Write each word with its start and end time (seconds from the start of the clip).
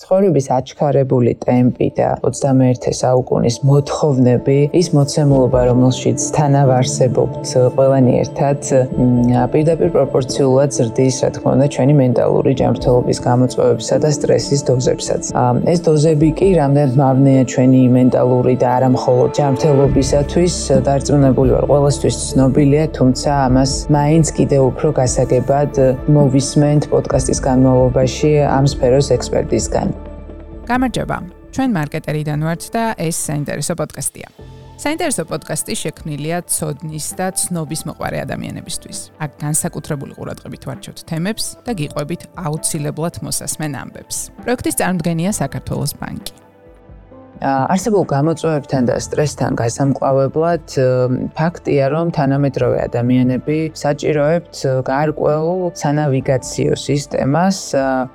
ცხოვრების 0.00 0.46
აჩქარებული 0.56 1.32
ტემპი 1.44 1.86
და 1.98 2.06
21 2.24 2.94
საუკუნის 2.96 3.56
მოთხოვნები, 3.68 4.54
ის 4.80 4.86
მოცემულობა, 4.96 5.60
რომელშიც 5.68 6.24
თანავარსებობთ 6.36 7.50
ყველანი 7.76 8.14
ერთად, 8.22 8.70
პირდაპირ 9.52 9.90
პროპორციულად 9.96 10.72
ზრდის, 10.76 11.18
რა 11.20 11.30
თქმა 11.36 11.52
უნდა, 11.56 11.66
ჩვენი 11.74 11.94
მენტალური 12.00 12.52
ჯანმრთელობის 12.60 13.18
გამოწვევებისა 13.28 13.96
და 14.00 14.08
სტრესის 14.16 14.60
დოზებსაც. 14.70 15.22
ეს 15.74 15.78
დოზები 15.84 16.28
კი 16.40 16.48
რამდენად 16.60 16.96
მავნეა 17.02 17.44
ჩვენი 17.52 17.82
მენტალური 17.98 18.54
და 18.56 18.68
არა 18.80 18.88
მხოლოდ 18.96 19.30
ჯანმრთელობისათვის, 19.36 20.54
დარწმუნებული 20.88 21.50
ვარ, 21.56 21.64
ყველასთვის 21.74 22.16
ცნობილია, 22.32 22.84
თუმცა 22.96 23.30
ამას 23.52 23.72
მაინც 23.92 24.26
კიდე 24.32 24.58
უფრო 24.64 24.88
გასაგებად 24.96 25.72
მოვისმენთ 26.16 26.82
პოდკასტის 26.88 27.38
განმავლობაში 27.44 28.30
ამ 28.48 28.64
სფეროს 28.64 29.12
ექსპერტისგან. 29.20 29.89
გამარჯობა. 30.70 31.16
ჩვენ 31.50 31.70
მარკეტერიდან 31.74 32.40
ვართ 32.46 32.62
და 32.70 32.82
ეს 32.94 33.16
საინტერესო 33.26 33.74
პოდკასტია. 33.74 34.28
საინტერესო 34.78 35.24
პოდკასტი 35.26 35.74
შექმნილია 35.82 36.38
ცოდნის 36.46 37.06
და 37.18 37.26
ცნობის 37.34 37.80
მოყარე 37.90 38.18
ადამიანებისთვის. 38.24 38.98
აქ 39.18 39.30
განსაკუთრებული 39.42 40.12
ყურადღებით 40.14 40.62
ვარჩევთ 40.70 40.98
თემებს 41.10 41.44
და 41.66 41.72
გიყვებით 41.74 42.22
აუცილებლად 42.46 43.14
მოსასმენ 43.26 43.72
ამბებს. 43.82 44.16
პროექტის 44.46 44.78
წარმოდგენია 44.78 45.30
საქართველოს 45.42 45.92
ბანკი. 45.98 46.49
არსებულ 47.40 48.04
გამოწვევებთან 48.04 48.82
და 48.84 48.96
სტრესთან 49.00 49.56
გასამკლავებლად 49.56 50.64
ფაქტია, 51.32 51.84
რომ 51.88 52.12
თანამედროვე 52.12 52.78
ადამიანები 52.84 53.58
საჭიროებთ 53.80 54.56
გარკვეულ 54.84 55.72
სანავიგაციო 55.72 56.76
სისტემას, 56.76 57.58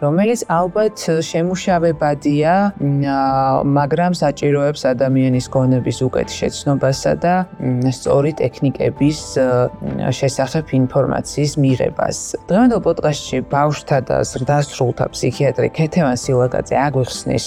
რომელიც 0.06 0.46
ალბათ 0.46 0.98
შემუშავებადია, 1.26 2.54
მაგრამ 3.66 4.12
საჭიროებს 4.14 4.82
ადამიანის 4.94 5.46
გონების 5.50 5.98
უკეთ 6.06 6.30
შეცნობასა 6.30 7.14
და 7.26 7.34
სწორი 7.90 8.32
ტექნიკების 8.42 9.20
შესახებ 10.20 10.66
ინფორმაციის 10.86 11.52
მიღებას. 11.66 12.18
დღევანდელ 12.46 12.82
პოდკასტში 12.86 13.38
ბავშვთა 13.50 14.00
და 14.06 14.18
ზრდასრულთა 14.22 15.06
ფსიქიატრი 15.14 15.68
ქეთევან 15.74 16.14
სილაკაძე 16.14 16.76
აგვიხსნის 16.78 17.46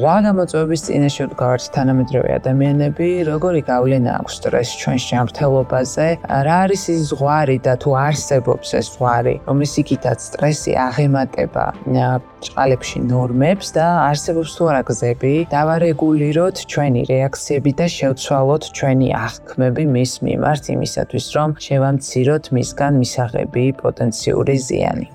რა 0.00 0.16
გამოწვევების 0.24 0.80
წინ 0.88 1.01
წინაშე 1.02 1.24
ვდგართ 1.32 1.64
თანამედროვე 1.74 2.30
ადამიანები, 2.38 3.06
როგორი 3.26 3.60
გავლენა 3.66 4.12
აქვს 4.22 4.34
სტრესს 4.38 4.74
ჩვენს 4.82 5.04
ჯანმრთელობაზე, 5.10 6.06
რა 6.46 6.56
არის 6.62 6.82
ის 6.94 7.00
ზღვარი 7.10 7.56
და 7.66 7.74
თუ 7.82 7.90
არსებობს 7.98 8.68
ეს 8.78 8.86
ზღვარი, 8.94 9.34
რომლის 9.48 9.72
იქითაც 9.82 10.18
სტრესი 10.30 10.72
აღემატება 10.86 11.64
ჭყალებში 12.46 12.98
ნორმებს 13.10 13.68
და 13.74 13.86
არსებობს 14.12 14.54
თუ 14.54 14.62
არა 14.70 14.82
გზები, 14.86 15.34
დავარეგულიროთ 15.50 16.56
ჩვენი 16.70 17.02
რეაქციები 17.10 17.72
და 17.82 17.86
შევცვალოთ 17.98 18.62
ჩვენი 18.78 19.08
აღქმები 19.26 19.84
მის 19.96 20.12
მიმართ 20.22 20.64
იმისათვის, 20.76 21.26
რომ 21.34 21.48
შევამციროთ 21.66 22.44
მისგან 22.54 22.92
მისაღები 23.02 23.64
პოტენციური 23.82 24.56
ზიანი. 24.70 25.06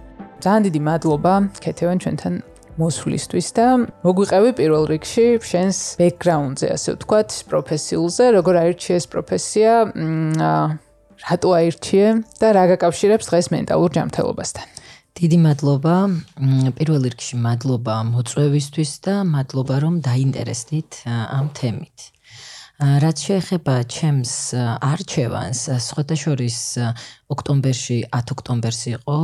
ძალიან 0.44 0.62
დიდი 0.68 0.82
მადლობა 0.84 1.34
ქეთევან 1.64 1.98
ჩვენთან 2.04 2.34
მოსვლისთვის 2.78 3.48
და 3.58 3.68
მოგვიყევი 4.06 4.52
პირველ 4.58 4.84
რიგში 4.94 5.28
შენს 5.42 5.78
ბექგრაუნდზე, 6.00 6.68
ასე 6.78 6.90
ვთქვათ, 6.96 7.30
პროფესიულზე, 7.52 8.26
როგორ 8.38 8.54
აირჩიეს 8.64 9.06
პროფესია, 9.14 9.72
რატო 11.28 11.50
აირჩიე 11.60 12.08
და 12.42 12.48
რა 12.58 12.64
გაკავშირებს 12.74 13.26
დღეს 13.30 13.48
მენტალურ 13.56 13.90
ჯანმრთელობასთან. 13.98 14.68
დიდი 15.18 15.38
მადლობა. 15.42 15.96
პირველ 16.78 17.02
რიგში 17.10 17.36
მადლობა 17.42 17.96
მოწვევისთვის 18.14 18.92
და 19.02 19.16
მადლობა 19.26 19.76
რომ 19.82 19.96
დაინტერესდით 20.06 21.02
ამ 21.10 21.50
თემით. 21.58 22.17
რაც 22.78 23.18
შეეხება 23.26 23.76
ჩემს 23.90 24.54
არჩევანს, 24.54 25.62
სხვადასხვის 25.82 26.58
ოქტომბერში 27.34 27.98
10 28.14 28.34
ოქტომბერს 28.38 28.82
იყო 28.94 29.18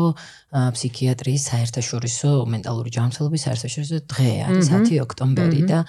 ფსიქიატრიის 0.74 1.44
საერთაშორისო 1.53 2.31
მენტალური 2.50 2.90
ჯანმრთელობის 2.97 3.46
საერთაშორისო 3.46 4.00
დღე, 4.09 4.31
არის 4.50 4.74
10 4.74 4.97
ოქტომბერი 5.06 5.62
და 5.69 5.86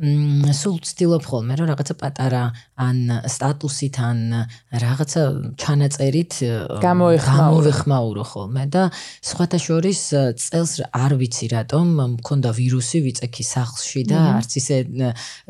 სულ 0.00 0.78
ვცდილობ 0.80 1.24
ხოლმე 1.28 1.52
რომ 1.60 1.68
რაღაცა 1.68 1.94
პატარა 2.00 2.42
ან 2.80 2.98
სტატუსით 3.28 3.96
ან 4.00 4.48
რაღაცა 4.72 5.22
ჩანაწერით 5.60 6.32
გამოიხმაურო 6.80 8.24
ხოლმე 8.24 8.64
და 8.72 8.88
სხვათა 9.20 9.58
შორის 9.60 10.00
წელს 10.40 10.72
არ 10.96 11.12
ვიცი 11.20 11.46
რატომ 11.52 11.86
მქონდა 12.16 12.50
ვირუსი 12.56 12.98
ვიწექი 13.04 13.44
სახლში 13.44 14.02
და 14.08 14.18
არც 14.40 14.50
ისე 14.58 14.76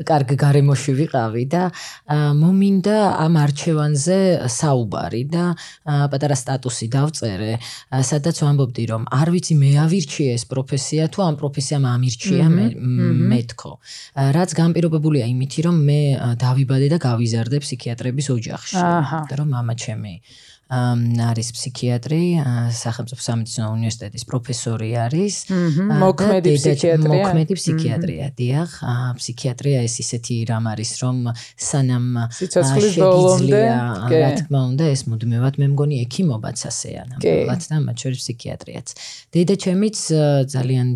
კარგ 0.03 0.35
გარემოში 0.35 0.91
ვიყავი 0.99 1.45
და 1.47 1.63
მომინდა 2.11 2.97
ამ 3.23 3.33
არჩევანზე 3.47 4.19
საუბარი 4.51 5.23
და 5.31 5.55
პატარა 5.87 6.35
სტატუსი 6.35 6.91
დავწერე. 6.91 7.53
სადაც 8.03 8.37
ვამბობდი 8.43 8.83
რომ 8.91 9.03
არ 9.07 9.27
ვიცი 9.33 9.55
მე 9.55 9.71
ავირჩიე 9.87 10.35
ეს 10.35 10.43
პროფესია 10.51 11.07
თუ 11.13 11.19
ამ 11.31 11.35
პროფესიამ 11.39 11.83
ამირჩია 11.95 12.45
მე 12.51 12.65
მეთქო 13.31 13.71
რაც 14.43 14.53
განპირობებულია 14.59 15.27
იმითი, 15.31 15.63
რომ 15.67 15.77
მე 15.87 15.99
დავიბადე 16.43 16.87
და 16.91 16.97
გავიზარდე 16.99 17.63
ფსიქიატრების 17.63 18.27
ოჯახში, 18.35 18.81
რომ 19.39 19.47
მამა 19.55 19.75
ჩემი 19.79 20.13
არის 20.71 21.49
ფსიქიატრი, 21.53 22.21
სახელმწიფო 22.71 23.21
სამედიცინო 23.21 23.67
უნივერსიტეტის 23.75 24.23
პროფესორი 24.25 24.89
არის. 24.95 25.35
მოქმედი 25.51 26.49
ფსიქიატრია. 26.55 27.23
მოქმედი 27.27 27.53
ფსიქიატრია, 27.59 28.25
დიახ. 28.33 28.71
ფსიქიატრია 29.19 29.79
ეს 29.83 29.95
ისეთი 29.99 30.35
რამ 30.49 30.65
არის, 30.71 30.91
რომ 31.03 31.17
სანამ 31.59 32.05
ბოლომდე, 33.03 33.63
რა 34.07 34.29
თქმა 34.39 34.61
უნდა, 34.71 34.85
ეს 34.87 35.01
მუდმივად 35.11 35.53
მე 35.61 35.67
მგონი 35.75 35.95
ექიმობაც 36.07 36.57
ასეა, 36.71 37.01
ნამდვილად 37.11 37.61
და 37.69 37.77
მათ 37.83 37.97
შორის 37.99 38.19
ფსიქიატრიაც. 38.23 38.87
დედა 39.35 39.55
ჩემიც 39.59 39.97
ძალიან 40.47 40.87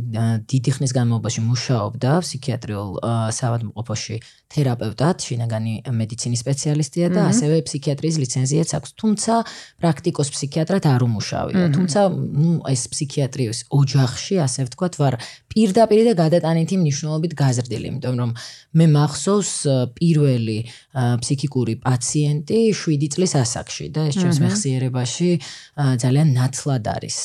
დიდი 0.47 0.72
ხნის 0.73 0.91
განმავლობაში 0.95 1.41
მუშაობდა 1.44 2.11
ფსიქიატრიულ 2.23 2.91
საავადმყოფოში 3.35 4.16
თერაპევტად, 4.47 5.17
შინაგანი 5.27 5.73
მედიცინის 5.91 6.39
სპეციალისტია 6.39 7.07
და 7.11 7.22
ასევე 7.29 7.61
ფსიქიატრიის 7.67 8.16
ლიცენზიაც 8.23 8.69
აქვს. 8.79 8.89
თუმცა 8.95 9.33
პრაქტიკოს 9.81 10.29
ფსიქიატრად 10.34 10.84
არ 10.88 11.01
უმუშავია. 11.07 11.66
თუმცა, 11.75 12.00
ნუ 12.13 12.51
ეს 12.72 12.81
ფსიქიატრიის 12.91 13.59
ოჯახში, 13.72 14.35
ასე 14.44 14.62
ვთქვათ, 14.68 14.94
ვარ 15.01 15.13
პირდაპირ 15.51 16.00
და 16.07 16.13
გადატანითი 16.22 16.75
მნიშვნელობით 16.81 17.34
გაზრდილი, 17.38 17.85
იმიტომ 17.94 18.16
რომ 18.22 18.31
მე 18.75 18.85
მახსოვს 18.91 19.51
პირველი 19.95 20.57
ფსიქიკური 21.22 21.78
პაციენტი 21.83 22.59
7 22.75 23.07
წლის 23.16 23.33
ასაკში 23.39 23.88
და 23.95 24.07
ეს 24.11 24.16
ჩემს 24.19 24.39
მეხსიერებაში 24.44 25.29
ძალიან 26.03 26.28
ნაცლად 26.35 26.83
არის, 26.91 27.17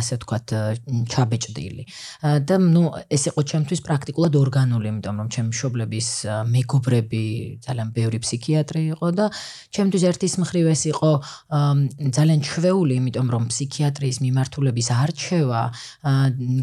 ასე 0.00 0.14
ვთქვათ, 0.18 0.46
ჩაბეჭდილი. 1.12 1.84
და 2.48 2.56
ნუ 2.58 2.82
ეს 3.12 3.22
იყო 3.30 3.40
ჩემთვის 3.52 3.80
პრაქტიკულად 3.86 4.32
ორგანული, 4.42 4.86
იმიტომ 4.92 5.14
რომ 5.22 5.28
ჩემი 5.30 5.48
მშობლების 5.52 6.08
მეგობრები 6.48 7.24
ძალიან 7.66 7.88
ბევრი 7.92 8.18
ფსიქიატრი 8.24 8.82
იყო 8.96 9.08
და 9.14 9.26
ჩემთვის 9.70 10.02
ერთის 10.10 10.34
მხრივ 10.42 10.64
ეს 10.74 10.82
იყო 10.92 11.10
ძალიან 12.18 12.40
ჩვეული, 12.42 12.92
იმიტომ 12.98 13.26
რომ 13.30 13.42
ფსიქიატრიის 13.52 14.18
მიმართულების 14.26 14.88
არჩევა 15.02 15.62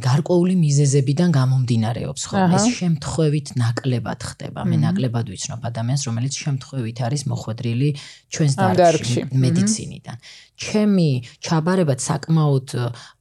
გარკვეული 0.03 0.56
მიზეზებიდან 0.59 1.29
გამომდინარეობს, 1.39 2.22
ხო? 2.29 2.38
ეს 2.57 2.66
შემთხვევით 2.79 3.47
ნაკლებად 3.79 4.19
ხდება. 4.19 4.63
მე 4.67 4.78
ნაკლებად 4.84 5.31
ვიცნობ 5.31 5.63
ადამიანს, 5.69 6.03
რომელიც 6.09 6.34
შემთხვევით 6.44 6.97
არის 7.07 7.22
მოხვედრილი 7.31 7.90
ჩვენს 8.28 8.53
დარგში 8.59 9.22
მედიცინიდან. 9.31 10.17
ჩემი 10.59 11.23
ჩაბარებაც 11.39 12.03
საკმაოდ 12.03 12.67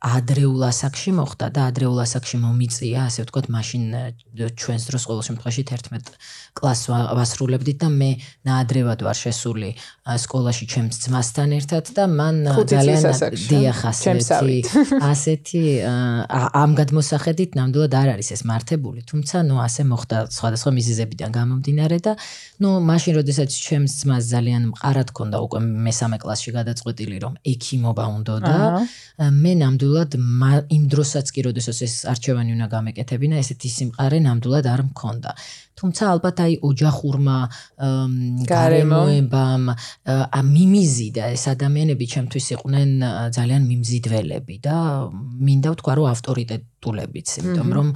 ადრეულ 0.03 0.63
ასაკში 0.69 1.13
მოხდა 1.15 1.47
და 1.55 1.61
ადრეულ 1.71 2.03
ასაკში 2.03 2.39
მომიწია, 2.43 3.07
ასე 3.07 3.25
ვთქვათ, 3.25 3.47
მაშინ 3.55 3.83
ჩვენს 4.59 4.83
დროს 4.91 5.03
ყოველ 5.07 5.23
შემთხვევაში 5.29 5.63
11 5.71 6.19
კლასს 6.59 6.91
ვასრულებდით 6.91 7.79
და 7.79 7.89
მე 7.95 8.11
ნაადრევად 8.49 9.05
ვარ 9.07 9.19
შესული 9.19 9.71
სკოლაში 10.03 10.65
ჩემს 10.73 10.99
ძმასთან 11.07 11.55
ერთად 11.59 11.85
და 11.95 12.05
მან 12.11 12.37
ძალიან 12.75 13.03
დიახ 13.47 13.81
ასეთი 13.93 14.57
ასეთი 14.99 15.63
ამ 16.59 16.71
გადმოსახედით 16.81 17.51
ნამდვილად 17.55 17.95
არ 17.95 18.09
არის 18.19 18.29
ეს 18.35 18.43
მართებული, 18.51 19.07
თუმცა 19.07 19.47
ნუ 19.47 19.57
ასე 19.63 19.83
მოხდა 19.87 20.17
სხვადასხვა 20.35 20.71
მიზეზებიდან 20.79 21.31
გამომდინარე 21.39 21.99
და 22.03 22.13
ნუ 22.59 22.71
მაშინ 22.91 23.13
როდესაც 23.23 23.51
ჩემს 23.55 23.93
ძმას 24.03 24.25
ძალიან 24.35 24.63
მყარად 24.75 25.09
ქონდა 25.15 25.39
უკვე 25.47 25.59
მესამე 25.87 26.17
კლასში 26.19 26.51
გადაწყვეტილი 26.59 27.28
რომ 27.29 27.39
ექიმობა 27.53 28.05
უნდა 28.17 28.35
და 28.49 28.57
მე 29.37 29.53
ნამდვილად 29.63 30.19
იმ 30.73 30.85
დროსაც 30.89 31.27
კი 31.37 31.41
როდესაც 31.49 31.79
ეს 31.85 31.95
არჩევანი 32.09 32.57
უნდა 32.57 32.67
გამეკეთებინა 32.75 33.41
ესეთი 33.45 33.69
სიმყარე 33.77 34.19
ნამდვილად 34.25 34.67
არ 34.73 34.83
მქონდა. 34.91 35.31
თუმცა 35.79 36.03
ალბათ 36.11 36.37
აი 36.43 36.55
ოჯახურმა 36.67 37.37
გარემოებამ 38.51 39.65
მიმიზი 40.59 41.09
და 41.19 41.25
ეს 41.37 41.45
ადამიანები 41.55 42.07
ჩემთვის 42.15 42.47
იყვნენ 42.59 42.91
ძალიან 43.37 43.63
მიმზიდველები 43.71 44.57
და 44.67 44.77
მინდა 45.47 45.69
ვთქვა 45.75 45.93
რომ 45.99 46.11
ავტორიტეტულებიც 46.15 47.29
იმიტომ 47.43 47.69
რომ 47.79 47.89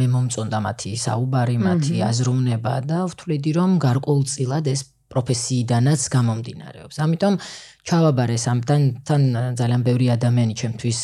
მე 0.00 0.06
მომწონდა 0.14 0.58
მათი 0.68 0.92
საუბარი 1.06 1.56
მათი 1.68 1.94
აზროვნება 2.10 2.74
და 2.90 2.98
ვთვლიდი 3.08 3.50
რომ 3.60 3.70
გარკვეულწილად 3.86 4.68
ეს 4.74 4.80
პროფესიიდანაც 5.12 6.00
გამომდინარეობს. 6.08 6.96
ამიტომ 7.04 7.34
ჩავაბარეს 7.82 8.44
ამთან 8.46 8.82
თან 9.02 9.22
ძალიან 9.58 9.82
ბევრი 9.82 10.06
ადამიანი 10.14 10.54
ჩემთვის 10.54 10.98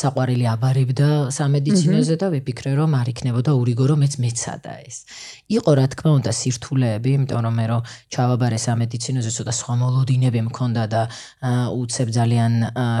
საყვარელი 0.00 0.46
აბარებდა 0.54 1.08
სამედიცინოზე 1.36 2.16
და 2.16 2.26
ვიფიქრე 2.32 2.72
რომ 2.80 2.96
არ 2.96 3.08
იქნებოდა 3.12 3.52
ურიგო 3.60 3.84
რომ 3.92 3.98
მეც 4.04 4.14
მეცადა 4.24 4.72
ეს. 4.88 4.96
იყო 5.52 5.70
რა 5.76 5.86
თქმა 5.92 6.10
უნდა 6.18 6.32
სირთულეები, 6.40 7.10
იმიტომ 7.20 7.40
რომ 7.44 7.54
მე 7.60 7.66
რო 7.68 7.78
ჩავაბარე 8.08 8.58
სამედიცინოზე 8.64 9.30
ცოტა 9.36 9.52
სხვა 9.60 9.74
მოლოდინები 9.84 10.40
მქონდა 10.48 10.84
და 10.94 11.02
უცებ 11.76 12.08
ძალიან 12.16 12.52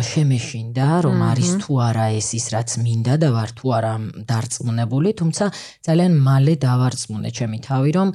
შემეშინდა 0.04 0.88
რომ 1.08 1.18
არის 1.32 1.50
თუ 1.64 1.72
არა 1.88 2.06
ეს 2.20 2.28
ის 2.36 2.46
რაც 2.52 2.68
მინდა 2.84 3.14
და 3.24 3.28
ვარ 3.32 3.50
თუ 3.56 3.66
არა 3.78 3.94
დარწმუნებული, 4.28 5.08
თუმცა 5.16 5.44
ძალიან 5.80 6.12
მალე 6.28 6.54
დავარწმუნე 6.60 7.30
ჩემი 7.32 7.58
თავი 7.64 7.90
რომ 7.96 8.08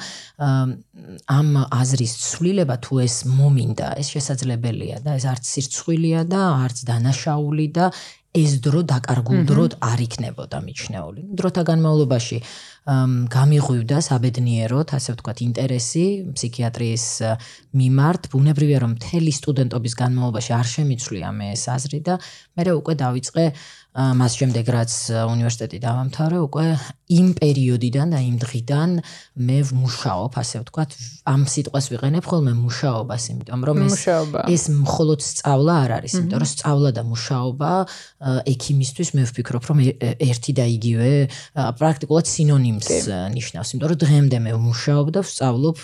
ამ 1.30 1.50
აზრის 1.69 2.13
ცვლილება 2.24 2.75
თუ 2.86 3.01
ეს 3.06 3.16
მომინდა, 3.25 3.88
ეს 4.01 4.07
შესაძლებელია 4.16 4.98
და 5.06 5.18
ეს 5.19 5.25
არც 5.34 5.44
სირცხვილია 5.54 6.22
და 6.30 6.42
არც 6.66 6.78
დანაშაული 6.90 7.68
და 7.75 7.86
ეს 8.30 8.51
დრო 8.62 8.81
დაკარგულ 8.86 9.40
დროდ 9.50 9.72
არ 9.81 10.00
იქნებოდა 10.06 10.57
მიჩნეული. 10.62 11.22
დროთა 11.34 11.62
განმავლობაში 11.66 12.38
გამიღვივდა 12.89 13.97
საბედნიეროდ, 14.01 14.94
ასე 14.97 15.13
ვთქვათ, 15.13 15.41
ინტერესი 15.45 16.06
ფსიქიატრიის 16.33 17.06
მიმართ, 17.77 18.30
ბუნებრივია 18.33 18.80
რომ 18.81 18.95
მთელი 18.97 19.31
სტუდენტობის 19.39 19.94
განმავლობაში 20.00 20.51
არ 20.57 20.68
შემიცვლია 20.74 21.30
მე 21.38 21.47
ეს 21.53 21.63
აზრი 21.69 22.00
და 22.07 22.15
მე 22.57 22.71
უკვე 22.80 22.94
დავიწყე 23.03 23.45
მას 24.00 24.36
შემდეგ 24.38 24.68
რაც 24.69 24.91
უნივერსიტეტი 25.09 25.77
დავამთავრე, 25.81 26.38
უკვე 26.45 26.65
იმ 27.09 27.27
პერიოდიდან 27.41 28.13
და 28.13 28.19
იმ 28.21 28.36
დღიდან 28.38 28.89
მე 29.50 29.57
ვმუშაობ, 29.65 30.31
ასე 30.38 30.62
ვთქვათ, 30.62 30.89
ამ 31.25 31.41
სიტყვას 31.50 31.86
ვიყენებ 31.89 32.24
ხოლმე 32.30 32.53
მუშაობას, 32.53 33.24
იმიტომ 33.33 33.62
რომ 33.65 33.77
ეს 33.89 33.97
ეს 34.45 34.63
მხოლოდ 34.69 35.19
სწავლა 35.25 35.74
არ 35.83 35.91
არის, 35.97 36.13
იმიტომ 36.21 36.39
რომ 36.39 36.50
სწავლა 36.53 36.89
და 36.94 37.03
მუშაობა 37.09 37.71
ექიმისთვის 38.53 39.09
მე 39.18 39.24
ვფიქრობ, 39.25 39.63
რომ 39.74 39.77
ერთი 39.97 40.51
და 40.53 40.65
იგივე 40.69 41.12
პრაქტიკულად 41.81 42.25
სინონიმს 42.86 43.36
ნიშნავს, 43.36 43.70
იმიტომ 43.74 43.90
რომ 43.92 44.00
დღემდე 44.04 44.38
მე 44.46 44.52
ვმუშაობ 44.56 45.08
და 45.16 45.22
ვსწავლობ 45.26 45.78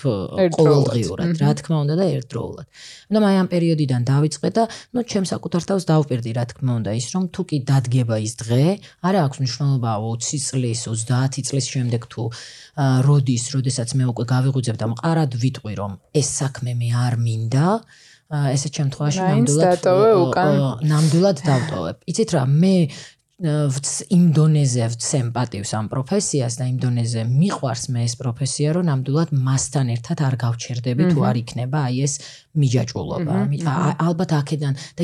ყოველდღიურად, 0.56 1.30
რა 1.42 1.52
თქმა 1.60 1.78
უნდა 1.86 1.94
და 2.00 2.06
ერთდროულად. 2.16 2.68
ანუ 3.10 3.18
აი 3.30 3.36
ამ 3.42 3.48
პერიოდიდან 3.54 4.02
დავიწყე 4.06 4.50
და 4.56 4.64
ნუ 4.96 5.00
ჩემს 5.06 5.30
საკუთარ 5.36 5.62
თავს 5.70 5.84
დავპირდი, 5.92 6.32
რა 6.36 6.46
თქმა 6.52 6.72
უნდა, 6.80 6.92
ის 6.96 7.08
რომ 7.14 7.24
თუ 7.36 7.42
კი 7.50 7.58
დადგება 7.70 8.16
ის 8.22 8.34
დღე, 8.42 8.66
არა 9.06 9.20
აქვს 9.26 9.38
მნიშვნელობა 9.42 9.92
20 10.06 10.42
წლის, 10.50 10.80
30 10.86 11.44
წლის 11.50 11.66
შემდეგ 11.74 12.02
თუ 12.12 12.24
როდის, 13.06 13.44
როდესაც 13.56 13.90
მე 13.98 14.06
უკვე 14.12 14.24
გავიღვიძებ 14.34 14.76
და 14.82 14.86
მყარად 14.94 15.32
ვიტყვი, 15.42 15.74
რომ 15.80 15.92
ეს 16.14 16.28
საქმე 16.42 16.72
მე 16.76 16.90
არ 17.06 17.14
მინდა, 17.22 17.68
ესე 18.26 18.70
შემთხვევაში 18.74 19.22
ნამდვილად 19.22 19.86
ნამდვილად 20.90 21.38
დავტოვებ. 21.46 21.96
იცით 22.10 22.30
რა, 22.34 22.44
მე 22.50 22.76
იმ 23.36 24.28
დონეზე 24.32 24.86
ვცემ 24.96 25.32
პატივს 25.36 25.72
ამ 25.76 25.90
პროფესიას 25.92 26.56
და 26.56 26.68
იმ 26.72 26.78
დონეზე 26.80 27.24
მიყვარს 27.28 27.84
მე 27.92 28.04
ეს 28.08 28.16
პროფესია, 28.16 28.72
რომ 28.80 28.88
ნამდვილად 28.88 29.34
მასთან 29.36 29.92
ერთად 29.92 30.24
არ 30.24 30.36
გავჩერდები 30.40 31.04
თუ 31.12 31.26
არ 31.28 31.36
იქნება 31.44 31.82
აი 31.92 32.00
ეს 32.08 32.14
მიჯაჭულობა. 32.56 33.36
ალბათ 34.08 34.32
აქედან 34.40 34.74
და 34.98 35.04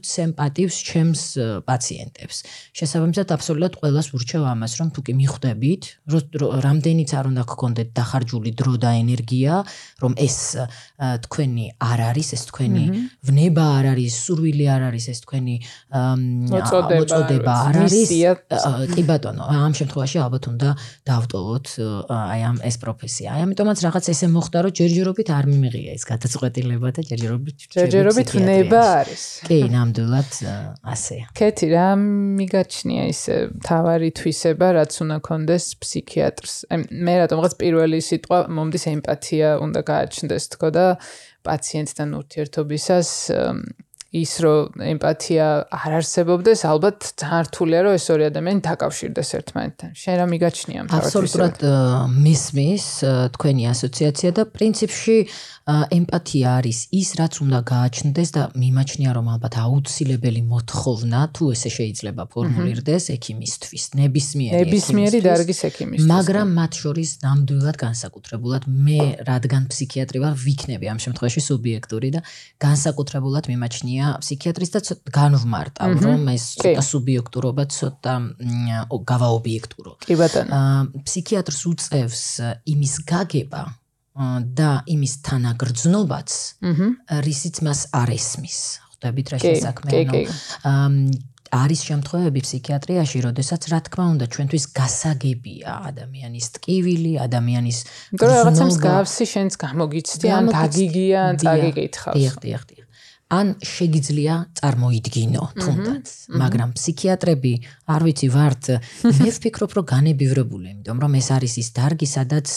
ვცემ 0.00 0.30
პატივს 0.38 0.76
ჩემს 0.88 1.22
პაციენტებს. 1.68 2.36
შესაბამისად 2.78 3.28
აბსოლუტურად 3.36 3.72
ყოველას 3.80 4.06
ურჩევ 4.16 4.42
ამას, 4.52 4.72
რომ 4.80 4.88
თუ 4.94 5.00
კი 5.06 5.12
მიხვდებით, 5.20 5.82
რამდენიც 6.66 7.10
არ 7.18 7.24
უნდა 7.30 7.42
გქონდეთ 7.50 7.88
დახარჯული 7.98 8.50
დრო 8.58 8.74
და 8.82 8.90
ენერგია, 9.02 9.52
რომ 10.02 10.12
ეს 10.18 10.36
თქვენი 11.24 11.64
არ 11.78 11.98
არის, 12.10 12.28
ეს 12.36 12.42
თქვენი 12.50 12.84
ვნება 13.26 13.64
არ 13.78 13.84
არის, 13.94 14.12
სურვილი 14.24 14.64
არ 14.74 14.82
არის, 14.90 15.04
ეს 15.12 15.18
თქვენი 15.24 15.56
მოწოდება 16.50 17.52
არ 17.66 17.74
არის. 17.86 18.08
კი 18.94 19.02
ბატონო, 19.10 19.44
ამ 19.46 19.72
შემთხვევაში 19.78 20.18
ალბათ 20.24 20.44
უნდა 20.52 20.68
დავტოვოთ 21.06 21.66
აი 22.10 22.40
ამ 22.50 22.56
ეს 22.68 22.76
პროფესია. 22.82 23.26
აი 23.34 23.40
ამიტომაც 23.46 23.78
რაღაც 23.86 24.04
ესე 24.12 24.26
მოხდა, 24.34 24.58
რომ 24.64 24.72
ჯერჯერობით 24.78 25.28
არ 25.38 25.44
მიმიღია 25.52 25.90
ეს 25.98 26.04
გადაწყვეტილება 26.10 26.79
და 26.88 27.02
ჯერჯერობით 27.04 27.56
ჯერჯერობით 27.76 28.28
ხნება 28.32 28.80
არის. 29.04 29.24
კი, 29.44 29.58
ნამდვილად 29.74 30.32
ასეა. 30.94 31.26
კეთი 31.36 31.66
რა 31.74 31.88
მიგაჩნია 32.40 33.04
ის 33.12 33.22
თავარი 33.68 34.10
თვისება, 34.16 34.66
რაც 34.80 34.92
უნდა 35.04 35.16
კონდეს 35.20 35.64
ფსიქიატრს. 35.84 36.54
მე 36.88 37.14
რატომღაც 37.22 37.52
პირველი 37.60 38.00
სიტყვა 38.00 38.38
მომდის 38.48 38.84
ემპათია 38.96 39.48
უნდა 39.60 39.80
გააჩნდეს 39.84 40.44
თქო 40.56 40.68
და 40.72 40.86
პაციენტთან 41.44 42.08
ურთიერთობისას 42.20 43.08
ის 44.10 44.32
რომ 44.42 44.82
ემპათია 44.90 45.46
არ 45.70 45.92
არსებობდეს, 46.00 46.60
ალბათ 46.66 46.98
ძალიან 47.14 47.42
რთულია 47.46 47.80
რომ 47.86 47.92
ეს 47.94 48.06
ორი 48.10 48.24
ადამიანი 48.26 48.60
დაკავშირდეს 48.66 49.28
ერთმანეთთან. 49.38 49.90
შენ 49.94 50.14
რა 50.18 50.26
მიგაჩნია 50.34 50.78
ამ 50.82 50.86
თავად? 50.90 51.06
აბსოლუტურად 51.06 51.56
მისმის 52.26 52.86
თქვენი 53.38 53.62
ასოციაცია 53.70 54.30
და 54.34 54.42
პრინციპში 54.50 55.16
ემპათია 55.70 56.48
არის 56.58 56.78
ის, 56.90 57.08
რაც 57.20 57.34
უნდა 57.46 57.58
გააჩნდეს 57.70 58.28
და 58.34 58.42
მიმაჩნია 58.58 59.10
რომ 59.14 59.26
ალბათ 59.30 59.54
აუცილებელი 59.62 60.42
მოთხოვნა, 60.50 61.20
თუ 61.30 61.44
ესე 61.54 61.70
შეიძლება 61.70 62.22
ფორმულირდეს 62.34 63.04
ექიმისთვის, 63.14 63.82
ნებისმიერი 63.94 64.58
ნებისმიერი 64.58 65.18
დარგის 65.22 65.60
ექიმისთვის. 65.70 66.10
მაგრამ 66.10 66.48
მათ 66.58 66.72
შორის 66.82 67.10
ნამდვილად 67.22 67.76
განსაკუთრებულად 67.86 68.62
მე 68.66 69.00
რადგან 69.30 69.62
ფსიქიატრი 69.70 70.18
ვარ, 70.26 70.34
ვიქნები 70.34 70.86
ამ 70.90 70.98
შემთხვევაში 70.98 71.40
სუბიექტური 71.46 72.08
და 72.18 72.20
განსაკუთრებულად 72.58 73.44
მიმაჩნია 73.54 73.99
ფსიქიატრის 74.22 74.70
და 74.74 74.80
განვმარტავ 75.14 75.90
რომ 76.04 76.22
ეს 76.34 76.44
ცოტა 76.60 76.82
სუბიექტურობა 76.90 77.64
ცოტა 77.76 78.14
გავაობიექტურო. 79.12 79.92
კი 80.04 80.14
ბატონო. 80.20 80.60
ფსიქიატრს 81.06 81.60
უწევს 81.70 82.24
იმის 82.74 82.94
გაგება 83.12 83.62
და 84.60 84.70
имის 84.90 85.14
თანაგრძნობაც, 85.26 86.30
რისიც 87.24 87.56
მას 87.64 87.80
არ 87.94 88.08
ესმის. 88.18 88.58
ხვდებით 88.90 89.26
რა 89.32 89.36
შესაქმე 89.40 89.90
ანუ 90.64 91.28
არის 91.50 91.80
შემთხვევები 91.82 92.40
ფსიქიატრიაში, 92.46 93.18
როდესაც 93.26 93.62
რა 93.74 93.80
თქმა 93.86 94.04
უნდა 94.14 94.26
ჩვენთვის 94.34 94.64
გასაგებია 94.70 95.70
ადამიანის 95.90 96.46
ტკივილი, 96.54 97.12
ადამიანის 97.26 97.78
რაღაცა 98.14 98.64
მსგავსი 98.70 99.24
შენს 99.34 99.54
გამოგიცდი, 99.58 100.26
ან 100.30 100.44
დაგიგია, 100.54 101.22
წაგიკითხავს. 101.42 102.14
დიახ, 102.14 102.34
დიახ, 102.44 102.62
დიახ. 102.70 102.79
ან 103.30 103.54
შეგიძლია 103.62 104.34
წარმოიდგინო 104.58 105.44
თუნდაც. 105.54 106.06
მაგრამ 106.42 106.70
ფსიქიატრები 106.74 107.52
არ 107.94 108.00
ვიცი 108.06 108.28
ვართ 108.34 108.64
მე 109.20 109.30
ვფიქრობ 109.36 109.70
რომ 109.78 109.86
განებივრებული 109.94 110.66
იმიტომ 110.74 110.98
რომ 111.04 111.12
ეს 111.20 111.28
არის 111.36 111.54
ის 111.62 111.68
დარგი 111.78 112.08
სადაც 112.10 112.48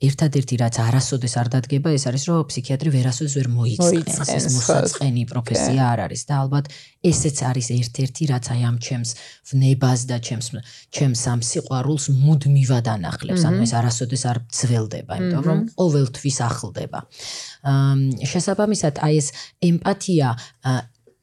ერთადერთი 0.00 0.56
რაც 0.60 0.76
არასოდეს 0.80 1.34
არ 1.40 1.48
დადგება 1.54 1.92
ეს 1.92 2.04
არის 2.08 2.22
რომ 2.28 2.44
ფსიქიატრი 2.48 2.90
ვერასოდეს 2.94 3.34
ვერ 3.36 3.48
მოიწყენს. 3.52 4.16
ეს 4.32 4.44
მოსაწყენი 4.56 5.22
პროფესია 5.28 5.82
არ 5.92 6.00
არის 6.08 6.22
და 6.24 6.34
ალბათ 6.40 6.64
ესეც 7.04 7.36
არის 7.50 7.66
ერთ-ერთი 7.76 8.22
რაც 8.32 8.44
აი 8.54 8.60
ამ 8.70 8.76
ჩემს 8.80 9.10
ვნებას 9.52 10.00
და 10.08 10.16
ჩემს 10.24 10.46
ჩემს 10.96 11.22
ამ 11.32 11.40
სიყვარულს 11.50 12.04
მუდმივად 12.16 12.86
ანახლებს 12.96 13.42
ანუ 13.44 13.60
ეს 13.68 13.72
არასოდეს 13.76 14.22
არ 14.30 14.38
ძველდება 14.48 15.12
იმიტომ 15.20 15.44
რომ 15.50 15.60
ყოველთვის 15.76 16.38
ახლდება. 16.48 16.98
შესაბამისად 18.32 18.94
აი 19.04 19.14
ეს 19.20 19.28
ემპათია 19.60 20.28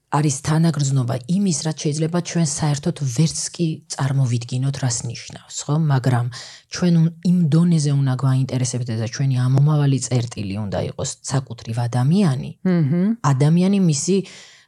არის 0.07 0.35
თანაგრძნობა 0.47 1.15
იმის, 1.27 1.57
რაც 1.67 1.77
შეიძლება 1.83 2.19
ჩვენ 2.23 2.47
საერთოდ 2.47 2.97
ვერც 3.03 3.39
კი 3.55 3.67
წარმოვიდგინოთ, 3.91 4.75
რას 4.79 4.97
ნიშნავს, 5.03 5.57
ხო? 5.67 5.75
მაგრამ 5.83 6.27
ჩვენ 6.71 6.93
იმ 7.27 7.37
დონეზე 7.51 7.91
უნდა 7.91 8.13
გვაინტერესებდეს 8.23 8.97
და 9.03 9.07
ჩვენი 9.11 9.35
ამომავალი 9.47 9.97
წერტილი 10.07 10.55
უნდა 10.63 10.79
იყოს 10.95 11.09
საკუთრივ 11.27 11.75
ადამიანი. 11.87 12.51
აჰა. 12.63 13.01
ადამიანი 13.35 13.79
მისი 13.83 14.15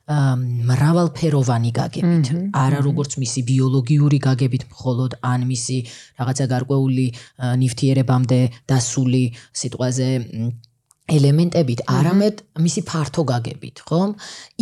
მრავალფეროვანი 0.10 1.72
გაგებით, 1.72 2.26
არა 2.58 2.80
როგორც 2.82 3.12
მისი 3.22 3.40
ბიოლოგიური 3.46 4.20
გაგებით 4.26 4.64
მხოლოდ, 4.74 5.12
ან 5.22 5.40
მისი 5.46 5.78
რაღაცა 6.20 6.46
გარკვეული 6.50 7.06
ნივთიერებამდე 7.62 8.40
დასული 8.66 9.24
სიტყვაზე 9.54 10.10
ელემენტებით, 11.10 11.82
არამედ 11.90 12.42
მისი 12.62 12.82
ფართო 12.90 13.24
გაგებით, 13.32 13.82
ხომ? 13.90 14.12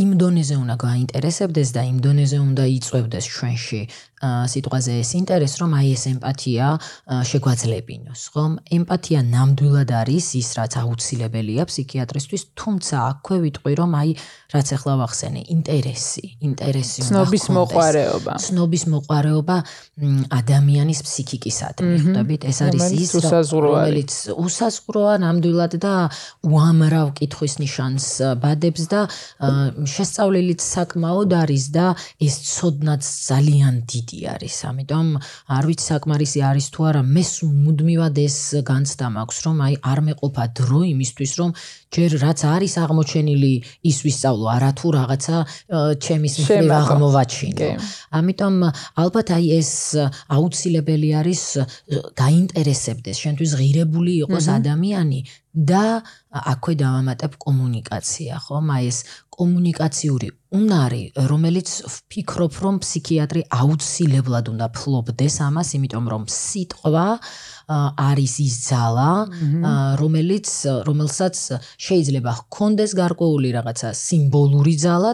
იმ 0.03 0.09
დონეზე 0.21 0.55
უნდა 0.63 0.75
გაინტერესებდეს 0.83 1.69
და 1.75 1.81
იმ 1.91 1.97
დონეზე 2.05 2.37
უნდა 2.39 2.63
იწევდეს 2.77 3.25
ჩვენში 3.35 3.81
სიტყვაზე 4.17 4.93
ეს 4.97 5.11
ინტერეს, 5.13 5.53
რომ 5.61 5.71
აი 5.77 5.87
ეს 5.93 6.03
ემპათია 6.09 6.67
შეგვაძლებინოს, 7.29 8.21
ხომ? 8.33 8.51
ემპათია 8.77 9.21
ნამდვილად 9.21 9.89
არის 9.93 10.27
ის, 10.41 10.49
რაც 10.57 10.73
აუცილებელია 10.81 11.63
ფსიქიატრისთვის, 11.69 12.41
თუმცა 12.57 12.95
აქვე 13.11 13.37
ვიტყვი, 13.45 13.73
რომ 13.77 13.91
აი 14.01 14.09
რაც 14.47 14.67
ახლა 14.73 14.93
ვახსენე, 15.03 15.41
ინტერესი, 15.53 16.25
ინტერესი 16.39 16.99
უნდა 17.03 17.11
ცნობის 17.13 17.45
მოყარეობა. 17.51 18.33
ცნობის 18.41 18.83
მოყარეობა 18.95 19.57
ადამიანის 20.39 20.99
ფსიქიკისადმი, 21.03 21.95
ხვდებით? 22.01 22.41
ეს 22.47 22.57
არის 22.63 22.85
ის, 22.97 23.11
რომელიც 23.53 24.11
უსაზღვროა 24.33 25.13
ნამდვილად 25.27 25.73
და 25.83 25.95
უამრავ 26.47 27.07
კითხვის 27.19 27.53
ნიშანს 27.61 28.05
ბადებს 28.41 28.83
და 28.87 29.01
შესწავლილიც 29.83 30.61
საკმაოდ 30.63 31.31
არის 31.43 31.65
და 31.75 31.85
ეს 32.23 32.35
ცოდნაც 32.55 33.03
ძალიან 33.03 33.75
დიდი 33.83 34.06
არის. 34.33 34.55
ამიტომ 34.71 35.07
არ 35.57 35.63
ვიცი 35.67 35.85
საკმარისი 35.91 36.39
არის 36.49 36.67
თუ 36.73 36.79
არა, 36.89 37.01
მე 37.15 37.23
მუდმივად 37.67 38.15
ეს 38.27 38.37
განცდა 38.69 39.07
მაქვს, 39.17 39.37
რომ 39.45 39.57
აი 39.67 39.73
არ 39.91 39.99
მეყოფა 40.07 40.43
დრო 40.57 40.81
იმისთვის, 40.93 41.31
რომ 41.39 41.49
ჯერ 41.87 42.11
რაც 42.23 42.39
არის 42.55 42.73
აღმოჩენილი 42.83 43.53
ის 43.89 43.97
ვისწავლო, 44.05 44.45
არა 44.57 44.71
თუ 44.79 44.87
რაღაცა 44.97 45.37
ჩემის 46.03 46.33
მხრივ 46.43 46.71
აღმოვაჩინო. 46.81 47.69
ამიტომ 48.19 48.55
ალბათ 49.03 49.27
აი 49.37 49.45
ეს 49.59 49.71
აუცილებელი 50.37 51.09
არის 51.19 51.41
გაინტერესებდეს, 52.23 53.15
შენთვის 53.23 53.51
ღირებული 53.59 54.11
იყოს 54.23 54.45
ადამიანი 54.57 55.19
და 55.57 56.05
აქვე 56.37 56.73
დავამატებ 56.77 57.33
კომუნიკაცია, 57.41 58.33
ხო? 58.45 58.61
აი 58.61 58.83
ეს 58.91 58.97
კომუნიკაციური 59.37 60.29
უნარი, 60.57 61.03
რომელიც 61.29 61.69
ვფიქრობ, 61.91 62.53
რომ 62.63 62.75
ფსიქიატრი 62.79 63.41
აუცილებლად 63.51 64.45
უნდა 64.47 64.67
ფლობდეს 64.77 65.35
ამას, 65.43 65.69
იმიტომ 65.77 66.05
რომ 66.13 66.23
სიტყვა 66.31 67.07
არის 67.67 68.33
ის 68.47 68.55
ძალა, 68.71 69.11
რომელიც 69.99 70.47
რომელსაც 70.87 71.35
შეიძლება 71.75 72.31
ჰქონდეს 72.39 72.91
გარკვეული 72.95 73.49
რაღაცა 73.59 73.89
სიმბოლური 73.91 74.75
ძალა, 74.79 75.11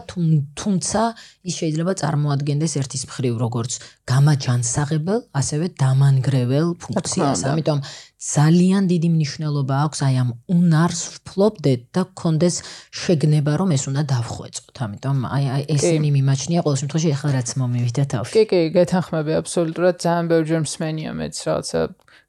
თუმცა 0.54 1.02
ის 1.50 1.54
შეიძლება 1.58 1.92
წარმოადგენდეს 1.98 2.72
ერთის 2.78 3.02
მხრივ 3.10 3.34
როგორც 3.42 3.72
გამაჯანსაღებელ, 4.06 5.20
ასევე 5.34 5.66
დამანგრეველ 5.82 6.68
ფუნქციას. 6.78 7.42
ამიტომ 7.50 7.78
ძალიან 8.24 8.86
დიდი 8.88 9.08
მნიშვნელობა 9.14 9.74
აქვს 9.84 10.00
აი 10.06 10.14
ამ 10.22 10.30
უნარს 10.48 11.00
ვფლობდეთ 11.12 11.82
და 11.92 12.02
გქონდეს 12.08 12.56
შეგნება 13.04 13.52
რომ 13.60 13.68
ეს 13.76 13.84
უნდა 13.90 14.02
დავხვეწოთ. 14.14 14.76
ამიტომ 14.84 15.18
აი 15.28 15.44
აი 15.54 15.62
ესენი 15.76 16.10
მიმაჩნია 16.16 16.60
ყოველ 16.64 16.78
შემთხვევაში 16.80 17.10
ახლა 17.16 17.30
რაც 17.36 17.48
მომივიდა 17.60 18.04
თავში. 18.14 18.32
კი 18.32 18.44
კი, 18.48 18.60
გეთანხმები 18.80 19.32
აბსოლუტურად 19.44 19.96
ძალიან 20.04 20.24
ბევრჯერ 20.32 20.60
მსმენია 20.64 21.10
მეც 21.20 21.34
რაღაცა 21.44 21.80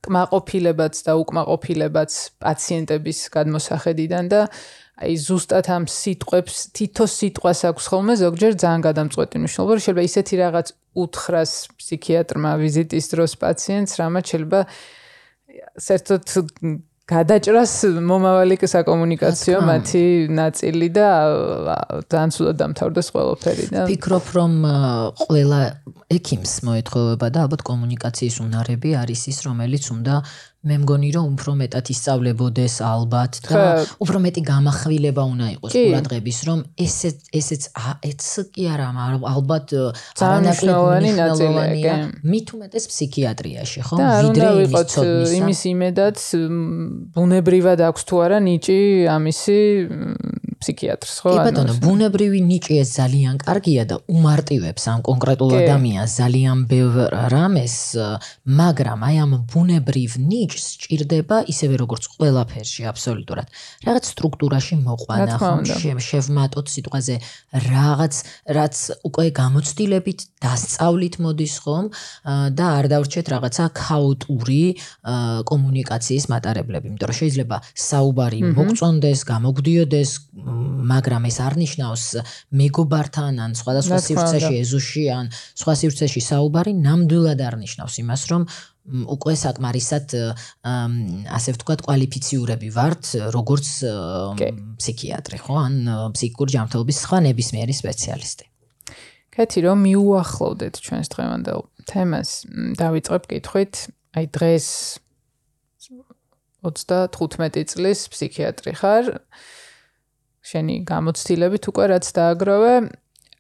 კმაყოფილებაც 0.05 0.95
და 1.05 1.13
უკმაყოფილებაც 1.23 2.11
პაციენტების 2.43 3.19
გადმოსახედიდან 3.35 4.23
და 4.35 4.41
აი 4.95 5.13
ზუსტად 5.27 5.67
ამ 5.75 5.83
სიტყვებს 5.91 6.55
თითო 6.75 7.05
სიტყვას 7.07 7.59
აქვს 7.71 7.85
ხოლმე 7.91 8.13
ზოგჯერ 8.19 8.53
ძალიან 8.63 8.81
გადამწყვეტი 8.87 9.35
მნიშვნელობა 9.43 9.73
შეიძლება 9.79 10.03
ისეთი 10.11 10.35
რაღაც 10.43 10.67
უთხრას 11.03 11.51
ფსიქიატრმა 11.79 12.51
ვიზიტის 12.63 13.05
დროს 13.11 13.31
პაციენტს 13.43 13.91
რამაც 13.99 14.25
შეიძლება 14.31 14.59
საერთოდ 15.87 16.23
გადაჭრას 17.05 17.73
მომავალი 18.01 18.55
საკომუნიკაციო 18.65 19.59
მათი 19.61 20.03
ნაწილი 20.33 20.87
და 20.95 21.09
ძალიან 22.09 22.31
სულად 22.33 22.57
დამთავრდეს 22.61 23.11
ყველაფერი 23.13 23.65
და 23.69 23.83
ვფიქრობ 23.85 24.31
რომ 24.37 24.55
ყველა 25.21 25.59
ექიმს 26.17 26.53
მოეთხოვება 26.65 27.29
და 27.29 27.45
ალბათ 27.45 27.61
კომუნიკაციის 27.69 28.39
უნარები 28.41 28.97
არის 28.97 29.21
ის 29.29 29.37
რომელიც 29.45 29.85
უნდა 29.93 30.15
მე 30.65 30.75
მგონი 30.81 31.09
რომ 31.13 31.25
უფრო 31.35 31.51
მეტად 31.61 31.89
ისწავლებოდეს 31.93 32.75
ალბათ 32.85 33.39
და 33.45 33.63
უფრო 34.01 34.21
მეტი 34.25 34.41
გამახვილება 34.49 35.23
უნდა 35.31 35.47
იყოს 35.55 35.75
ყურადღების 35.77 36.39
რომ 36.49 36.63
ესე 36.85 37.11
ესეც 37.39 37.67
ეც 38.09 38.25
კი 38.55 38.65
არა 38.73 38.87
ალბათ 39.29 39.75
არანაკლები 40.25 41.11
ნაწილია 41.19 41.95
მით 42.25 42.47
უმეტეს 42.57 42.89
ფსიქიატრიაში 42.89 43.85
ხო? 43.85 43.95
ვიდრე 44.25 44.47
იმის 45.37 45.61
იმედად 45.75 46.17
ბუნებრივად 47.13 47.85
აქვს 47.89 48.09
თუ 48.09 48.15
არა 48.25 48.39
ნიჭი 48.49 48.79
ამისი 49.15 49.59
ფსიქიატრს 50.61 51.15
ხო? 51.23 51.31
კი 51.35 51.39
ბატონო, 51.45 51.73
ბუნებრივი 51.83 52.39
ნიჭი 52.49 52.75
ეს 52.83 52.89
ძალიან 52.99 53.35
კარგია 53.41 53.83
და 53.89 53.95
უმარტივებს 54.11 54.83
ამ 54.91 54.99
კონკრეტულ 55.05 55.51
ადამიანს 55.61 56.11
ძალიან 56.21 56.57
ბევრ 56.71 56.95
რამეს, 57.33 57.77
მაგრამ 58.45 58.99
აი 59.07 59.15
ამ 59.25 59.31
ბუნებრივ 59.51 60.11
ნიჭს 60.31 60.65
ჭირდება 60.81 61.37
ისევე 61.51 61.75
როგორც 61.83 62.03
ყველაფერში 62.15 62.81
აბსოლუტურად. 62.91 63.47
რაღაც 63.87 64.03
სტრუქტურაში 64.13 64.75
მოყვანა, 64.85 65.33
ხო? 65.39 65.51
შევმატოთ 66.09 66.65
სიტყვაზე 66.75 67.15
რაღაც 67.55 68.13
რაც 68.57 68.75
უკვე 69.07 69.25
გამოცდილებით 69.41 70.19
დასწავლით 70.45 71.15
მოდის 71.23 71.55
ხომ 71.63 71.85
და 72.55 72.65
არ 72.77 72.85
დავრჩეთ 72.93 73.25
რაღაცა 73.33 73.65
ქაოტური 73.75 74.63
კომუნიკაციის 75.49 76.25
მატარებლები, 76.33 76.85
იმიტომ 76.91 77.09
რომ 77.09 77.17
შეიძლება 77.21 77.57
საუბარი 77.75 78.39
მოგწონდეს, 78.57 79.19
გამოგვდიოდეს 79.31 80.11
მაგრამ 80.45 81.25
ეს 81.29 81.37
არნიშნავს 81.41 82.05
მეგობართან 82.61 83.41
ან 83.41 83.51
სხვადასხვა 83.57 83.97
სივრცეში 84.05 84.53
ეზოში 84.61 85.03
ან 85.09 85.31
სხვა 85.33 85.73
სივრცეში 85.81 86.21
საუბარი 86.21 86.73
ნამდვილად 86.85 87.41
არნიშნავს 87.49 87.95
იმას 88.05 88.23
რომ 88.31 88.45
უკვე 88.85 89.33
საკმარისად 89.41 90.13
ასე 91.33 91.55
ვთქვათ 91.57 91.81
კვალიფიციურები 91.87 92.69
ვართ 92.75 93.03
როგორც 93.33 93.69
ფსიქიატრი 94.77 95.37
ხო? 95.41 95.55
ან 95.57 95.73
ფსიქიკური 96.13 96.53
ჯანმრთელობის 96.53 96.97
სხვა 97.05 97.17
ნებისმიერი 97.25 97.73
სპეციალისტი. 97.73 98.45
კეთი 99.33 99.59
რომ 99.65 99.77
მიუახლოვდეთ 99.89 100.75
ჩვენს 100.85 101.07
დღევანდელ 101.11 101.59
თემას. 101.89 102.29
დავიწყებ 102.77 103.23
კითხვით. 103.25 103.73
აი 104.15 104.25
დღეს 104.31 104.67
35 106.65 107.65
წლის 107.73 107.99
ფსიქიატრი 108.13 108.71
ხარ 108.77 109.05
შენი 110.45 110.75
გამოცდილებით 110.89 111.63
უკვე 111.71 111.85
რაც 111.91 112.05
დააგროვე 112.17 112.73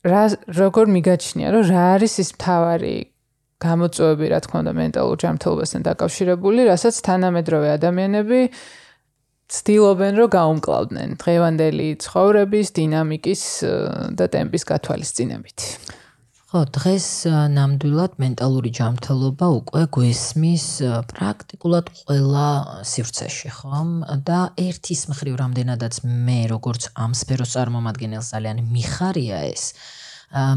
რა 0.05 0.23
როგორ 0.59 0.85
მიგაჩნია 0.95 1.51
რომ 1.55 1.63
რა 1.69 1.83
არის 1.97 2.13
ის 2.23 2.29
მთავარი 2.37 2.95
გამოწვევები 3.65 4.25
რა 4.33 4.39
თქმა 4.45 4.57
უნდა 4.65 4.73
მენტალურ 4.79 5.17
ჯანმრთელობასთან 5.23 5.85
დაკავშირებული 5.85 6.61
რასაც 6.69 6.95
თანამედროვე 7.07 7.69
ადამიანები 7.77 8.39
ცდილობენ 9.55 10.13
რომ 10.19 10.29
გაუმკლავდნენ 10.35 11.09
დღევანდელი 11.21 11.87
ცხოვრების 12.05 12.67
დინამიკის 12.79 13.43
და 14.17 14.25
ტემპის 14.35 14.63
გათვალისწინებით 14.71 15.59
ხო, 16.55 16.61
დღეს 16.71 17.05
ნამდვილად 17.51 18.13
მენტალური 18.23 18.69
ჯანმრთელობა 18.77 19.47
უკვე 19.57 19.81
გვესმის 19.91 20.67
პრაქტიკულად 21.11 21.89
ყველა 21.97 22.43
სივრცეში, 22.91 23.51
ხომ? 23.57 23.89
და 24.29 24.37
ერთის 24.63 25.01
მხრივ 25.11 25.35
რამდენადაც 25.41 25.99
მე 26.07 26.39
როგორც 26.53 26.87
ამ 26.95 27.11
სფეროს 27.11 27.57
წარმომადგენელს 27.57 28.31
ძალიან 28.31 28.63
მიხარია 28.71 29.41
ეს 29.51 29.65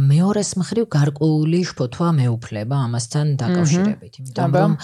მეორეს 0.07 0.55
მხრივ 0.63 0.87
გარკვეული 0.87 1.65
შფოთვა 1.67 2.09
მეუფლება 2.23 2.77
ამასთან 2.87 3.35
დაკავშირებით, 3.43 4.23
იმიტომ 4.23 4.55
რომ 4.55 4.79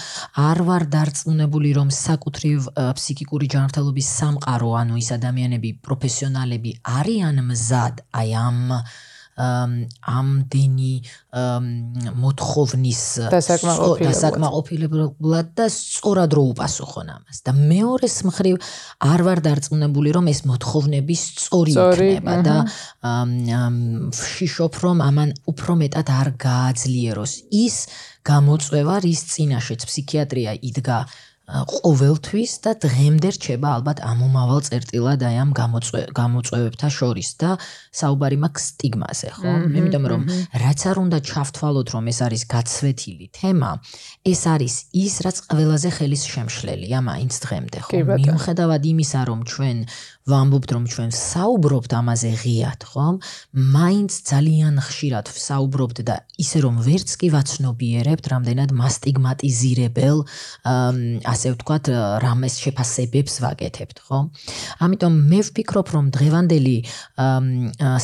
არ 0.51 0.59
ვარ 0.67 0.83
დარწმუნებული 0.99 1.71
რომ 1.79 1.95
საკუთრივ 1.95 2.69
ფსიქიკური 2.99 3.47
ჯანმრთელობის 3.55 4.07
სამყარო, 4.19 4.69
ანუ 4.83 4.99
ის 4.99 5.09
ადამიანები, 5.15 5.69
პროფესიონალები 5.79 6.71
არიან 6.99 7.43
მზად 7.49 8.07
აი 8.19 8.39
ამ 8.43 8.63
ამდენი 9.35 10.93
მოთხოვნის 12.23 13.03
დასაკმაყოფილებლად 13.35 15.47
და 15.59 15.65
სწორად 15.67 16.31
რო 16.39 16.43
უპასუხონ 16.55 17.07
ამას. 17.19 17.43
და 17.43 17.51
მეორეს 17.51 18.17
მხრივ 18.31 18.55
არ 19.03 19.19
ვარ 19.27 19.39
დარწმუნებული 19.43 20.15
რომ 20.15 20.31
ეს 20.31 20.47
მოთხოვნები 20.47 21.15
სწორი 21.19 21.75
იქნება 21.75 22.35
და 22.47 22.55
შიშოფ 24.15 24.75
რომ 24.87 25.03
ამან 25.03 25.35
უფრო 25.51 25.83
მეტად 25.83 26.07
არ 26.15 26.27
გააძლიეროს. 26.39 27.51
ის 27.51 27.75
გამოწვევა 28.25 28.95
რის 29.05 29.21
წინაშეც 29.35 29.85
ფსიქიატრია 29.85 30.57
იდგა 30.63 30.99
ყოველთვის 31.45 32.51
და 32.65 32.71
დღემდე 32.81 33.29
რჩება 33.37 33.69
ალბათ 33.77 33.99
ამომავალ 34.01 34.61
წერტილად 34.65 35.21
აი 35.29 35.35
ამ 35.43 35.51
გამოწვევებთა 35.53 36.89
შორის 36.89 37.29
და 37.37 37.49
საუბარი 37.93 38.37
მაქვს 38.41 38.65
სტიგმაზე, 38.73 39.29
ხო? 39.37 39.53
იმიტომ 39.77 40.05
რომ 40.09 40.21
რაც 40.65 40.79
არ 40.89 40.97
უნდა 41.05 41.19
ჩავთვალოთ, 41.29 41.87
რომ 41.93 42.09
ეს 42.09 42.19
არის 42.25 42.43
გაცვეთილი 42.49 43.27
თემა, 43.37 43.69
ეს 44.25 44.41
არის 44.49 44.75
ის, 45.05 45.13
რაც 45.21 45.37
ყველაზე 45.45 45.89
ხელის 46.01 46.23
შემშლელია 46.33 46.99
მაინც 47.05 47.33
დღემდე, 47.45 47.79
ხო? 47.85 47.93
მიუხედავად 48.25 48.81
იმისა, 48.89 49.19
რომ 49.29 49.39
ჩვენ 49.45 49.77
ვამბობთ 50.25 50.71
რომ 50.73 50.85
ჩვენ 50.89 51.11
საუბრობთ 51.13 51.91
ამაზე 52.01 52.29
ღიად, 52.41 52.81
ხო? 52.89 53.05
მაინც 53.53 54.11
ძალიან 54.25 54.81
ხშირად 54.81 55.29
საუბრობთ 55.29 55.97
და 56.01 56.15
ისე 56.41 56.61
რომ 56.65 56.79
ვერც 56.81 57.09
კი 57.21 57.27
ვაცნობიერებთ, 57.29 58.25
რამდენად 58.33 58.73
მასტიგმატიზირებელ 58.73 60.17
ასე 61.29 61.47
ვთქვათ, 61.53 61.85
რამეს 62.25 62.57
შეფასებებს 62.57 63.35
ვაკეთებთ, 63.45 63.97
ხო? 64.01 64.19
ამიტომ 64.81 65.13
მე 65.29 65.39
ვფიქრობ, 65.45 65.87
რომ 65.93 66.05
დღევანდელი 66.17 66.77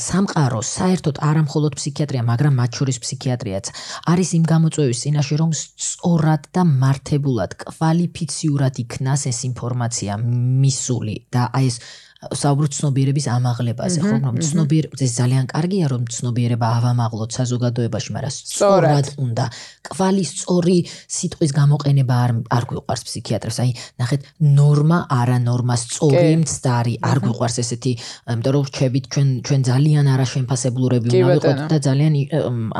სამყარო 0.06 0.62
საერთოდ 0.62 1.16
არამხოლოდ 1.26 1.74
ფსიქიატრია, 1.82 2.22
მაგრამ 2.30 2.54
მათ 2.62 2.72
შორის 2.78 3.02
ფსიქიატრიაც 3.02 3.66
არის 4.14 4.30
იმ 4.38 4.46
გამოწვევის 4.46 5.02
წინაშე, 5.10 5.36
რომ 5.42 5.52
სწორად 5.58 6.54
და 6.54 6.62
მართებულად, 6.70 7.58
კვალიფიციურად 7.66 8.78
იქნას 8.86 9.26
ეს 9.26 9.40
ინფორმაცია 9.50 10.22
მისული 10.22 11.16
და 11.34 11.50
აი 11.50 11.66
ეს 11.74 11.82
საუბრობთ 12.22 12.74
ცნობიერების 12.78 13.26
ამაღლებაზე, 13.34 14.00
ხო, 14.06 14.16
რომ 14.22 14.36
ცნობიერება 14.46 14.94
ეს 15.02 15.14
ძალიან 15.18 15.46
კარგია, 15.50 15.86
რომ 15.90 16.04
ცნობიერება 16.06 16.68
ავამაღლოთ 16.78 17.34
საზოგადოებაში, 17.34 18.10
მაგრამ 18.14 18.34
სწორად 18.38 19.08
უნდა. 19.18 19.46
კვალი 19.82 20.24
სწორი 20.30 20.78
სიტყვის 21.18 21.52
გამოყენება 21.58 22.14
არ 22.26 22.32
არ 22.46 22.64
გვიყვარს 22.70 23.04
ფსიქიატრებს. 23.10 23.58
აი, 23.66 23.72
ნახეთ, 23.98 24.22
ნორმა 24.38 25.00
არა 25.10 25.38
ნორმა 25.42 25.76
სწორი 25.82 26.34
მცდარი 26.46 26.94
არ 27.02 27.18
გვიყვარს 27.26 27.58
ესეთი, 27.66 27.94
იმიტომ 28.30 28.54
რომ 28.54 28.64
რჩებით 28.70 29.06
ჩვენ 29.10 29.28
ჩვენ 29.42 29.62
ძალიან 29.72 30.06
არაშემფასებლურები 30.14 31.08
უნდა 31.10 31.26
ვიყოთ 31.26 31.60
და 31.74 31.78
ძალიან 31.82 32.14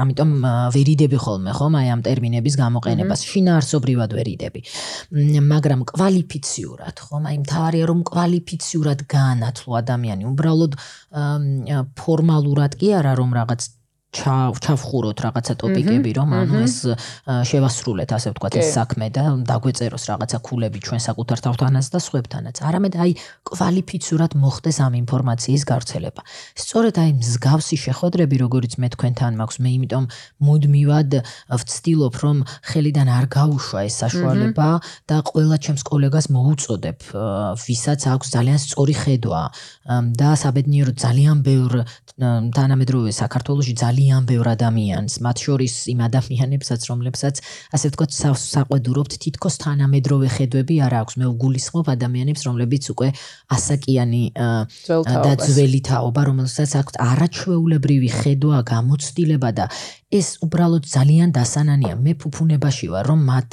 ამიტომ 0.02 0.32
ვერიდები 0.78 1.18
ხოლმე, 1.18 1.52
ხო, 1.58 1.66
აი 1.82 1.88
ამ 1.90 2.02
ტერმინების 2.06 2.56
გამოყენებას. 2.62 3.20
შინაარსობრივად 3.26 4.12
ვერიდები. 4.14 4.60
მაგრამ 5.50 5.82
კვალიფიციურად, 5.90 6.96
ხო, 7.10 7.18
აი 7.26 7.38
მთავარია 7.42 7.86
რომ 7.90 8.00
კვალიფიციურად 8.06 9.00
გან 9.10 9.31
განათლო 9.32 9.80
ადამიანი. 9.82 10.28
უბრალოდ 10.32 10.80
ფორმალურად 11.98 12.78
კი 12.80 12.94
არა 13.02 13.14
რომ 13.20 13.38
რაღაც 13.40 13.72
ჩავხუროთ 14.12 15.18
რაღაცა 15.24 15.54
ტოპიკები, 15.56 16.12
რომ 16.20 16.30
ანუ 16.36 16.56
ეს 16.68 16.76
შევასრულეთ, 17.48 18.10
ასე 18.12 18.28
ვთქვათ, 18.36 18.54
ეს 18.60 18.68
საქმე 18.76 19.08
და 19.16 19.24
დაგვეწეროს 19.48 20.04
რაღაცა 20.12 20.38
ქულები 20.44 20.80
ჩვენ 20.84 21.00
საკუთარ 21.08 21.40
თავთანაც 21.48 21.86
და 21.96 22.00
სხვებთანაც. 22.04 22.56
არამედ 22.60 22.94
აი 23.00 23.12
კვალიფიცურად 23.48 24.32
მოხდეს 24.36 24.78
ამ 24.84 24.94
ინფორმაციის 25.08 25.64
გავრცელება. 25.64 26.22
სწორედ 26.60 26.96
აი 27.00 27.10
მსგავსი 27.24 27.78
შეხვედრები, 27.88 28.36
როგორიც 28.44 28.74
მე 28.84 28.88
თქვენთან 29.00 29.32
მაქვს, 29.40 29.58
მე 29.64 29.70
იმიტომ 29.80 30.04
მუდმივად 30.44 31.12
ვცდილობ, 31.56 32.14
რომ 32.20 32.38
ხელიდან 32.68 33.08
არ 33.08 33.26
გაუშვა 33.32 33.80
ეს 33.88 33.96
საშუალება 34.04 34.70
და 35.08 35.16
ყველა 35.24 35.58
ჩემს 35.64 35.82
კოლეგას 35.88 36.28
მოუწოდებ, 36.36 37.00
ვისაც 37.64 38.02
აქვს 38.12 38.28
ძალიან 38.36 38.60
სწორი 38.60 38.96
ხედვა 39.02 39.42
და 40.20 40.30
საბედნიეროდ 40.36 40.98
ძალიან 41.00 41.38
ბევრ 41.48 41.72
თანამედროვე 42.22 43.10
საქართველოსში 43.16 43.74
ძალიან 43.82 44.01
ბევრ 44.30 44.48
ადამიანს, 44.56 45.14
მათ 45.22 45.38
შორის 45.46 45.76
იმ 45.94 46.00
ადამიანებსაც, 46.08 46.82
რომლებსაც 46.92 47.36
ასე 47.76 47.86
ვთქვათ, 47.92 48.12
საყვედურობთ 48.42 49.14
თითქოს 49.22 49.56
თანამედროვე 49.62 50.28
ხედვები 50.36 50.76
არ 50.86 50.94
აქვს. 51.02 51.14
მე 51.22 51.26
ვგულისხმობ 51.32 51.86
ადამიანებს, 51.96 52.42
რომლებიც 52.50 52.84
უკვე 52.94 53.10
ასაკიანი 53.56 54.24
და 55.26 55.34
ძველი 55.46 55.82
თაობა, 55.88 56.22
რომელსაც 56.32 56.72
აქვს 56.82 56.94
არაჩვეულებრივი 57.12 58.10
ხედვა, 58.22 58.58
გამოცდილება 58.72 59.50
და 59.58 59.66
ეს 60.12 60.28
უბრალოდ 60.44 60.84
ძალიან 60.92 61.30
დასანანია. 61.32 61.96
მე 61.96 62.14
ფუფუნებაში 62.22 62.88
ვარ, 62.92 63.06
რომ 63.12 63.20
მათ 63.32 63.52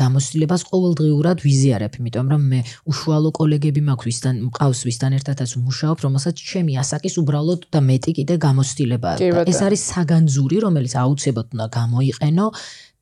გამოცდილებას 0.00 0.62
ყოველდღიურად 0.70 1.38
ვიზიარებ, 1.42 1.92
იმიტომ 2.00 2.26
რომ 2.32 2.42
მე 2.52 2.60
უშუალო 2.90 3.30
კოლეგები 3.38 3.80
მაქვს, 3.88 4.06
ვისთან 4.06 4.34
მყავს, 4.48 4.80
ვისთან 4.86 5.10
ერთადაც 5.18 5.50
ვმუშაობ, 5.58 5.96
რომელსაც 6.06 6.36
ჩემი 6.50 6.72
ასაკის 6.82 7.14
უბრალოდ 7.22 7.60
და 7.74 7.80
მეტი 7.90 8.12
კიდე 8.18 8.34
გამოცდილება 8.46 9.08
აქვს. 9.18 9.50
ეს 9.50 9.58
არის 9.66 9.82
საგანძური, 9.92 10.56
რომელიც 10.66 10.92
აუცილებლად 10.94 11.48
უნდა 11.54 11.66
გამოიყენო 11.78 12.46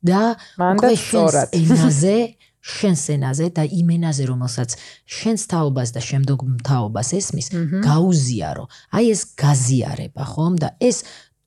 და 0.05 0.21
მანდატურად 0.57 1.47
ენაზე 1.61 2.17
შენს 2.65 3.03
ენაზე 3.13 3.47
და 3.53 3.63
იმ 3.69 3.89
ენაზე 3.95 4.23
რომელსაც 4.25 4.73
შენს 5.05 5.41
თაობას 5.51 5.89
და 5.93 6.01
შემდგომ 6.01 6.55
თაობას 6.65 7.09
ესმის 7.19 7.47
გაუზიარო. 7.85 8.65
აი 8.97 9.05
ეს 9.13 9.21
გაზიარება, 9.37 10.23
ხომ? 10.25 10.53
და 10.57 10.73
ეს 10.81 11.05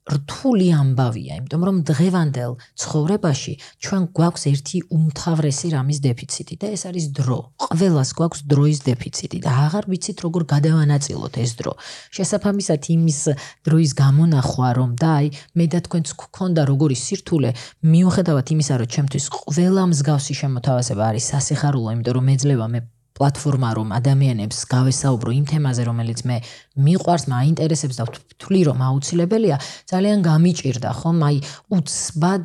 რთული 0.08 0.66
ამბავია, 0.72 1.36
იმიტომ 1.40 1.62
რომ 1.68 1.76
დღევანდელ 1.84 2.52
ცხოვრებაში 2.80 3.52
ჩვენ 3.84 4.02
გვაქვს 4.16 4.44
ერთი 4.50 4.78
უმთავრესი 4.96 5.68
რამის 5.76 5.98
დეფიციტი 6.06 6.54
და 6.62 6.66
ეს 6.72 6.82
არის 6.88 7.06
დრო. 7.18 7.38
ყველას 7.68 8.10
გვაქვს 8.18 8.40
დროის 8.48 8.78
დეფიციტი 8.88 9.38
და 9.44 9.50
აღარ 9.68 9.84
ვიცით 9.92 10.18
როგორ 10.24 10.42
გადავანაწილოთ 10.54 11.34
ეს 11.44 11.52
დრო. 11.60 11.72
შესაბამისად 12.16 12.80
იმის 12.96 13.20
დროის 13.68 13.92
გამონახვა 14.02 14.68
რომ 14.80 14.90
და 14.96 15.10
აი 15.18 15.26
მე 15.56 15.64
და 15.72 15.80
თქვენც 15.84 16.06
გქონდა 16.22 16.62
როგორი 16.72 16.96
სირთულე 17.04 17.50
მიუხედავად 17.92 18.46
იმისა 18.54 18.74
რომ 18.80 18.92
ჩემთვის 18.94 19.24
ყველა 19.38 19.82
მსგავსი 19.92 20.34
შემოთავაზება 20.40 21.04
არის 21.12 21.24
სასიხარულო, 21.32 21.88
იმიტომ 21.94 22.14
რომ 22.16 22.24
მეძლევა 22.32 22.66
მე 22.72 22.80
პლატფორმა 23.18 23.70
რომ 23.78 23.88
ადამიანებს 23.98 24.58
გავესაუბრო 24.70 25.30
იმ 25.38 25.44
თემაზე 25.50 25.82
რომელიც 25.90 26.20
მე 26.30 26.36
მიყვარს, 26.78 27.24
მაინტერესებს 27.34 27.96
და 27.98 28.04
ვთვლი 28.06 28.60
რომ 28.70 28.78
აუცილებელია, 28.88 29.56
ძალიან 29.90 30.18
გამიჭირდა 30.22 30.90
ხომ? 31.02 31.18
აი 31.28 31.36
უცბად 31.74 32.44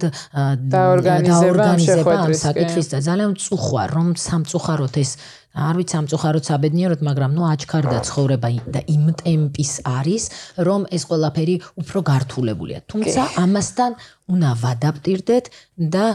დაორგანიზება 0.73 2.13
ამ 2.25 2.33
საკითხის 2.33 2.87
და 2.89 2.97
ძალიან 3.05 3.31
წუხვა 3.37 3.83
რომ 3.93 4.07
სამწუხაროდ 4.17 4.95
ეს 4.97 5.11
არ 5.53 5.77
ვიცი 5.77 5.93
სამწუხაროდ 5.93 6.43
საბედნიეროდ, 6.49 7.01
მაგრამ 7.05 7.31
ნუ 7.37 7.43
აჩქარდა 7.53 7.97
ცხოვრება 8.09 8.49
და 8.73 8.81
იმ 8.89 9.05
ტემპის 9.21 9.71
არის, 9.85 10.23
რომ 10.65 10.81
ეს 10.89 11.03
ყველაფერი 11.09 11.55
უფრო 11.77 11.99
გართულებულია. 12.09 12.79
თუმცა 12.89 13.21
ამასთან 13.43 13.91
უნდა 14.33 14.49
ვადაპტირდეთ 14.63 15.45
და 15.93 16.05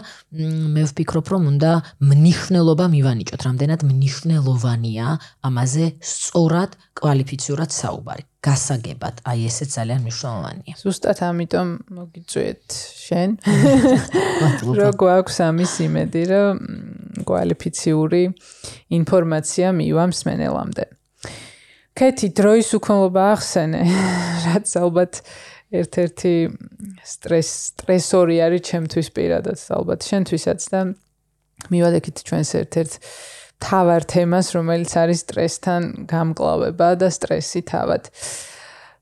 მე 0.74 0.82
ვფიქრობ, 0.90 1.26
რომ 1.32 1.42
უნდა 1.52 1.70
მნიშვნელობა 2.02 2.84
მივანიჭოთ, 2.96 3.40
რამდენად 3.48 3.80
მნიშვნელოვანია 3.90 5.06
ამაზე 5.48 5.86
სწორად 6.02 6.70
კვალიფიციურად 6.98 7.70
საუბარი. 7.70 8.24
გასაგებად, 8.38 9.22
აი 9.26 9.48
ესე 9.50 9.66
ძალიან 9.66 10.04
მნიშვნელოვანია. 10.06 10.74
ზუსტად 10.78 11.18
ამიტომ 11.26 11.68
მოგიწვიეთ 11.90 12.76
შენ. 13.02 13.30
რო 14.78 14.90
გვაქვს 14.94 15.38
ამის 15.42 15.72
იმედი, 15.82 16.22
რომ 16.30 16.54
კვალიფიციური 17.26 18.22
ინფორმაცია 18.94 19.66
მივამს 19.74 20.20
მენელამდე. 20.30 20.84
კეთი 21.98 22.28
დროის 22.38 22.68
უქონლობა 22.78 23.22
ახსენე, 23.34 23.82
რაც 24.46 24.68
ალბათ 24.78 25.12
ერთ-ერთი 25.74 26.34
სტრეს 27.02 27.50
სტრესორი 27.74 28.36
არის 28.46 28.62
ჩემთვის 28.70 29.08
პირადად, 29.18 29.58
ალბათ 29.74 30.06
შენთვისაც 30.06 30.60
და 30.70 30.80
მივადექით 31.74 32.22
ჩვენს 32.22 32.50
ერთ-ერთ 32.62 32.92
თავარ 33.62 34.06
თემას, 34.08 34.52
რომელიც 34.54 34.92
არის 34.98 35.24
სტრესთან 35.26 35.82
გამკლავება 36.10 36.88
და 37.00 37.08
სტრესი 37.10 37.60
თავად. 37.68 38.08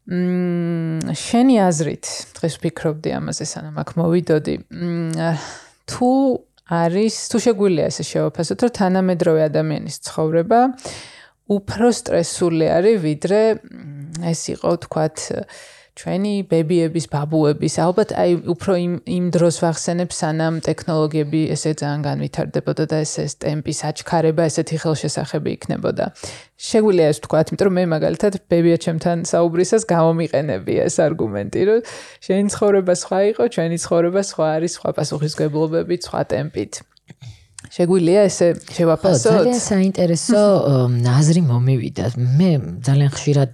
მმ 0.07 1.13
შენი 1.13 1.57
აზრით, 1.67 2.07
დღეს 2.39 2.55
ვფიქრობდი 2.61 3.11
ამაზე, 3.19 3.45
სანამ 3.53 3.77
აქ 3.83 3.91
მოვიდოდი. 4.01 4.55
მმ 4.71 5.35
თუ 5.91 6.11
არის 6.67 7.15
თუ 7.31 7.37
შეგვიძლია 7.47 7.87
ესე 7.91 8.05
შევაფასოთ, 8.07 8.59
რომ 8.67 8.73
თანამედროვე 8.81 9.43
ადამიანის 9.51 9.97
ცხოვრება 10.07 10.61
უფრო 11.47 11.87
სტრესული 11.95 12.67
არის, 12.67 12.97
ვიდრე 13.07 13.41
ეს 14.27 14.41
იყო, 14.55 14.71
თქვათ, 14.87 15.17
ჩვენი 15.97 16.33
ბებიების, 16.53 17.07
ბაბუების, 17.09 17.75
ალბათ 17.81 18.11
აი 18.21 18.33
უფრო 18.53 18.73
იმ 18.77 18.95
იმ 19.17 19.25
დროს 19.33 19.57
ვახსენებ, 19.65 20.11
სანამ 20.13 20.59
ტექნოლოგიები 20.67 21.41
ესე 21.55 21.73
ძალიან 21.81 22.03
განვითარდებოდა 22.05 22.85
და 22.93 22.97
ესე 23.01 23.25
ტემპი 23.41 23.73
საჩქარება, 23.81 24.43
ესეთი 24.45 24.77
ხელშესახები 24.83 25.51
იქნებოდა. 25.57 26.05
შეგვიძლია 26.69 27.07
ეს 27.13 27.19
ვთქვათ, 27.25 27.47
იმიტომ 27.49 27.67
რომ 27.69 27.75
მე 27.81 27.85
მაგალითად 27.97 28.33
ბებია 28.53 28.77
ჩემთან 28.85 29.25
საუბრისას 29.33 29.83
გამომიყენები 29.89 30.75
ეს 30.85 30.97
არგუმენტი, 31.07 31.61
რომ 31.65 31.81
შენი 32.27 32.49
ცხოვრება 32.53 32.95
სხვა 33.03 33.19
იყო, 33.33 33.43
ჩვენი 33.57 33.77
ცხოვრება 33.85 34.21
სხვა 34.31 34.47
არის, 34.57 34.73
სხვა 34.77 34.91
პასუხისგებლობებით, 35.01 36.01
სხვა 36.05 36.21
ტემპით. 36.29 36.73
შეგვიძლია 37.73 38.21
ესე 38.29 38.49
შევაფასოთ? 38.77 39.33
ძალიან 39.33 39.61
საინტერესო 39.65 40.41
აზრი 41.19 41.43
მომივიდა. 41.51 42.05
მე 42.39 42.51
ძალიან 42.85 43.11
ხშირად 43.17 43.53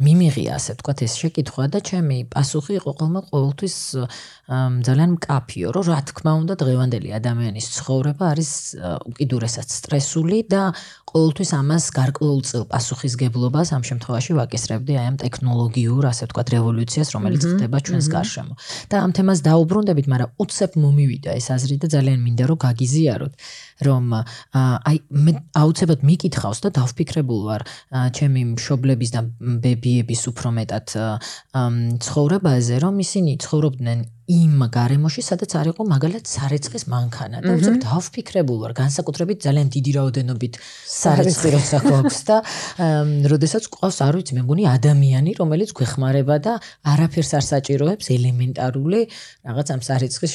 მიმიღია 0.00 0.56
ასე 0.56 0.74
ვთქვათ 0.76 1.02
ეს 1.04 1.14
შეკითხვა 1.20 1.64
და 1.74 1.80
ჩემი 1.84 2.18
პასუხი 2.32 2.76
იყო 2.80 2.92
ყოველმა 3.00 3.20
ყოველთვის 3.28 3.76
ძალიან 4.50 5.10
მკაფიო, 5.14 5.68
რომ 5.70 5.84
რა 5.94 6.00
თქმა 6.10 6.32
უნდა 6.42 6.54
დღევანდელი 6.58 7.08
ადამიანის 7.14 7.66
ცხოვრება 7.70 8.24
არის 8.34 8.50
უკიდურესად 9.06 9.68
სტრესული 9.70 10.38
და 10.50 10.74
ყოველთვის 11.10 11.50
ამას 11.54 11.84
გარკვეულწილ 11.94 12.62
პასუხისგებლობას 12.70 13.68
ამ 13.78 13.82
შემთხვევაში 13.86 14.32
ვაკისრებდი 14.38 14.92
აი 14.98 15.06
ამ 15.10 15.16
ტექნოლოგიურ, 15.22 16.02
ასე 16.10 16.22
ვთქვათ, 16.26 16.48
რევოლუციას, 16.54 17.08
რომელიც 17.14 17.42
ხდება 17.46 17.78
ჩვენს 17.78 18.06
გარშემო. 18.10 18.54
და 18.90 18.96
ამ 19.06 19.10
თემას 19.14 19.38
დაუბრუნდებით, 19.46 20.06
მაგრამ 20.10 20.30
უცებ 20.42 20.70
მომივიდა 20.82 21.30
ეს 21.38 21.46
აზრი 21.54 21.76
და 21.82 21.86
ძალიან 21.94 22.18
მინდა 22.26 22.44
რომ 22.50 22.58
გაგიზიაროთ. 22.66 23.32
რომ 23.80 24.04
აი 24.52 24.96
მე 25.08 25.32
აუცილებლად 25.56 26.02
მიკითხავს 26.04 26.58
და 26.64 26.68
დავფიქრებულ 26.78 27.40
ვარ 27.48 27.62
ჩემი 28.16 28.42
მშობლების 28.54 29.10
და 29.16 29.20
ბებიების 29.40 30.22
უფრო 30.30 30.48
მეტად 30.58 30.86
ცხოვრებაზე 32.04 32.74
რომ 32.84 32.94
ისინი 33.04 33.32
ცხოვრობდნენ 33.40 33.98
იმ 34.30 34.62
გარემოში, 34.70 35.22
სადაც 35.26 35.54
არ 35.58 35.70
იყო 35.72 35.82
მაგალითად 35.90 36.28
სარეცხის 36.30 36.84
მანქანა 36.86 37.40
და 37.42 37.54
უცებ 37.58 37.76
დავფიქრებულ 37.82 38.58
ვარ, 38.62 38.72
განსაკუთრებით 38.78 39.38
ძალიან 39.42 39.68
დიდი 39.74 39.90
რაოდენობით 39.96 40.58
სარეცხი 40.86 41.50
როცა 41.56 41.78
გვაქვს 41.82 42.20
და 42.30 42.36
როდესაც 43.32 43.64
ყავს 43.74 43.98
არ 44.06 44.14
ვიცი, 44.20 44.36
მე 44.38 44.42
მგონი 44.46 44.64
ადამიანი, 44.70 45.34
რომელიც 45.40 45.74
გვეხმარება 45.74 46.36
და 46.46 46.52
არაფერს 46.94 47.32
არ 47.40 47.44
საჭიროებს 47.50 48.06
ელემენტარული 48.14 49.00
რაღაც 49.50 49.66
ამ 49.74 49.80
სარეცხის 49.88 50.32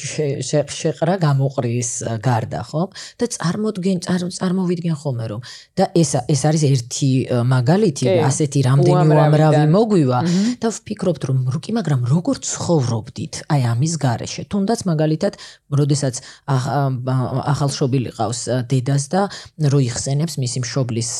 შეყრა 0.76 1.14
გამოყრის 1.24 1.90
გარდა, 2.20 2.60
ხო? 2.68 2.82
და 3.16 3.24
წარმოდგენ 3.32 3.96
წარმოვიდგენ 4.04 4.96
ხოლმე 5.00 5.26
რომ. 5.32 5.40
და 5.76 5.84
ეს 5.96 6.10
ეს 6.28 6.40
არის 6.44 6.62
ერთი 6.68 7.10
მაგალითი, 7.48 8.04
ასეთი 8.28 8.60
რამდენი 8.68 9.14
უამრავი 9.16 9.64
მოგვივა 9.72 10.20
და 10.60 10.68
ვფიქრობთ 10.68 11.22
რომ 11.28 11.38
რუკი, 11.54 11.70
მაგრამ 11.80 12.00
როგორ 12.12 12.36
ცხოვრობდით? 12.44 13.34
აი 13.48 13.60
ამ 13.72 13.85
მამის 13.86 13.94
გარეშე. 14.02 14.42
თუნდაც 14.50 14.80
მაგალითად, 14.86 15.38
როდესაც 15.70 16.14
ახალშობილი 16.46 18.10
ყავს 18.18 18.40
დედას 18.66 19.04
და 19.12 19.30
რო 19.62 19.80
იხსენებს 19.86 20.34
მისი 20.42 20.58
მშობლის 20.66 21.10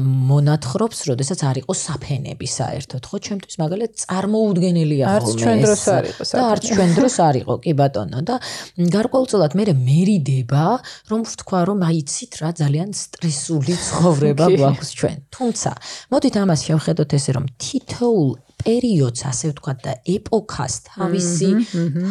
მონათხრობს, 0.00 0.98
როდესაც 1.10 1.40
არ 1.44 1.56
იყო 1.62 1.72
საფენები 1.76 2.46
საერთოდ, 2.48 3.02
ხო, 3.04 3.16
ჩემთვის 3.20 3.54
მაგალითად 3.60 3.92
წარმოუდგენელია 4.00 5.04
ხოლმე. 5.04 5.20
არც 5.20 5.28
ჩვენ 5.40 5.58
დროს 5.60 5.82
არ 5.90 6.04
იყო 6.10 6.22
საფენები. 6.24 6.40
და 6.40 6.42
არც 6.50 6.64
ჩვენ 6.70 6.90
დროს 6.96 7.14
არ 7.20 7.34
იყო, 7.40 7.54
კი 7.60 7.72
ბატონო 7.80 8.20
და 8.24 8.34
გარკვეულწილად 8.80 9.52
მე 9.60 9.64
მერიდება, 9.90 10.64
რომ 11.10 11.20
ვთქვა, 11.28 11.60
რომ 11.68 11.78
აიცით 11.84 12.32
რა 12.40 12.50
ძალიან 12.56 12.90
სტრესული 12.96 13.74
ცხოვრება 13.76 14.46
გვაქვს 14.58 14.90
ჩვენ. 14.98 15.16
თუმცა, 15.30 15.70
მოდით 16.10 16.34
ამას 16.40 16.60
შევხედოთ 16.64 17.10
ესე, 17.16 17.30
რომ 17.36 17.44
თითოულ 17.60 18.49
პერიოდს 18.60 19.26
ასე 19.30 19.52
ვთქვათ 19.52 19.84
და 19.86 19.94
ეპოქას 20.14 20.74
თავისი 20.88 21.50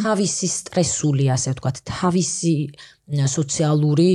თავისი 0.03 0.49
სტრესული 0.55 1.29
ასე 1.35 1.55
ვთქვათ 1.55 1.81
თავისი 1.89 2.55
სოციალური 3.09 4.09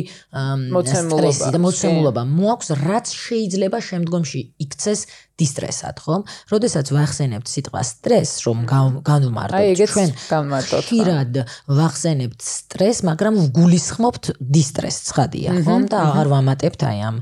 მოცემულობა 0.71 1.51
და 1.51 1.59
მოცემულობა 1.67 2.23
მოაქვს 2.31 2.69
რაც 2.85 3.07
შეიძლება 3.11 3.79
შემდგომში 3.83 4.41
იქცეს 4.65 5.01
დისტრესად, 5.35 5.99
ხო? 5.99 6.17
როდესაც 6.47 6.91
ვახსენებთ 6.95 7.49
სიტყვა 7.51 7.81
სტრეს, 7.83 8.33
რომ 8.47 8.59
განვმარტოთ 8.71 9.81
ჩვენ 9.91 10.11
განვმარტოთ. 10.31 10.85
ხირად 10.87 11.35
ვახსენებთ 11.75 12.39
სტრეს, 12.39 13.03
მაგრამ 13.09 13.35
ვგულისხმობთ 13.43 14.25
დისტრეს, 14.39 14.97
ცხადია, 15.11 15.51
ხო? 15.67 15.77
და 15.91 15.99
აღარ 16.07 16.31
ვამატებთ 16.31 16.81
აი 16.87 16.99
ამ 17.11 17.17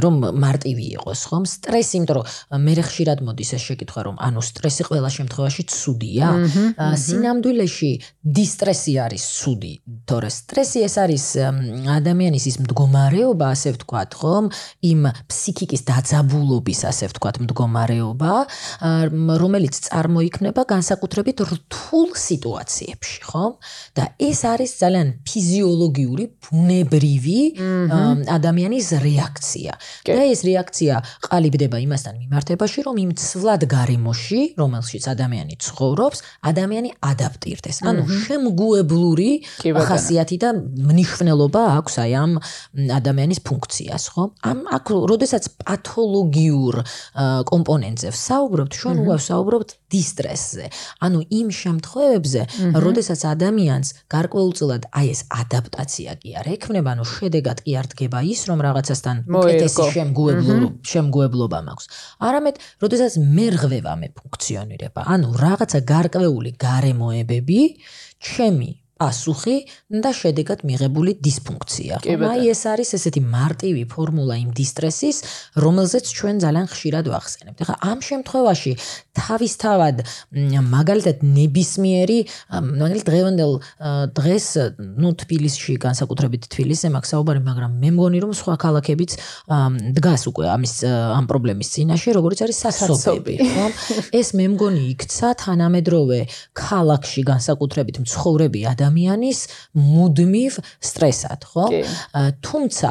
რომ 0.00 0.14
მარტივი 0.40 0.86
იყოს, 0.96 1.20
ხო? 1.28 1.38
სტრესი, 1.52 1.94
იმიტომ 2.00 2.16
რომ 2.16 2.24
მე 2.64 2.72
ხშირად 2.88 3.18
მოდის 3.28 3.50
ეს 3.58 3.62
შეკითხვა, 3.68 4.00
რომ 4.08 4.16
ანუ 4.24 4.40
სტრესი 4.48 4.82
ყველა 4.88 5.10
შემთხვევაში 5.12 5.62
ცუდია. 5.68 6.28
სინამდვილეში 6.78 7.92
დისტრესი 8.24 8.92
არის 9.04 9.24
ცუდი, 9.36 9.72
თორე 10.08 10.30
სტრესი 10.32 10.77
ეს 10.86 10.94
არის 10.98 11.24
ადამიანის 11.88 12.44
ის 12.50 12.56
მდგომარეობა, 12.62 13.46
ასე 13.54 13.74
ვთქვათ, 13.76 14.10
ხო? 14.18 14.34
იმ 14.84 15.00
ფსიქიკის 15.30 15.82
დაძაბულობის, 15.88 16.80
ასე 16.90 17.04
ვთქვათ, 17.10 17.36
მდგომარეობა, 17.44 18.34
რომელიც 19.42 19.74
წარმოიქმნება 19.88 20.62
განსაკუთრებით 20.68 21.38
რთულ 21.48 22.08
სიტუაციებში, 22.14 23.18
ხო? 23.28 23.44
და 23.96 24.04
ეს 24.18 24.40
არის 24.46 24.70
ძალიან 24.82 25.08
ფიზიოლოგიური, 25.26 26.24
ბუნებრივი 26.48 27.40
ადამიანის 28.28 28.88
რეაქცია. 29.02 29.72
და 30.06 30.22
ეს 30.28 30.40
რეაქცია 30.48 30.94
ყალიბდება 31.28 31.78
იმასთან 31.82 32.14
მიმართებაში, 32.22 32.78
რომ 32.86 32.96
იმ 33.04 33.10
ცვლად 33.18 33.62
გარემოში, 33.68 34.40
რომელშიც 34.58 35.04
ადამიანი 35.14 35.54
ცხოვრობს, 35.58 36.18
ადამიანი 36.42 36.90
ადაპტირდეს. 37.02 37.76
ანუ 37.88 38.02
შემგუებლური 38.24 39.30
ხასიათი 39.62 40.36
და 40.42 40.48
მნიშვნელობა 40.68 41.62
აქვს 41.78 41.94
აი 42.04 42.12
ამ 42.18 42.32
ადამიანის 42.98 43.40
ფუნქციას, 43.48 44.04
ხო? 44.14 44.24
ამ 44.44 44.58
აქ 44.76 44.86
როდესაც 45.10 45.44
პათოლოგიურ 45.64 46.74
კომპონენტზე 47.48 48.08
ვსაუბრობთ, 48.14 48.72
ჩვენ 48.78 48.96
უვსაუბრობთ 49.08 49.70
დისტრესზე. 49.88 50.66
ანუ 51.00 51.18
იმ 51.32 51.48
შემთხვევებზე, 51.48 52.40
როდესაც 52.84 53.20
ადამიანს 53.34 53.88
გარკვეულწილად 54.12 54.82
აი 54.92 55.06
ეს 55.14 55.20
ადაპტაცია 55.32 56.10
კი 56.20 56.30
არ 56.38 56.46
ექნება, 56.54 56.88
ანუ 56.96 57.04
შედეგად 57.08 57.58
კი 57.64 57.72
არ 57.80 57.86
დგება 57.92 58.18
ის, 58.28 58.40
რომ 58.48 58.58
რაღაცასთან 58.68 59.16
უკეთესი 59.28 59.82
შემგუებლობა, 59.96 60.68
შემგუებლობა 60.92 61.58
მაქვს. 61.68 61.86
არამედ, 62.28 62.56
როდესაც 62.84 63.12
მერღვევა 63.18 63.92
მე 64.02 64.08
ფუნქციონირება, 64.18 65.00
ანუ 65.08 65.28
რაღაცა 65.38 65.78
გარკვეული 65.88 66.50
გარემოებები 66.60 67.60
ჩემი 68.18 68.70
პასუხი 68.98 69.56
და 70.04 70.10
შედეგად 70.10 70.66
მიღებული 70.66 71.14
დისფუნქცია. 71.22 72.02
აი 72.02 72.42
ეს 72.50 72.62
არის 72.66 72.90
ესეთი 72.98 73.20
მარტივი 73.22 73.84
ფორმულა 73.94 74.34
იმ 74.42 74.50
დისტრესის, 74.58 75.16
რომელზეც 75.64 76.04
ჩვენ 76.18 76.36
ძალიან 76.44 76.66
ხშირად 76.72 77.06
ვახსენებთ. 77.14 77.58
ახლა 77.62 77.76
ამ 77.90 77.98
შემთხვევაში 78.08 78.72
თავისთავად 79.18 80.02
მაგალითად 80.68 81.22
ნებისმიერი 81.22 82.18
მაგალითად 82.58 83.06
დღევანდელ 83.08 83.52
დღეს 84.18 84.46
ნუ 84.78 85.10
თბილისში 85.22 85.78
განსაკუთრებით 85.82 86.48
თბილისზე 86.52 86.92
მაქვს 86.94 87.12
საუბარი, 87.14 87.42
მაგრამ 87.48 87.78
მე 87.82 87.90
მგონი 87.98 88.18
რომ 88.24 88.32
სხვა 88.38 88.54
ქალაქებიც 88.64 89.16
დგას 89.98 90.22
უკვე 90.30 90.46
ამის 90.54 90.74
ამ 90.88 91.24
პრობლემის 91.30 91.68
წინაშე, 91.74 92.16
როგორც 92.18 92.44
არის 92.46 92.58
სასოფები, 92.66 93.34
ხო? 93.54 93.66
ეს 94.20 94.28
მე 94.38 94.46
მგონი 94.54 94.82
იქცა 94.94 95.28
თანამედროვე 95.44 96.20
ქალაქში 96.58 97.22
განსაკუთრებით 97.28 98.02
მცხოვრები 98.04 98.60
ადამიანი 98.68 99.08
ადამიანის 99.08 99.40
მუდმივ 99.74 100.58
სტრესად, 100.80 101.44
ხო? 101.52 101.66
თუმცა, 102.44 102.90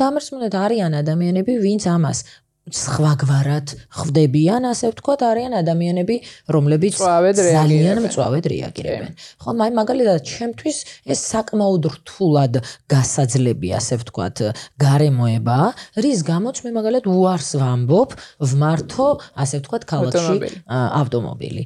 დამერსმულად 0.00 0.54
არიან 0.54 0.92
ადამიანები, 1.00 1.52
ვინც 1.60 1.86
ამას 1.90 2.24
სხვაგვარად 2.64 3.74
ხვდებიან, 3.92 4.64
ასე 4.64 4.88
ვთქვათ, 4.94 5.20
არიან 5.20 5.52
ადამიანები, 5.60 6.16
რომლებიც 6.48 6.96
ძალიან 6.96 8.00
მწვავედ 8.08 8.44
რეაგირებენ. 8.48 9.12
ხო, 9.44 9.50
მაი 9.52 9.72
მაგალითად, 9.76 10.24
ჩემთვის 10.24 10.78
ეს 11.04 11.20
საკმაოდ 11.28 11.84
რთულად 11.92 12.54
გასაძლები, 12.88 13.68
ასე 13.76 14.00
ვთქვათ, 14.00 14.36
გარემოება, 14.80 15.58
რის 16.00 16.20
გამოც 16.24 16.56
მე 16.64 16.70
მაგალითად 16.72 17.06
უარს 17.12 17.50
ვამბობ, 17.60 18.10
ვმართო, 18.40 19.08
ასე 19.36 19.60
ვთქვათ, 19.60 19.82
ქალაქში 19.84 20.36
ავტომობილი. 20.72 21.62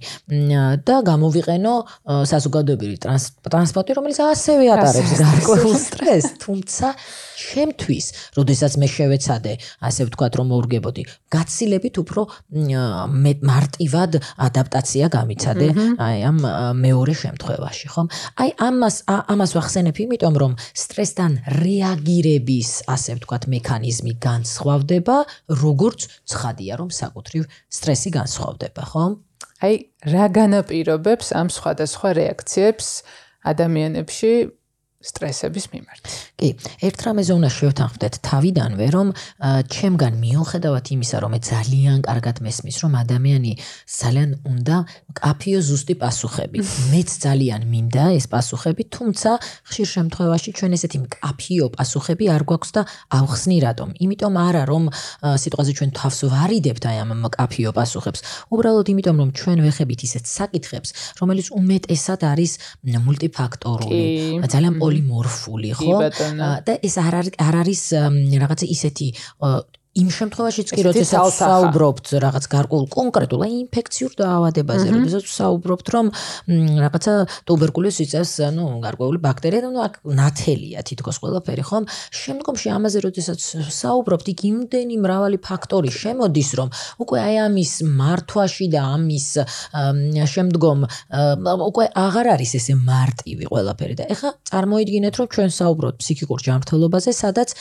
და 0.83 0.97
გამოვიყენო 1.07 1.75
საზოგადოებრივი 2.27 2.97
ტრანსპორტი, 3.47 3.93
რომელიც 3.99 4.19
ასევე 4.19 4.65
ატარებს 4.75 5.13
გარკვეულ 5.23 5.75
სტრესს, 5.79 6.39
თუმცა 6.43 6.87
ჩემთვის, 7.39 8.07
როდესაც 8.39 8.73
მე 8.83 8.89
შევეცადე, 8.91 9.53
ასე 9.89 10.03
ვთქვათ, 10.09 10.33
რომ 10.39 10.47
მოვგებოდი, 10.53 11.03
გაცილებით 11.31 11.95
უფრო 12.03 12.21
მარტივად 13.53 14.13
ადაპტაცია 14.49 15.07
გამიცადე 15.15 15.69
აი 16.03 16.19
ამ 16.31 16.39
მეორე 16.83 17.15
შემთხვევაში, 17.23 17.87
ხომ? 17.95 18.07
აი 18.43 18.51
ამას 18.69 18.97
ამას 19.07 19.51
ვახსენებ, 19.59 19.97
იმიტომ 20.05 20.35
რომ 20.43 20.53
სტრესთან 20.83 21.33
რეაგირების, 21.63 22.71
ასე 22.91 23.11
ვთქვათ, 23.19 23.43
მექანიზმი 23.55 24.13
განსხვავდება, 24.19 25.17
როგორც 25.63 26.01
ცხადია, 26.27 26.73
რომ 26.83 26.91
საკუთრივ 26.91 27.43
სტრესი 27.71 28.11
განსხვავდება, 28.19 28.83
ხომ? 28.93 29.13
აი 29.59 29.75
რა 30.15 30.27
განაპირობებს 30.35 31.35
ამ 31.35 31.49
სხვადასხვა 31.51 32.09
რეაქციებს 32.19 32.87
ადამიანებში 33.53 34.33
სტრესების 34.99 35.67
მიმართ. 35.71 36.03
კი, 36.35 36.49
ერთ 36.83 36.99
რამეზე 37.07 37.33
უნდა 37.39 37.51
შევთანხმდეთ 37.55 38.15
თავიდანვე, 38.19 38.87
რომ 38.91 39.09
ჩემგან 39.71 40.15
მიუხედავად 40.19 40.85
იმისა, 40.91 41.17
რომ 41.23 41.31
მე 41.39 41.41
ძალიან 41.47 41.99
კარგად 42.03 42.37
მესმის, 42.43 42.77
რომ 42.83 42.93
ადამიანი 42.99 43.53
ძალიან 43.87 44.31
უნდა 44.43 44.77
კაფიო 45.15 45.61
ზუსტი 45.63 45.95
პასუხები. 46.03 46.59
მეც 46.93 47.09
ძალიან 47.15 47.63
მინდა 47.71 48.05
ეს 48.19 48.27
პასუხები, 48.27 48.83
თუმცა 48.91 49.31
ხშირ 49.71 49.87
შემთხვევაში 49.95 50.51
ჩვენ 50.59 50.73
ესეთი 50.75 50.99
კაფიო 51.15 51.67
პასუხები 51.79 52.25
არ 52.35 52.43
გვაქვს 52.43 52.71
და 52.75 52.83
ავხსნი 53.15 53.57
რატომ? 53.63 53.89
იმიტომ 54.03 54.35
არა, 54.35 54.63
რომ 54.67 54.83
სიტყვაზე 55.23 55.73
ჩვენ 55.79 55.91
თავს 55.95 56.19
ვარიდებთ 56.27 56.85
აი 56.91 56.97
ამ 57.07 57.23
კაფიო 57.39 57.71
პასუხებს. 57.71 58.21
უბრალოდ 58.51 58.87
იმიტომ, 58.91 59.17
რომ 59.23 59.31
ჩვენ 59.31 59.59
ვეხებით 59.63 60.01
ისეთ 60.11 60.25
საკითხებს, 60.27 60.89
რომელიც 61.23 61.47
უმეტესად 61.55 62.21
არის 62.27 62.53
მულტიფაქტორული, 62.83 64.03
ძალიან 64.43 64.75
პოლიმორფული, 64.89 65.71
ხო? 65.79 65.97
და 66.65 66.73
ეს 66.83 66.95
არ 66.99 67.15
არის 67.21 67.37
არ 67.39 67.55
არის 67.63 67.83
რაღაცა 68.41 68.67
ისეთი 68.75 69.09
იმ 69.99 70.09
შემთხვევაშიც 70.15 70.71
კი 70.77 70.83
როდესაც 70.87 71.39
საუბრობთ 71.39 72.11
რაღაც 72.23 72.45
გარკვეულ 72.53 72.85
კონკრეტულ 72.93 73.41
აი 73.47 73.55
ინფექციურ 73.65 74.13
დაავადებაზე, 74.21 74.87
როდესაც 74.95 75.25
საუბრობთ 75.33 75.87
რომ 75.95 76.11
რაღაცა 76.85 77.15
ტუბერკულოზს 77.49 78.03
იწევს 78.05 78.33
ანუ 78.49 78.67
გარკვეული 78.85 79.19
ბაქტერია, 79.25 79.63
ანუ 79.69 79.83
აქ 79.89 79.95
ნათელია 80.19 80.85
თითქოს 80.87 81.19
ყველაფერი, 81.23 81.65
ხომ? 81.67 81.89
შემდგომში 82.21 82.69
ამაზე 82.77 82.99
როდესაც 83.09 83.41
საუბრობთ, 83.79 84.27
იქ 84.35 84.41
იმდენი 84.53 84.97
მრავალი 85.03 85.39
ფაქტორი 85.43 85.91
შემოდის, 85.99 86.51
რომ 86.59 86.69
უკვე 87.03 87.19
აი 87.27 87.35
ამის 87.49 87.73
მართვაში 87.99 88.67
და 88.75 88.81
ამის 88.99 89.29
შემდგომ 90.35 90.79
უკვე 91.69 91.85
აღარ 92.07 92.27
არის 92.39 92.53
ესე 92.61 92.75
მარტივი 92.79 93.51
ყველაფერი 93.51 93.95
და 93.99 94.05
ეხლა 94.15 94.31
წარმოიდგინეთ 94.53 95.15
რომ 95.19 95.27
ჩვენ 95.35 95.51
საუბრობთ 95.59 95.97
ფსიქიკურ 96.03 96.39
ჯანმრთელობაზე, 96.47 97.11
სადაც 97.19 97.57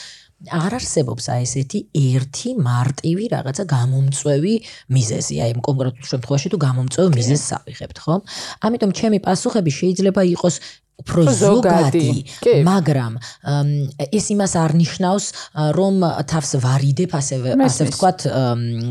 არ 0.46 0.74
არსებობს 0.78 1.24
აი 1.34 1.42
ესეთი 1.42 1.78
ერთი 1.98 2.50
მარტივი 2.62 3.24
რაღაცა 3.34 3.64
გამომწვევი 3.74 4.54
მიზეზი, 4.94 5.36
აი 5.42 5.52
კონკრეტულ 5.66 6.06
შემთხვევაში 6.12 6.52
თუ 6.54 6.58
გამომწვევ 6.62 7.06
მიზეზს 7.18 7.50
ავიღებთ, 7.58 7.98
ხო? 7.98 8.14
ამიტომ 8.62 8.90
ჩემი 8.94 9.18
პასუხები 9.26 9.70
შეიძლება 9.74 10.22
იყოს 10.38 10.54
უფრო 10.98 11.22
ზოგადი, 11.30 12.10
მაგრამ 12.66 13.12
ეს 14.10 14.24
იმას 14.34 14.52
არ 14.58 14.72
ნიშნავს, 14.82 15.26
რომ 15.78 15.94
თავს 16.26 16.50
ვარიდებ 16.58 17.10
ასევე 17.14 17.54
ასე 17.54 17.82
ვთქვათ 17.88 18.18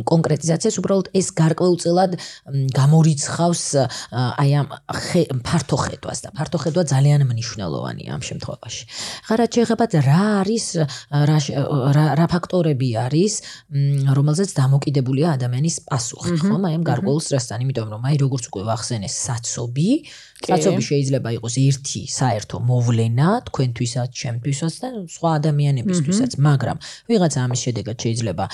კონკრეტიზაციას, 0.08 0.76
უბრალოდ 0.80 1.08
ეს 1.12 1.28
გარკვეულწილად 1.36 2.12
გამორიცხავს 2.80 3.64
აი 4.16 4.52
ამ 4.56 4.68
ფართო 5.44 5.78
ხედვას 5.84 6.20
და 6.24 6.30
ფართო 6.32 6.58
ხედვა 6.64 6.84
ძალიან 6.96 7.28
მნიშვნელოვანია 7.28 8.10
ამ 8.16 8.24
შემთხვევაში. 8.24 8.84
ხარად 9.28 9.50
შეეხებათ 9.52 9.92
რა 10.08 10.24
არის 10.48 10.66
რა 11.12 11.38
რა 12.18 12.26
ფაქტორები 12.32 12.90
არის, 13.04 13.34
რომელზეც 14.16 14.50
დამოკიდებულია 14.56 15.36
ადამიანის 15.36 15.78
პასუხი, 15.92 16.40
ხომ? 16.40 16.64
აი 16.72 16.74
ამ 16.80 16.84
გარკვეულ 16.88 17.20
სტრესთან, 17.20 17.68
იმიტომ 17.68 17.88
რომ 17.94 18.02
აი 18.08 18.16
როგორც 18.24 18.44
უკვე 18.48 18.64
ვახსენე, 18.72 19.08
საცობი 19.12 19.92
საცობი 20.46 20.84
შეიძლება 20.88 21.30
იყოს 21.38 21.56
ერთი 21.58 22.02
საერთო 22.14 22.58
მოვლენა 22.70 23.30
თქვენთვისაც, 23.50 24.10
ჩემთვისაც 24.22 24.74
და 24.82 24.90
სხვა 25.10 25.30
ადამიანებისთვისაც, 25.40 26.32
მაგრამ 26.48 26.78
ვიღაცა 27.10 27.40
ამის 27.46 27.60
შედეგად 27.66 27.98
შეიძლება 28.06 28.46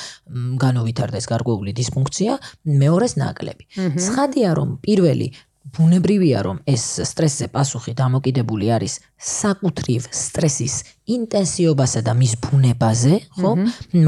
განუვითარდეს 0.64 1.26
გარკვეული 1.34 1.72
დისფუნქცია, 1.80 2.32
მეორეს 2.64 3.14
ნაკლები. 3.20 3.64
ცხადია 4.00 4.50
რომ 4.60 4.70
პირველი 4.86 5.28
ბუნებრივია 5.64 6.40
რომ 6.44 6.58
ეს 6.68 6.84
სტრესზე 7.08 7.48
პასუხი 7.56 7.94
დამოკიდებული 7.96 8.68
არის 8.76 9.00
საკუთრივ 9.16 10.10
სტრესის 10.12 10.76
ინტენსიობასა 11.16 12.02
და 12.04 12.14
მის 12.20 12.34
ბუნებაზე, 12.44 13.16
ხო? 13.40 13.52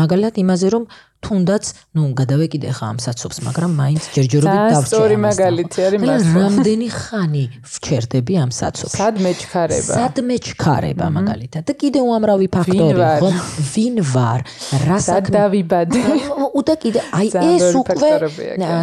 მაგალითად 0.01 0.35
იმაზე 0.43 0.67
რომ 0.75 0.83
თუნდაც, 1.25 1.63
ну, 1.97 2.13
გადავეკიდე 2.13 2.69
ხა 2.77 2.85
ამ 2.93 2.97
საცობს, 3.01 3.38
მაგრამ 3.49 3.71
მაინც 3.81 4.03
ჯერჯერობით 4.13 4.61
დავჭერ. 4.77 4.89
სწორი 4.93 5.15
მაგალითი 5.25 5.79
არის 5.89 6.01
მას. 6.05 6.21
რამდენი 6.38 6.88
ხანი 6.93 7.43
ვჩერდები 7.65 8.33
ამ 8.45 8.51
საცობს? 8.53 8.93
სად 8.93 9.15
მეჩქარება? 9.25 9.93
სად 9.97 10.15
მეჩქარება 10.29 11.05
მაგალითად? 11.17 11.61
და 11.65 11.73
კიდე 11.73 11.99
უამრავი 12.05 12.47
ფაქტორი, 12.53 13.01
ხო? 13.25 13.29
ვინ 13.73 13.95
ვარ? 14.05 14.39
რა 14.85 14.97
საკდავიბადე? 15.01 16.01
უდა 16.59 16.75
კიდე 16.77 16.99
აი 17.09 17.27
ეს 17.33 17.73
უკვე 17.73 18.09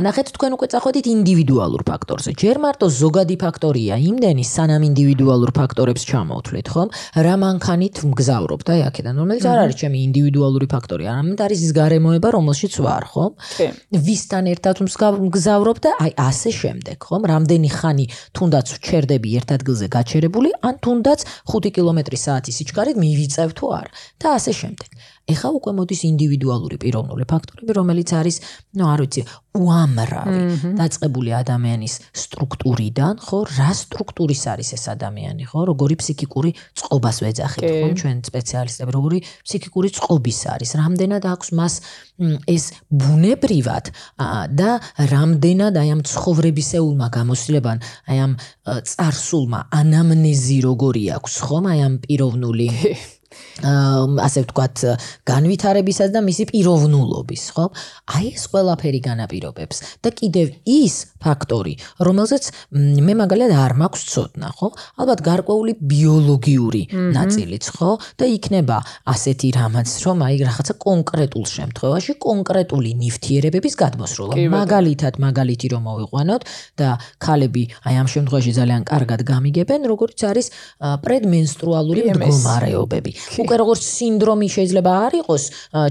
ნახეთ 0.03 0.27
თქვენ 0.35 0.53
უკვე 0.59 0.67
წახვედით 0.75 1.07
ინდივიდუალურ 1.13 1.83
ფაქტორზე. 1.87 2.31
ჯერ 2.43 2.57
მარტო 2.65 2.87
ზოგადი 2.91 3.37
ფაქტორია 3.39 3.95
იმდენი, 4.03 4.43
სანამ 4.43 4.83
ინდივიდუალურ 4.91 5.51
ფაქტორებს 5.55 6.03
ჩამოვთვლით, 6.11 6.67
ხო? 6.75 6.85
რა 7.23 7.35
მანქანით 7.39 8.03
მგზავრობ 8.03 8.61
და 8.67 8.73
აქედან 8.91 9.15
რომელიც 9.23 9.45
არ 9.47 9.59
არის 9.63 9.77
ჩემი 9.79 9.99
ინდივიდუალური 10.09 10.67
ფაქტორი, 10.75 11.05
არამედ 11.13 11.39
არის 11.47 11.61
ის 11.63 11.73
გარემოება 11.77 12.29
რომელშიც 12.35 12.75
ვარ, 12.85 13.05
ხო? 13.13 13.25
კი. 13.57 13.67
ვისთან 13.93 14.45
ერთად 14.53 14.77
მგზავრობ 14.83 15.79
და 15.85 15.91
აი 16.03 16.13
ასე 16.17 16.51
შემდეგ, 16.59 16.99
ხო? 16.99 17.17
რამდენი 17.33 17.71
ხანი 17.73 18.07
თუნდაც 18.37 18.67
ვჩერდები 18.77 19.29
ერთ 19.39 19.49
ადგილზე 19.57 19.87
გაჩერებული, 19.93 20.51
ან 20.65 20.75
თუნდაც 20.83 21.21
5 21.53 21.73
კმ/სთ 21.77 22.47
სიჩქარით 22.57 22.97
მივიწევ 22.97 23.51
თუ 23.57 23.67
არ 23.79 23.87
და 24.21 24.27
ასე 24.39 24.53
შემდეგ. 24.53 24.89
ეხა 25.33 25.49
უკვე 25.59 25.73
მოდის 25.79 26.03
ინდივიდუალური 26.09 26.77
პიროვნული 26.83 27.25
ფაქტორები, 27.29 27.73
რომელიც 27.79 28.11
არის, 28.19 28.37
ну, 28.79 28.85
არ 28.93 29.01
ვიცი, 29.05 29.23
უამრავი 29.53 30.73
დაწყებული 30.81 31.31
ადამიანის 31.37 31.95
სტრუქტურიდან, 32.17 33.21
ხო, 33.21 33.39
რა 33.53 33.71
სტრუქტურის 33.77 34.43
არის 34.49 34.69
ეს 34.77 34.85
ადამიანი, 34.95 35.45
ხო, 35.51 35.65
როგორი 35.69 35.99
ფსიქიკური 36.01 36.51
წყობას 36.81 37.17
ვეძახით, 37.21 37.69
ხო, 37.69 37.89
ჩვენ 38.01 38.17
სპეციალისტები, 38.33 38.91
როგორი 38.97 39.19
ფსიქიკური 39.45 39.89
წყობის 39.93 40.41
არის, 40.57 40.71
რამდენად 40.81 41.25
აქვს 41.33 41.49
მას 41.59 41.75
ეს 42.49 42.65
ბუნებრივად 42.89 43.93
და 44.57 44.71
რამდენად 45.13 45.75
აი 45.77 45.89
ამ 45.97 46.01
ცხოვრებისეულმა 46.09 47.07
გამოსილებამ, 47.13 47.79
აი 48.09 48.19
ამ 48.25 48.33
წარსულმა 48.89 49.61
ანამნეზი 49.69 50.59
როგორი 50.65 51.05
აქვს, 51.19 51.35
ხომ, 51.45 51.65
აი 51.73 51.81
ამ 51.87 51.95
პიროვნული 52.07 52.69
ასე 53.63 54.45
ვთქვათ, 54.45 54.77
განვითარებისა 55.29 56.09
და 56.13 56.21
მისი 56.27 56.45
პიროვნულობის, 56.53 57.45
ხო? 57.57 57.67
აი 58.19 58.27
ეს 58.35 58.45
ყველაფერი 58.53 59.01
განაპირობებს 59.07 59.77
და 60.03 60.09
კიდევ 60.11 60.47
ის 60.67 60.95
ფაქტორი, 61.23 61.75
რომელზეც 62.03 62.45
მე 63.07 63.15
მაგალითად 63.23 63.53
არ 63.55 63.73
მაქვს 63.83 64.03
ცოდნა, 64.13 64.49
ხო? 64.59 64.69
ალბათ 64.99 65.21
გარკვეული 65.23 65.73
ბიოლოგიური 65.79 66.83
ნაწილიც, 67.15 67.65
ხო? 67.79 67.91
და 68.19 68.25
იქნება 68.27 68.79
aseti 69.07 69.53
რამაც, 69.55 69.89
რომ 70.07 70.19
აი 70.27 70.37
რაღაცა 70.43 70.75
კონკრეტულ 70.83 71.45
შემთხვევაში 71.53 72.13
კონკრეტული 72.23 72.91
ნივთიერებების 73.03 73.75
გადმოსროლა. 73.83 74.35
მაგალითად, 74.53 75.19
მაგალითი 75.23 75.67
რომ 75.73 75.83
მოვიყვანოთ 75.89 76.43
და 76.81 76.89
ქალები 77.23 77.65
აი 77.87 77.95
ამ 78.03 78.09
შემთხვევაში 78.15 78.53
ძალიან 78.59 78.83
კარგად 78.89 79.21
გამიგებენ, 79.27 79.81
როგორც 79.93 80.19
არის 80.31 80.47
პრედმენსტრუალური 81.05 82.01
მდგომარეობები. 82.11 83.11
უკვე 83.43 83.57
როგორც 83.63 83.83
სინდრომი 83.83 84.49
შეიძლება 84.57 84.91
არ 85.07 85.13
იყოს 85.23 85.43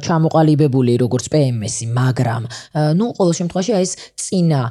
ჩამოყალიბებული 0.06 0.94
როგორც 1.04 1.26
PMS-ი, 1.34 1.86
მაგრამ 1.92 2.44
ну, 3.00 3.06
ყოველ 3.18 3.34
შემთხვევაში 3.40 3.72
აი 3.78 3.86
ეს 3.86 3.94
წინა 4.22 4.62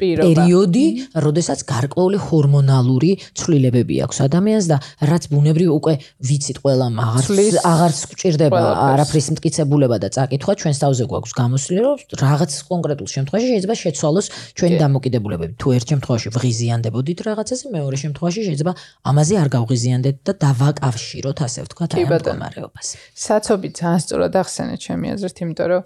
პერიოდი, 0.00 0.86
როდესაც 1.26 1.58
გარკვეული 1.66 2.18
ჰორმონალური 2.28 3.10
ცვლილებები 3.38 3.96
აქვს 4.04 4.18
ადამიანს 4.26 4.66
და 4.70 4.76
რაც 5.10 5.22
ბუნებრივ 5.32 5.70
უკვე 5.78 5.94
ვიცით 6.28 6.58
ყველა 6.62 6.86
მაგას 6.98 7.28
აღარც 7.64 8.00
გვჭირდება 8.10 8.60
არაფრის 8.90 9.26
მტკიცებულება 9.34 9.96
და 10.02 10.08
წაკითხვა 10.16 10.52
ჩვენს 10.60 10.78
თავზე 10.82 11.04
გვაქვს 11.10 11.32
გამოსვლილი 11.40 11.82
რომ 11.86 11.96
რაღაც 12.20 12.50
კონკრეტულ 12.70 13.08
შემთხვევაში 13.14 13.46
შეიძლება 13.50 13.74
შეცვალოს 13.82 14.26
ჩვენი 14.58 14.76
დამოკიდებულებები. 14.84 15.54
თუ 15.60 15.66
ერთ 15.76 15.86
შემთხვევაში 15.92 16.28
ვღიზიანდებოდით 16.36 17.18
რაღაცაზე 17.28 17.64
მეორე 17.76 17.96
შემთხვევაში 18.04 18.40
შეიძლება 18.48 18.72
ამაზე 19.10 19.34
არ 19.42 19.48
გავღიზიანდეთ 19.56 20.16
და 20.26 20.32
დავაკავშიროთ 20.44 21.38
ასე 21.46 21.58
ვთქვათ 21.64 21.90
ამ 22.04 22.12
მდგომარეობას. 22.14 22.88
საცობი 23.14 23.68
ძალიან 23.80 24.00
სწორად 24.04 24.34
ახსენე 24.40 24.76
ჩემი 24.80 25.06
აზრით, 25.14 25.36
იმიტომ 25.44 25.68
რომ 25.70 25.82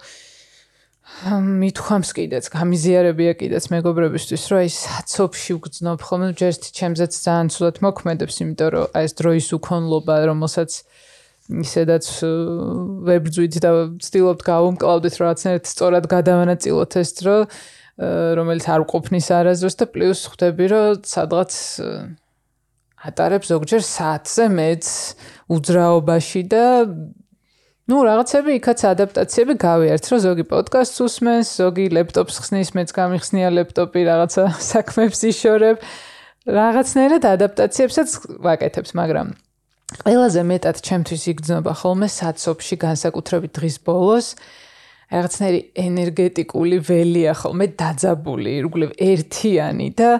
მithქვამს 1.04 2.10
კიდეც, 2.16 2.44
გამიზიარებია 2.48 3.32
კიდეც 3.36 3.64
მეგობრებისთვის, 3.70 4.42
რომ 4.50 4.58
აი 4.64 4.70
საცობში 4.72 5.52
ვგრძნობ 5.60 5.98
ხოლმე, 6.00 6.28
ჯერთ 6.40 6.62
ჩემზეც 6.74 7.12
ძალიან 7.12 7.48
ცუდად 7.52 7.76
მოქმედებს, 7.84 8.36
იმიტომ 8.40 8.68
რომ 8.72 8.84
აი 8.96 9.04
ეს 9.04 9.12
დროის 9.20 9.48
უქონლობა, 9.52 10.14
რომელსაც 10.32 10.70
ისედაც 11.44 12.04
ვებძვით 13.04 13.54
და 13.60 13.70
ვცდილობთ 14.00 14.42
გავუმკლავდეთ, 14.48 15.14
რომ 15.20 15.24
რაღაცნაირად 15.28 15.64
სწორად 15.68 16.04
გადავანაწილოთ 16.08 16.92
ეს 17.04 17.10
დრო, 17.20 17.36
რომელიც 18.40 18.64
არ 18.64 18.82
ყოფნის 18.88 19.28
არაზრს 19.28 19.76
და 19.76 19.86
პლუს 19.92 20.20
ხვდები, 20.32 20.64
რომ 20.72 21.04
სადღაც 21.04 21.52
ატარებს 23.04 23.50
ზოგჯერ 23.52 23.82
საათზე 23.84 24.46
მეც 24.54 24.88
უძრაობაში 25.52 26.42
და 26.48 26.64
ну 27.84 28.00
რაღაცები 28.08 28.56
იქაც 28.58 28.80
ადაპტაციები 28.90 29.54
გავიართ 29.60 30.04
რომ 30.08 30.20
ზოგი 30.24 30.44
პოდკასტს 30.48 31.04
უსმენს 31.04 31.48
ზოგი 31.60 31.86
ლეპტოპს 31.98 32.40
ხსნის 32.40 32.70
მეც 32.78 32.94
გამიხსნია 32.96 33.48
ლეპტოპი 33.60 34.00
რაღაცა 34.08 34.44
საქმებს 34.72 35.20
იშორებ. 35.30 35.76
რაღაცნაირად 36.44 37.24
ადაპტაციებსაც 37.24 38.08
ვაკეთებს 38.44 38.92
მაგრამ 38.96 39.28
ყველაზე 40.04 40.40
მეტად 40.48 40.76
ჩემთვის 40.88 41.22
იგრძნობა 41.32 41.72
ხოლმე 41.80 42.08
საცობში 42.08 42.76
განსაკუთრებით 42.84 43.52
დღის 43.58 43.76
ბოლოს. 43.84 44.26
რაღაცნაირი 45.12 45.60
ენერგეტიკული 45.78 46.76
ველია 46.88 47.32
ხოლმე 47.36 47.66
დაძაბული, 47.78 48.50
ირგვლივ 48.60 48.90
ერთიანი 48.98 49.88
და 49.94 50.10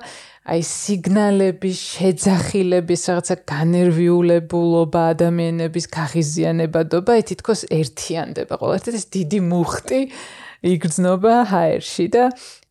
აი 0.44 0.60
სიგნალების 0.68 1.78
შეძახილების 1.94 3.02
რაღაცა 3.08 3.36
განერვიულებულობა 3.48 5.02
ადამიანების 5.14 5.86
გაღიზიანებადობა 5.96 7.10
აი 7.16 7.22
თითქოს 7.32 7.60
ერთიანდება 7.72 8.54
ყოველთვის 8.60 8.98
ეს 9.00 9.06
დიდი 9.16 9.38
მუხტი 9.48 10.00
იგრძნობა 10.64 11.32
ჰაერში 11.48 12.06
და 12.12 12.22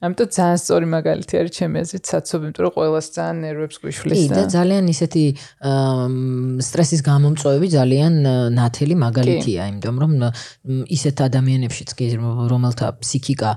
ამიტომ 0.06 0.30
ძალიან 0.38 0.60
სწორი 0.62 0.88
მაგალითი 0.94 1.34
არის 1.40 1.54
ჩემი 1.58 1.78
აზრით 1.84 2.06
საცობი, 2.10 2.44
იმიტომ 2.50 2.64
რომ 2.66 2.74
ყოველას 2.78 3.08
ძალიან 3.16 3.38
ნერვებს 3.44 3.78
გვიშლის 3.84 4.24
და 4.30 4.36
და 4.38 4.44
ძალიან 4.54 4.86
ისეთი 4.94 5.26
სტრესის 6.68 7.02
გამომწვევი 7.10 7.68
ძალიან 7.78 8.14
ნათელი 8.58 8.96
მაგალითია, 9.06 9.62
იმიტომ 9.74 9.96
რომ 10.04 10.12
ისეთ 10.98 11.18
ადამიანებშიც 11.30 11.90
კი 11.98 12.06
რომელთა 12.54 12.88
ფსიქიკა 13.02 13.50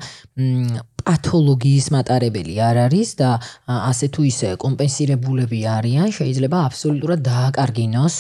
პათოლოგიის 1.07 1.87
მატარებელი 1.95 2.55
არ 2.67 2.77
არის 2.87 3.11
და 3.21 3.31
ასე 3.67 4.07
თუ 4.15 4.21
ისე 4.27 4.49
კომპენსირებულები 4.59 5.61
არიან, 5.77 6.09
შეიძლება 6.19 6.59
აბსოლუტურად 6.69 7.21
დააკარგინოს 7.31 8.17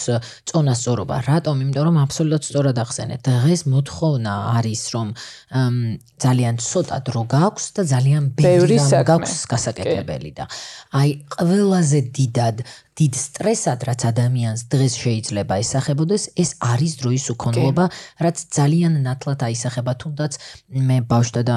წონასწორობა. 0.46 1.16
რატომ? 1.27 1.55
იმიტომ 1.66 1.85
რომ 1.90 1.96
აბსოლუტურად 2.07 2.42
სწორად 2.46 2.79
ახსენეთ. 2.79 3.20
დღეს 3.27 3.61
მოთხოვნა 3.66 4.33
არის, 4.57 4.83
რომ 4.94 5.07
ძალიან 6.16 6.55
ცოტა 6.62 6.96
დრო 7.07 7.22
გაქვს 7.27 7.64
და 7.77 7.83
ძალიან 7.92 8.22
ბევრი 8.38 8.79
გაქვს 9.11 9.35
გასაკეთებელი 9.51 10.31
და 10.38 10.44
აი 10.96 11.11
ყველაზე 11.37 11.99
დიდად 12.16 12.57
დიდ 12.96 13.12
სტრესად 13.12 13.82
რაც 13.85 14.02
ადამიანს 14.09 14.61
დღეს 14.72 14.94
შეიძლება 14.96 15.54
ისახებოდეს 15.61 16.22
ეს 16.40 16.50
არის 16.64 16.92
დროის 17.00 17.24
უქონლობა 17.35 17.85
რაც 18.24 18.37
ძალიან 18.56 18.94
ნათლად 19.04 19.40
აისახება. 19.44 19.92
თუნდაც 20.00 20.32
მე 20.72 20.98
ბავშვთა 21.04 21.42
და 21.44 21.56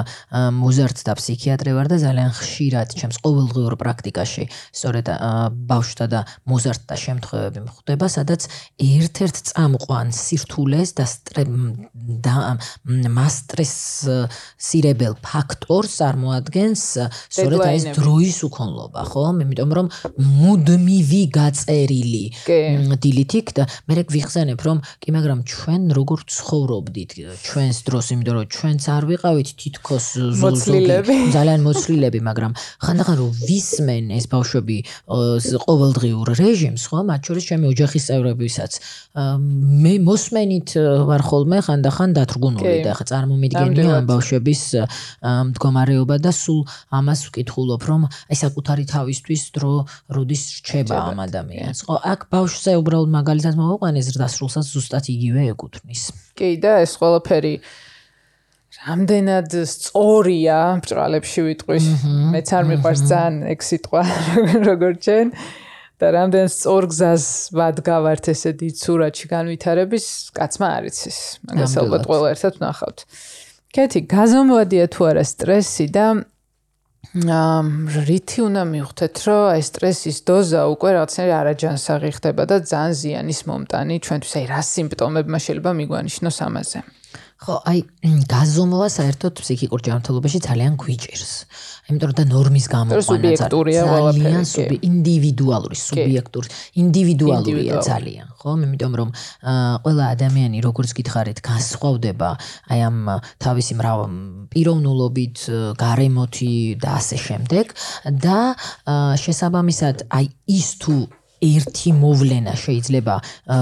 მოზარდ 0.52 0.98
და 1.00 1.12
ფსიქიატრი 1.16 1.72
ვარ 1.76 1.88
და 1.88 1.96
ძალიან 2.04 2.30
ხშირად 2.36 2.88
ჩემს 2.92 3.16
ყოველდღიურ 3.24 3.74
პრაქტიკაში 3.80 4.44
სწორედ 4.52 5.06
ბავშვთა 5.70 6.06
და 6.12 6.20
მოზარდთა 6.44 6.94
შემთხვევები 7.04 7.60
მხვდება 7.64 8.06
სადაც 8.12 8.40
ერთ-ერთ 8.76 9.36
წამყვან 9.48 10.12
სირთულეს 10.12 10.90
და 11.00 11.04
და 12.20 12.36
მასტრეს 13.16 13.74
სირებელ 14.60 15.16
ფაქტორს 15.24 15.92
წარმოადგენს 16.04 16.84
სწორედ 17.32 17.60
ეს 17.64 17.84
დროის 17.96 18.38
უქონლობა 18.44 19.00
ხო? 19.08 19.24
მე 19.40 19.44
იმიტომ 19.50 19.70
რომ 19.78 19.86
მუდმივი 20.20 21.22
გაწერილი. 21.32 22.24
დილით 23.00 23.32
იქ 23.40 23.48
და 23.56 23.64
მე 23.88 24.02
გვიხსენებ 24.10 24.60
რომ 24.66 24.78
კი 25.00 25.08
მაგრამ 25.16 25.40
ჩვენ 25.46 25.82
როგორ 25.98 26.20
ცხოვრობდით? 26.26 27.10
ჩვენს 27.46 27.78
დროს 27.86 28.06
იმიტომ 28.14 28.34
რომ 28.36 28.46
ჩვენც 28.50 28.82
არ 28.90 29.04
ვიყავით 29.10 29.48
თითქოს 29.60 30.06
ზულზულები 30.40 31.14
ძალიან 31.36 31.60
მოცლილები 31.66 32.20
მაგრამ 32.28 32.52
ხანდახან 32.84 33.16
რომ 33.20 33.30
ვისმენ 33.48 34.04
ეს 34.18 34.24
ბავშვები 34.32 34.76
ყოველდღიურ 35.66 36.26
რეჟიმს 36.40 36.82
ხო 36.90 36.98
მათ 37.10 37.20
შორის 37.30 37.44
ჩემი 37.50 37.66
ოჯახის 37.70 38.04
წევრებისაც. 38.10 38.72
მე 39.84 39.94
მოსმენით 40.06 40.68
ვარ 41.08 41.22
ხოლმე 41.28 41.58
ხანდახან 41.66 42.10
დათრგუნული 42.16 42.78
და 42.86 42.92
ხა 42.98 43.04
წარმომიდგენია 43.10 44.00
ამ 44.00 44.06
ბავშვების 44.10 44.62
მდგომარეობა 45.50 46.16
და 46.24 46.32
სულ 46.34 46.60
ამას 46.98 47.20
ვკითხულობ 47.28 47.82
რომ 47.90 48.02
აი 48.10 48.36
საკუთარი 48.40 48.84
თავისთვის 48.90 49.42
დრო 49.56 49.72
როდის 50.16 50.42
რჩება 50.60 50.96
ამ 51.10 51.19
ადამიანს. 51.24 51.78
ხო, 51.86 51.96
აქ 52.12 52.20
ბავშვზე 52.32 52.72
უბრალოდ 52.80 53.10
მაგალითად 53.14 53.54
მოვაყვანე 53.60 54.00
ზრდასრულსაც 54.08 54.66
ზუსტად 54.74 55.04
იგივე 55.12 55.42
ეკუთვნის. 55.54 56.02
კი 56.38 56.50
და 56.62 56.72
ეს 56.84 56.92
ყველაფერი 57.00 57.54
რამდენად 58.80 59.50
სწორია, 59.66 60.58
ბჭრალებში 60.80 61.40
ვიტყვის. 61.46 61.86
მეც 62.32 62.48
არ 62.56 62.64
მიყვარს 62.70 63.02
ძალიან 63.10 63.36
ეგ 63.52 63.60
სიტყვა, 63.66 64.02
როგორ 64.70 64.92
ჩვენ 65.04 65.28
და 66.00 66.06
რამდენ 66.16 66.46
სწორ 66.48 66.84
გზას 66.88 67.24
ვადგავართ 67.52 68.24
ესე 68.32 68.50
დიდ 68.56 68.74
სურათში 68.80 69.26
განვითარების, 69.28 70.04
კაცმა 70.32 70.68
არ 70.80 70.84
იცის. 70.88 71.18
მაგას 71.44 71.74
ალბათ 71.76 72.02
ყველა 72.08 72.28
ერთად 72.34 72.52
ვნახავთ. 72.56 72.98
კეთი, 73.70 74.00
გაზომვადია 74.08 74.86
თუ 74.90 75.02
არა 75.12 75.24
სტრესი 75.28 75.86
და 75.92 76.06
რითი 77.10 78.42
უნდა 78.44 78.62
მივხვდეთ, 78.70 79.14
რომ 79.26 79.40
აი 79.50 79.62
სტრესის 79.66 80.18
დოზა 80.28 80.60
უკვე 80.74 80.90
რაღაცნაირად 80.94 81.36
არაჯანსაღი 81.40 82.10
ხდება 82.20 82.42
და 82.46 82.56
ძალიან 82.70 82.92
ზიანის 83.00 83.40
მომტანი 83.50 83.96
ჩვენთვის 84.04 84.34
აი 84.38 84.44
რა 84.52 84.60
სიმპტომებმა 84.70 85.38
შეიძლება 85.40 85.70
მიგვანიშნოს 85.80 86.38
ამაზე. 86.46 86.78
ხო, 87.40 87.54
აი 87.64 87.78
გაზომვა 88.28 88.86
საერთოდ 88.92 89.38
ფსიქიკურ 89.40 89.80
ჯანმრთელობაში 89.80 90.38
ძალიან 90.44 90.74
გვიჭირს. 90.76 91.32
იმიტომ 91.88 92.10
რომ 92.10 92.16
და 92.20 92.24
ნორმის 92.28 92.66
გამოყვანა 92.68 93.30
ძალიან 93.40 94.44
სუბი 94.44 94.76
ინდივიდუალური 94.84 95.76
სუბიექტური 95.80 96.48
ინდივიდუალურია 96.84 97.80
ძალიან, 97.80 98.28
ხო? 98.36 98.50
იმიტომ 98.60 98.92
რომ 99.00 99.08
ყველა 99.40 100.04
ადამიანი 100.14 100.58
როგორც 100.68 100.90
გითხარით, 101.00 101.40
განსხვავდება 101.40 102.30
აი 102.68 102.80
ამ 102.90 102.98
თავისი 103.40 103.72
მრავ 103.80 103.98
პიროვნულობით, 104.52 105.38
გარემოთი 105.80 106.54
და 106.76 106.90
ასე 107.00 107.16
შემდეგ 107.24 107.66
და 108.20 108.38
შესაბამისად 109.24 109.96
აი 110.12 110.28
ის 110.60 110.68
თუ 110.76 110.96
ერთი 111.40 111.90
მოვლენა 111.96 112.54
შეიძლება 112.60 113.14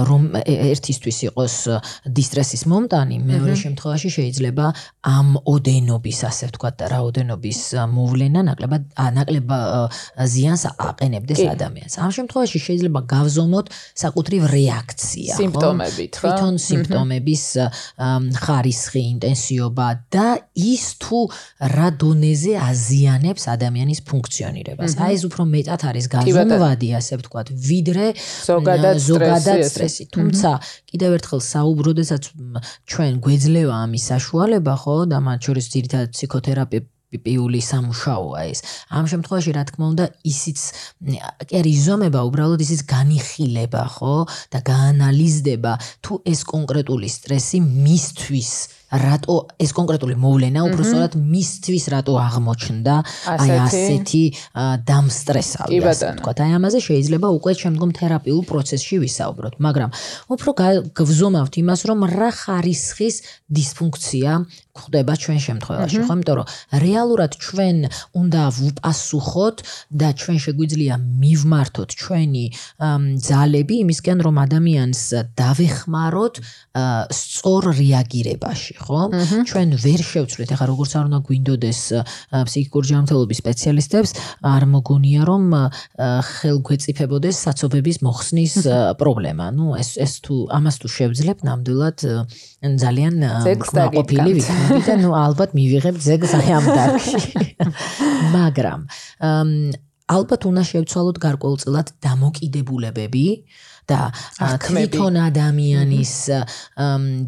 რომ 0.09 0.23
ერთისთვის 0.43 1.17
იყოს 1.29 1.55
დისტრესის 2.19 2.63
მომტანი, 2.69 3.15
მეორე 3.23 3.55
შემთხვევაში 3.63 4.09
შეიძლება 4.17 4.65
ამ 5.07 5.29
ოდენობის, 5.47 6.19
ასე 6.29 6.43
ვთქვათ, 6.51 6.75
და 6.79 6.85
რაოდენობის 6.93 7.59
მოვლენა 7.95 8.41
ნაკლებად 8.49 8.83
ნაკლებად 9.15 9.63
ზიანს 10.19 10.63
აყენებდეს 10.75 11.39
ადამიანს. 11.55 11.93
ამ 12.03 12.11
შემთხვევაში 12.17 12.59
შეიძლება 12.67 12.99
გავზომოთ 13.15 13.65
საკუთრივ 14.03 14.41
რეაქცია, 14.55 15.33
სიმპტომებით, 15.39 16.11
ხო? 16.19 16.19
თვითონ 16.19 16.53
სიმპტომების 16.67 17.43
ხარისხი, 18.43 19.01
ინტენსიობა 19.13 19.87
და 20.11 20.27
ის 20.55 20.85
თუ 20.99 21.19
რა 21.75 21.87
დონეზე 22.01 22.53
აზიანებს 22.59 23.43
ადამიანის 23.55 23.99
ფუნქციონირებას. 24.09 24.91
აი 24.99 25.13
ეს 25.15 25.23
უფრო 25.29 25.43
მეტად 25.55 25.81
არის 25.89 26.05
გაზომვადი, 26.15 26.89
ასე 26.99 27.13
ვთქვათ, 27.19 27.47
ვიდრე 27.71 28.05
ზოგადად 28.49 28.97
სტრესი. 29.71 30.03
თუმცა 30.15 30.49
კიდევ 30.89 31.11
ერთხელ 31.17 31.41
საუბროდესაც 31.53 32.23
ჩვენ 32.89 33.13
გვეძლევა 33.25 33.75
ამის 33.85 34.03
საშუალება, 34.11 34.73
ხო, 34.83 34.95
და 35.11 35.17
მათ 35.27 35.39
შორის 35.49 35.65
ძირითადად 35.73 36.09
ფსიქოთერაპია 36.15 36.81
პიული 37.17 37.57
სამუშაოა 37.57 38.41
ეს. 38.53 38.59
ამ 38.93 39.05
შემთხვევაში 39.09 39.51
რა 39.57 39.63
თქმა 39.65 39.85
უნდა 39.97 40.05
ისიც 40.21 40.59
კი 41.49 41.55
არის 41.57 41.77
ზომება 41.89 42.21
უბრალოდ 42.29 42.61
ისიც 42.61 42.85
განიხილება, 42.85 43.83
ხო? 43.97 44.29
და 44.53 44.59
გაანალიზდება 44.61 45.73
თუ 46.05 46.13
ეს 46.29 46.45
კონკრეტული 46.45 47.09
სტრესი 47.09 47.57
მისთვის 47.65 48.51
რატო 48.89 49.35
ეს 49.61 49.71
კონკრეტული 49.77 50.15
მოვლენა 50.17 50.61
უბრალოდ 50.65 51.13
მისთვის 51.19 51.83
რატო 51.93 52.13
აღმოჩნდა? 52.17 52.95
აი 53.37 53.49
ასეთი 53.65 54.23
დამსტრესავი 54.89 55.77
ასე 55.93 56.07
თქვა 56.19 56.33
აი 56.45 56.51
ამაზე 56.57 56.79
შეიძლება 56.87 57.27
უკვე 57.37 57.51
შემდგომ 57.61 57.89
თერაპიულ 57.99 58.41
პროცესში 58.49 58.95
ვისაუბროთ 59.05 59.55
მაგრამ 59.65 59.89
უფრო 60.33 60.49
გვზომავთ 60.97 61.53
იმას 61.61 61.81
რომ 61.89 61.99
რა 62.09 62.31
ხარისხის 62.39 63.15
დისფუნქცია 63.49 64.31
ხდება 64.79 65.13
ჩვენ 65.19 65.39
შემთხვევაში 65.43 65.99
ხო? 65.99 66.13
იმიტომ 66.15 66.35
რომ 66.39 66.47
რეალურად 66.83 67.31
ჩვენ 67.35 67.77
უნდა 68.15 68.43
ვუპასუხოთ 68.59 69.57
და 69.99 70.09
ჩვენ 70.19 70.37
შეგვიძლია 70.45 70.93
მივმართოთ 70.97 71.89
ჩვენი 71.99 72.45
ძალები 73.27 73.75
იმისკენ 73.83 74.17
რომ 74.25 74.35
ადამიანს 74.45 75.01
დავეხმაროთ 75.35 76.35
სწორ 77.19 77.63
რეაგირებაში 77.81 78.78
ხო? 78.79 79.01
ჩვენ 79.49 79.75
ვერ 79.83 80.01
შევცვლით, 80.03 80.49
ახლა 80.55 80.65
როგორც 80.71 80.91
არ 80.99 81.03
უნდა 81.09 81.19
გვინდოდეს 81.27 81.81
ფსიქიკურ 82.31 82.83
ჯანმრთელობის 82.89 83.41
სპეციალისტებს, 83.43 84.11
არ 84.43 84.63
მოგონია 84.73 85.21
რომ 85.29 85.43
ხელგვეწიფებოდეს 86.29 87.35
საცობების 87.45 87.97
მოხსნის 88.05 88.55
პრობლემა. 88.99 89.45
ნუ 89.57 89.65
ეს 89.81 89.89
ეს 89.99 90.13
თუ 90.23 90.35
ამას 90.55 90.75
თუ 90.79 90.87
შევძლებ, 90.95 91.37
ნამდვილად 91.47 91.97
ძალიან 92.83 93.15
ყოფილი 93.97 94.31
ვიქნები 94.39 94.81
და 94.87 94.95
ნუ 95.03 95.11
ალბათ 95.25 95.49
მივიღებ 95.57 95.95
ზეგს 95.99 96.31
აი 96.39 96.49
ამ 96.57 96.65
დარგში. 96.69 97.21
მაგრამ 98.37 98.81
ალბათ 100.09 100.45
უნდა 100.49 100.63
შევცვალოთ 100.65 101.17
გარკვეულწილად 101.21 101.87
დამოკიდებულებები 102.01 103.25
და 103.89 104.01
თვითონ 104.37 105.17
ადამიანის 105.29 106.13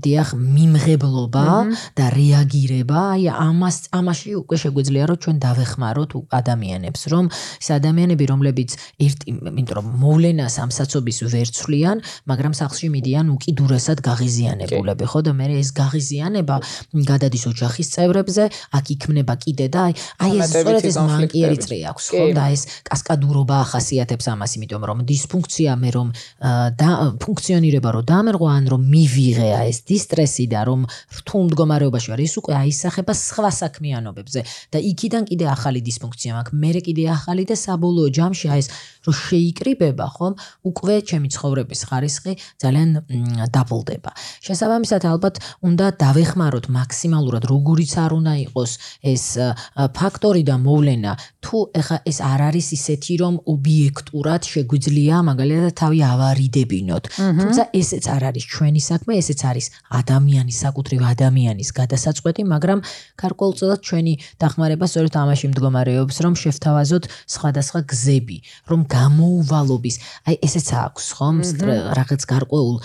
დიახ 0.06 0.30
მიმღებლობა 0.38 1.46
და 1.98 2.06
რეაგირება, 2.14 3.00
აი 3.18 3.24
ამას 3.34 3.78
ამაში 3.98 4.32
უკვე 4.42 4.56
შეგვიძლია 4.64 5.04
რომ 5.10 5.18
ჩვენ 5.26 5.38
დავეხმაროთ 5.46 6.12
ადამიანებს, 6.40 7.02
რომ 7.14 7.26
ეს 7.34 7.68
ადამიანები 7.78 8.26
რომლებიც 8.32 8.70
ერთ 9.02 9.20
იმიტომ 9.32 9.76
რომ 9.78 9.86
მოვლენას 10.04 10.56
ამ 10.62 10.70
საცობის 10.78 11.18
ვერ 11.34 11.48
ცვლიან, 11.58 11.98
მაგრამ 12.30 12.54
სახლში 12.62 12.88
მიდიან 12.96 13.26
უკიდურესად 13.36 13.98
გაღიზიანებულები, 14.06 15.06
ხო? 15.12 15.20
და 15.26 15.32
მე 15.34 15.48
ეს 15.62 15.70
გაღიზიანება 15.82 16.56
გადადის 17.12 17.44
ოჯახის 17.52 17.88
წევრებზე, 17.96 18.44
აქ 18.78 18.86
იქმნება 18.96 19.34
კიდე 19.44 19.66
და 19.74 19.80
აი 19.90 19.94
აი 20.22 20.32
ეს 20.42 20.50
სწორედ 20.52 20.84
ეს 20.92 20.98
მანკიერი 21.02 21.58
წრე 21.64 21.78
აქვს, 21.92 22.06
ხო? 22.12 22.26
და 22.38 22.44
ეს 22.56 22.62
კასკადურობა 22.88 23.56
ახასიათებს 23.66 24.26
ამას, 24.34 24.52
იმიტომ 24.60 24.84
რომ 24.90 24.98
დისფუნქცია 25.10 25.72
მე 25.82 25.90
რომ 25.98 26.08
და 26.78 26.90
ფუნქციონირება 27.22 27.90
რომ 27.96 28.06
დამერღვა 28.12 28.50
ან 28.58 28.66
რომ 28.74 28.82
მივიღეა 28.94 29.60
ეს 29.72 29.80
დისტრესი 29.90 30.46
და 30.52 30.62
რომ 30.70 30.82
რთულ 31.18 31.42
მდგომარეობაში 31.52 32.08
ვარ, 32.12 32.22
ის 32.22 32.36
უკვე 32.42 32.54
აისახება 32.62 33.14
სხვა 33.16 33.50
საქმიანობებზე 33.62 34.42
და 34.74 34.78
იქიდან 34.92 35.24
კიდე 35.32 35.46
ახალი 35.56 35.80
დისფუნქცია 35.88 36.32
მაქვს. 36.38 36.56
მე 36.62 36.72
კიდე 36.82 37.04
ახალი 37.12 37.44
და 37.46 37.56
საბოლოო 37.56 38.10
ჯამში 38.18 38.48
აი 38.52 38.60
ეს 38.62 38.68
რომ 39.02 39.16
შეიკრიბება, 39.18 40.08
ხომ? 40.16 40.34
უკვე 40.70 40.96
ჩემი 41.10 41.28
ცხოვრების 41.34 41.82
ხარისხი 41.90 42.34
ძალიან 42.62 42.90
დაბლდება. 43.50 44.12
შესაბამისად 44.46 45.04
ალბათ 45.12 45.36
უნდა 45.66 45.86
დავეხმაროთ 46.04 46.66
მაქსიმალურად 46.70 47.44
როგორიც 47.50 47.92
არ 47.98 48.12
უნდა 48.20 48.34
იყოს 48.46 48.72
ეს 49.02 49.26
ფაქტორი 49.98 50.44
და 50.46 50.56
მოვლენა, 50.62 51.12
თუ 51.42 51.58
ეხა 51.82 51.98
ეს 52.06 52.18
არ 52.22 52.40
არის 52.50 52.68
ისეთი 52.78 53.14
რომ 53.22 53.36
ობიექტურად 53.54 54.42
შეგვიძლია 54.54 55.16
მაგალითად 55.30 55.74
თავი 55.82 56.00
ავარიდებინოთ. 56.42 57.04
თუმცა 57.18 57.64
ესეც 57.74 58.06
არ 58.10 58.24
არის 58.32 58.46
ჩვენი 58.50 58.82
საქმე, 58.82 59.14
ესეც 59.22 59.40
არის 59.46 59.66
ადამიანის 59.92 60.58
საკუთრივ 60.66 61.02
ადამიანის 61.14 61.70
გადასაწყვეტი, 61.78 62.42
მაგრამ 62.50 62.80
გარკვეულწილად 63.22 63.80
ჩვენი 63.86 64.14
დახმარება 64.42 64.86
სწორედ 64.90 65.14
ამაში 65.22 65.46
მდგომარეობს, 65.52 66.16
რომ 66.26 66.34
შევთავაზოთ 66.42 67.04
სხვადასხვა 67.30 67.80
გზები, 67.92 68.38
რომ 68.70 68.80
გამოუვალობის, 68.90 69.96
აი 70.28 70.36
ესეც 70.42 70.68
აქვს 70.82 71.06
ხომ, 71.18 71.38
რაღაც 71.98 72.22
გარკვეულ 72.26 72.76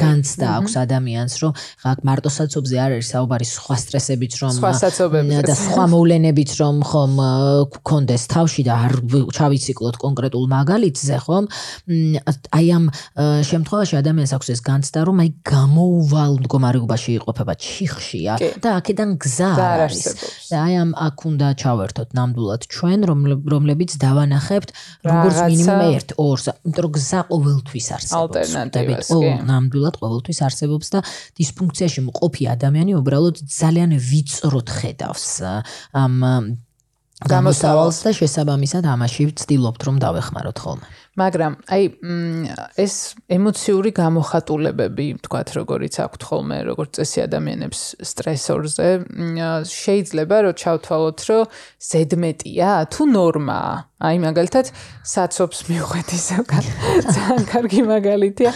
განცდა 0.00 0.46
აქვს 0.60 0.74
ადამიანს, 0.84 1.34
რომ 1.42 1.52
ხა 1.82 1.90
მარტოსაცობზე 2.04 2.76
არ 2.80 2.90
არის 3.00 3.08
საუბარი 3.10 3.46
სხვა 3.50 3.76
სტრესებით, 3.80 4.32
რომ 4.40 4.54
და 5.50 5.54
სხვა 5.56 5.84
მოვლენებით, 5.90 6.50
რომ 6.60 6.76
ხომ 6.84 7.14
გქონდეს 7.74 8.22
თავში 8.30 8.62
და 8.68 8.74
არ 8.86 8.92
ჩავიციკლოთ 9.34 9.96
კონკრეტულ 10.00 10.44
მაგალითზე, 10.50 11.16
ხომ? 11.24 11.44
აი 12.28 12.66
ამ 12.76 12.84
შემთხვევაში 13.50 13.94
ადამიანს 14.00 14.32
აქვს 14.36 14.48
ეს 14.54 14.60
განცდა, 14.66 15.00
რომ 15.08 15.16
აი 15.24 15.30
გამოუვალ 15.46 16.32
მდგომარეობაში 16.44 17.10
იყოფება 17.20 17.54
ჩიხშია 17.60 18.34
და 18.64 18.68
აქედან 18.80 19.10
გზა 19.22 19.50
არ 19.56 19.80
არის. 19.86 20.04
და 20.50 20.56
აი 20.66 20.74
ამ 20.82 20.90
აქ 21.06 21.18
უნდა 21.30 21.48
ჩავერთოთ 21.62 22.08
ნამდვილად 22.18 22.62
ჩვენ, 22.70 23.00
რომლებიც 23.54 23.90
დავანახებთ 24.04 24.70
როგორც 25.06 25.38
მინიმუმ 25.50 25.80
1-2-ს, 26.00 26.44
იმიტომ 26.66 26.82
რომ 26.84 26.92
გზა 26.96 27.20
ყოველთვის 27.30 27.86
არსებობს. 27.96 28.20
ალტერნატივას, 28.20 29.08
კი. 29.10 29.30
ნამდვილად 29.50 29.94
ყოველთვის 30.02 30.38
არსებობს 30.46 30.86
და 30.94 30.98
დისფუნქციაში 31.38 32.00
მყოფი 32.08 32.42
ადამიანი 32.54 32.92
უბრალოდ 33.00 33.36
ძალიან 33.46 33.90
ვიწროდ 33.96 34.68
ხედავს 34.68 35.28
ამ 35.94 36.14
გამოსავალს 37.28 37.98
და 38.06 38.10
შესაბამისად 38.16 38.86
ამაში 38.88 39.28
ვცდილობთ 39.28 39.80
რომ 39.84 39.96
დავეხმაროთ 40.00 40.56
ხოლმე. 40.64 40.86
მაგრამ 41.20 41.52
აი 41.74 41.84
ეს 42.80 42.94
ემოციური 43.36 43.90
გამოხატულებები, 44.00 45.06
თქვათ, 45.26 45.48
როგორიც 45.58 45.94
აქვთ 46.04 46.22
ხოლმე, 46.30 46.58
როგორც 46.70 46.90
წესი 47.00 47.18
ადამიანებს 47.26 47.80
სტრესორზე, 48.10 48.88
შეიძლება 49.68 50.36
რომ 50.46 50.54
ჩავთვალოთ, 50.62 51.18
რომ 51.28 51.42
ზედმეტია 51.90 52.70
თუ 52.94 53.02
ნორმაა. 53.12 53.74
აი 54.00 54.16
მაგალითად, 54.24 54.66
საცობს 55.04 55.58
მიუხედი 55.68 56.16
ზოგადად 56.30 56.76
ძალიან 57.16 57.44
კარგი 57.52 57.82
მაგალითია. 57.90 58.50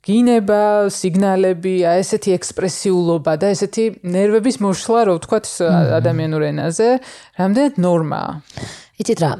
გინება, 0.00 0.88
სიგნალები, 0.96 1.74
აი 1.84 2.02
ესეთი 2.02 2.32
ექსპრესიულობა 2.38 3.32
და 3.36 3.50
ესეთი 3.52 3.84
ნერვების 4.00 4.56
მოშლა, 4.64 5.00
რო 5.06 5.16
ვთქვათ 5.20 5.50
ადამიანურ 6.00 6.46
ენაზე, 6.50 6.88
რამდენად 7.36 7.74
ნორმაა. 7.84 8.30
იცით 9.00 9.20
რა, 9.24 9.30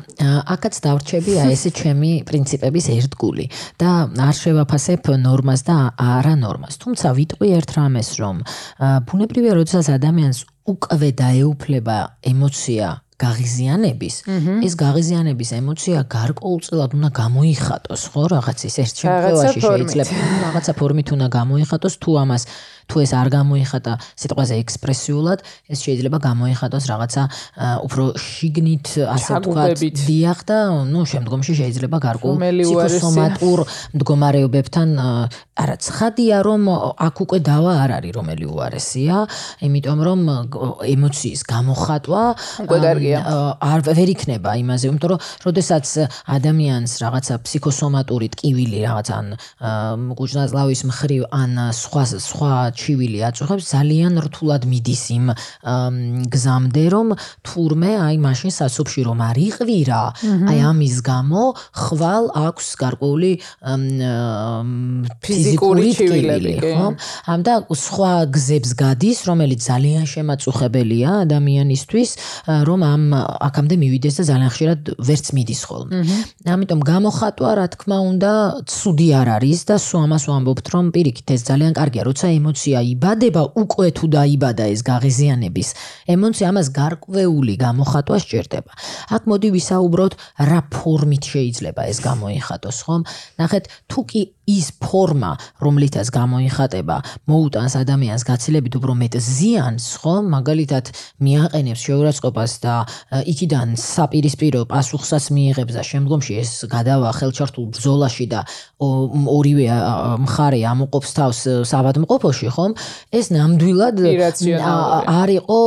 აქაც 0.55 0.79
დავრჩები 0.87 1.37
აი 1.45 1.53
ესე 1.57 1.71
ჩემი 1.77 2.13
პრინციპების 2.29 2.87
ერთგული 2.97 3.47
და 3.81 3.91
არ 4.29 4.35
შევაფასებ 4.41 5.13
ნორმას 5.21 5.61
და 5.69 5.77
არა 6.01 6.35
ნორმას. 6.41 6.81
თუმცა 6.81 7.13
ვიტყვი 7.19 7.49
ერთ 7.61 7.71
რამეს, 7.77 8.11
რომ 8.23 8.41
ბუნებრივია, 9.11 9.53
როდესაც 9.61 9.93
ადამიანს 10.01 10.39
უკვე 10.71 11.09
დაეუფლება 11.21 11.99
ემოცია 12.33 12.89
გაღიზიანების, 13.21 14.15
ეს 14.65 14.75
გაღიზიანების 14.81 15.51
ემოცია 15.61 15.99
გარკვეულწილად 16.09 16.91
უნდა 16.97 17.11
გამოიხატოს, 17.21 18.03
ხო, 18.17 18.23
რაღაც 18.33 18.59
ის 18.65 18.77
ერთ 18.81 18.95
შემთხვევაში 19.03 19.61
შეიძლება 19.61 20.13
რაღაცა 20.45 20.73
ფორმით 20.81 21.09
უნდა 21.17 21.29
გამოიხატოს, 21.37 21.95
თუ 22.01 22.11
ამას 22.23 22.43
თუ 22.91 22.97
ეს 23.07 23.13
არ 23.15 23.29
გამოიხატა 23.31 23.93
სიტყვაზე 24.19 24.55
ექსპრესიულად, 24.63 25.39
ეს 25.71 25.79
შეიძლება 25.87 26.19
გამოიხატოს 26.27 26.85
რაღაცა 26.91 27.23
უფრო 27.87 28.05
შიგნით, 28.19 28.87
ასე 29.15 29.31
ვთქვათ, 29.39 29.79
დიახ 30.11 30.39
და 30.51 30.59
ნუ 30.91 31.01
შემდგომში 31.13 31.53
შეიძლება 31.61 31.97
გარკვეულ 32.03 32.37
ფსიქოსომატურ 32.41 33.59
მდგომარეობებთან 33.95 34.89
არა 35.61 35.77
ცხადია 35.87 36.37
რომ 36.41 36.63
აქ 37.07 37.17
უკვე 37.25 37.39
დავა 37.45 37.73
არ 37.85 37.91
არის 38.01 38.13
რომელი 38.17 38.47
უარესია, 38.49 39.17
იმიტომ 39.67 39.99
რომ 40.09 40.21
ემოციის 40.89 41.41
გამოხატვა 41.45 42.23
უკვე 42.65 42.79
კარგია. 42.81 43.19
არ 43.61 43.81
ვერ 43.87 44.09
იქნება 44.15 44.51
იმაზე, 44.63 44.85
იმიტომ 44.91 45.09
რომ 45.13 45.21
როდესაც 45.47 45.87
ადამიანს 46.37 46.93
რაღაცა 47.05 47.35
ფსიქოსომატური 47.45 48.27
ტკივილი 48.35 48.79
რაღაცა 48.89 49.15
ან 49.21 49.27
კუჭნაზლავის 50.17 50.81
მხრივ 50.91 51.23
ან 51.29 51.53
სხვა 51.77 52.05
სხვა 52.25 52.55
ჩივილი 52.81 53.19
აწუხებს 53.29 53.65
ძალიან 53.75 54.13
რთულად 54.27 54.63
მიდის 54.71 55.05
იმ 55.17 55.27
გზამდე 56.35 56.85
რომ 56.95 57.09
თურმე 57.47 57.93
აი 58.07 58.17
მაშინ 58.27 58.51
სასופში 58.61 59.03
რომ 59.09 59.19
არ 59.31 59.37
იყვირა 59.49 60.03
აი 60.51 60.59
ამის 60.71 60.97
გამო 61.11 61.43
ხვალ 61.85 62.25
აქვს 62.47 62.67
გარკვეული 62.83 63.33
ფიზიკური 65.25 65.89
ჩივილები 66.01 66.55
ხო 66.65 66.87
ამ 67.35 67.41
და 67.47 67.55
სხვა 67.71 68.13
გზებს 68.35 68.71
გადის 68.83 69.19
რომელიც 69.29 69.61
ძალიან 69.71 70.05
შემაწუხებელია 70.15 71.11
ადამიანისთვის 71.25 72.11
რომ 72.69 72.81
ამ 72.93 73.03
აქამდე 73.49 73.75
მივიდეს 73.83 74.15
და 74.21 74.25
ძალიან 74.31 74.51
ხშირად 74.55 74.81
ვერც 75.09 75.27
მიდის 75.37 75.61
ხოლმე. 75.69 75.93
ამიტომ 76.55 76.81
გამოხატვა 76.93 77.51
რა 77.61 77.67
თქმა 77.75 77.99
უნდა 78.11 78.33
ცუდი 78.67 79.09
არ 79.21 79.29
არის 79.37 79.61
და 79.69 79.77
სულ 79.87 80.01
ამას 80.07 80.25
ვამბობთ 80.31 80.67
რომ 80.75 80.85
პირიქით 80.95 81.29
ეს 81.37 81.43
ძალიან 81.51 81.73
კარგია 81.79 82.03
როცა 82.09 82.27
ემოცი 82.39 82.60
ემოცია 82.61 82.81
იბადება, 82.85 83.43
უკვე 83.57 83.89
თუ 83.97 84.05
დაიბადა 84.13 84.65
ეს 84.69 84.81
გაღიზიანების 84.85 85.69
ემოცია, 86.13 86.47
ამას 86.53 86.69
გარკვეული 86.77 87.55
გამოხატვა 87.57 88.17
სჭირდება. 88.21 88.73
აქ 89.17 89.23
მოდი 89.31 89.49
ვისაუბროთ, 89.57 90.13
რა 90.45 90.61
ფორმით 90.69 91.25
შეიძლება 91.25 91.83
ეს 91.89 91.99
გამოიხატოს, 92.05 92.79
ხომ? 92.85 93.03
ნახეთ, 93.41 93.65
თუ 93.89 94.01
კი 94.11 94.21
ის 94.51 94.67
ფორმა, 94.83 95.33
რომლითაც 95.63 96.11
გამოიხატება, 96.11 96.97
მოუტანს 97.31 97.75
ადამიანს 97.81 98.23
გაცილებით 98.27 98.75
უფრო 98.81 98.93
მეტ 98.99 99.15
ზიანს, 99.21 99.85
ხო? 100.03 100.15
მაგალითად, 100.35 100.91
მიაყენებს 101.23 101.81
შეურაცხყოფას 101.87 102.53
და 102.65 102.75
იქიდან 103.31 103.69
საპირისპირო 103.79 104.65
პასუხსაც 104.71 105.25
მიიღებს 105.37 105.75
და 105.79 105.83
შემდგომში 105.87 106.33
ეს 106.43 106.51
გადავა 106.71 107.11
ხელჩართულ 107.19 107.65
ბრძოლაში 107.77 108.27
და 108.33 108.41
ორივე 108.81 109.67
მხარე 110.25 110.61
ამოყოფს 110.73 111.11
თავს 111.19 111.41
საბადმყოფოში, 111.71 112.49
ხომ? 112.57 112.73
ეს 113.13 113.27
ნამდვილად 113.35 113.97
არ 115.21 115.31
იყო 115.39 115.61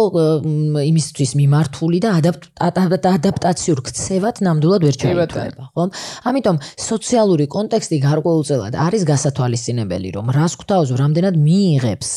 იმისთვის 0.83 1.31
მიმართული 1.39 1.97
და 2.03 2.09
ადაპტაციურ 2.17 3.79
ქცევად 3.87 4.41
ნამდვილად 4.43 4.81
ვერ 4.87 4.95
ჩაითვლება, 4.97 5.63
ხომ? 5.77 5.89
ამიტომ 6.29 6.57
სოციალური 6.89 7.45
კონტექსტი 7.47 7.97
გარკვეულწილად 8.03 8.72
ნაკლებად 8.73 8.89
არის 8.89 9.03
გასათვალისწინებელი, 9.05 10.09
რომ 10.17 10.31
რას 10.33 10.53
გვთავაზო, 10.57 10.95
რამდენად 10.97 11.35
მიიღებს 11.37 12.11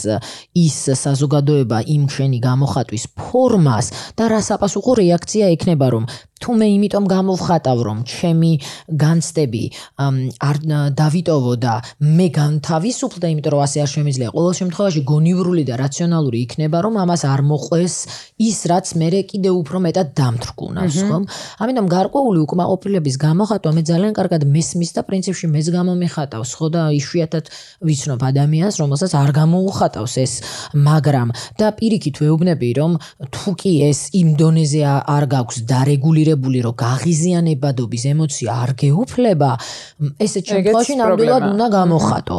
ის 0.56 0.76
საზოგადოება 1.04 1.84
იმ 1.84 2.08
შენი 2.08 2.38
გამოხატვის 2.40 3.04
ფორმას 3.16 3.86
და 4.16 4.24
რა 4.32 4.40
საპასუხო 4.40 4.92
რეაქცია 5.00 5.52
ექნება, 5.52 5.86
რომ 5.92 6.04
თუ 6.36 6.52
მე 6.60 6.66
იმიტომ 6.76 7.04
გამოვხატავ 7.08 7.78
რომ 7.86 7.98
ჩემი 8.04 8.50
განცდები 9.00 9.62
არ 10.48 10.56
დავიტოვო 11.00 11.52
და 11.64 11.74
მე 12.04 12.26
განთავისუფლდა 12.36 13.26
იმიტომ 13.32 13.52
რომ 13.56 13.62
ასე 13.64 13.78
არ 13.84 13.90
შემიძლია. 13.96 14.28
ყოველ 14.36 14.54
შემთხვევაში 14.60 15.00
გონივრული 15.12 15.64
და 15.64 15.74
რაციონალური 15.80 16.38
იქნება 16.44 16.78
რომ 16.84 16.94
ამას 17.04 17.22
არ 17.24 17.40
მოყვეს 17.40 17.94
ის 18.36 18.58
რაც 18.68 18.86
მე 19.00 19.08
კიდე 19.32 19.50
უფრო 19.60 19.76
მეტად 19.86 20.08
დამთრგუნავს 20.20 20.98
ხომ? 21.08 21.24
ამიტომ 21.56 21.86
გარკვეული 21.96 22.38
უკმაყოფილების 22.44 23.16
გამოხატვა 23.16 23.70
მე 23.72 23.82
ძალიან 23.90 24.12
კარგად 24.12 24.42
მესმის 24.44 24.90
და 24.92 25.00
პრინციპში 25.08 25.46
მეც 25.56 25.66
გამომიხატავს 25.72 26.45
ხო 26.58 26.68
და 26.74 26.82
იშვიათად 27.00 27.44
ვიცნობ 27.86 28.20
ადამიანს 28.30 28.74
რომელსაც 28.82 29.12
არ 29.22 29.30
გამოუხატავს 29.40 30.14
ეს 30.26 30.32
მაგრამ 30.74 31.28
და 31.60 31.66
პირიქით 31.78 32.16
ვეუბნები 32.22 32.68
რომ 32.80 32.92
თუ 33.32 33.50
კი 33.60 33.72
ეს 33.88 34.00
იმ 34.20 34.28
დონეზე 34.40 34.82
არ 35.16 35.24
გაქვს 35.32 35.56
დარეგული 35.70 36.26
მოტივირებული 36.26 36.58
რომ 36.66 36.74
გაღიზიანებადობის 36.80 38.02
ემოცია 38.12 38.50
არ 38.64 38.70
გეუფლება 38.82 39.50
ესე 40.24 40.40
შემთხვევაში 40.42 40.94
ნამდვილად 41.00 41.42
უნდა 41.52 41.66
გამოხატო. 41.76 42.38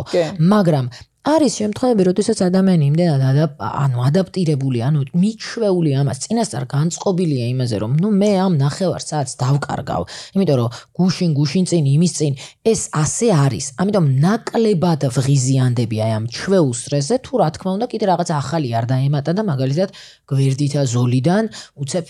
მაგრამ 0.53 0.85
არის 1.27 1.55
შემთხვევები, 1.59 2.03
როდესაც 2.07 2.39
ადამიანი 2.45 2.85
იმდენად 2.87 3.39
ანუ 3.59 4.03
ადაპტირებული, 4.07 4.79
ანუ 4.87 5.01
მიჩვეული 5.11 5.91
ამას, 5.99 6.21
წინასწარ 6.23 6.63
განწყობილია 6.71 7.45
იმაზე, 7.51 7.75
რომ 7.83 7.97
ნუ 7.99 8.11
მე 8.21 8.31
ამ 8.45 8.53
ნახევარ 8.61 9.03
საათს 9.03 9.33
დავკარგავ, 9.43 10.01
იმიტომ 10.37 10.57
რომ 10.61 10.77
გუშინ 10.95 11.31
გუშინ 11.35 11.65
წინ 11.67 11.83
იმის 11.95 12.13
წინ 12.17 12.33
ეს 12.71 12.81
ასე 12.95 13.27
არის. 13.43 13.65
ამიტომ 13.75 14.05
ნაკლებად 14.23 15.01
ვღიზიანდები 15.17 15.97
აი 16.07 16.11
ამ 16.15 16.25
ჩვეულ 16.31 16.71
სტრესზე, 16.81 17.15
თუ 17.27 17.33
რა 17.43 17.49
თქმა 17.59 17.69
უნდა, 17.75 17.85
კიდე 17.91 18.05
რაღაც 18.07 18.29
ახალი 18.31 18.69
არ 18.79 18.85
დაემატა 18.87 19.31
და 19.35 19.43
მაგალითად 19.51 19.89
გვერდითა 20.27 20.81
ზოლიდან 20.93 21.43
უცებ 21.81 22.05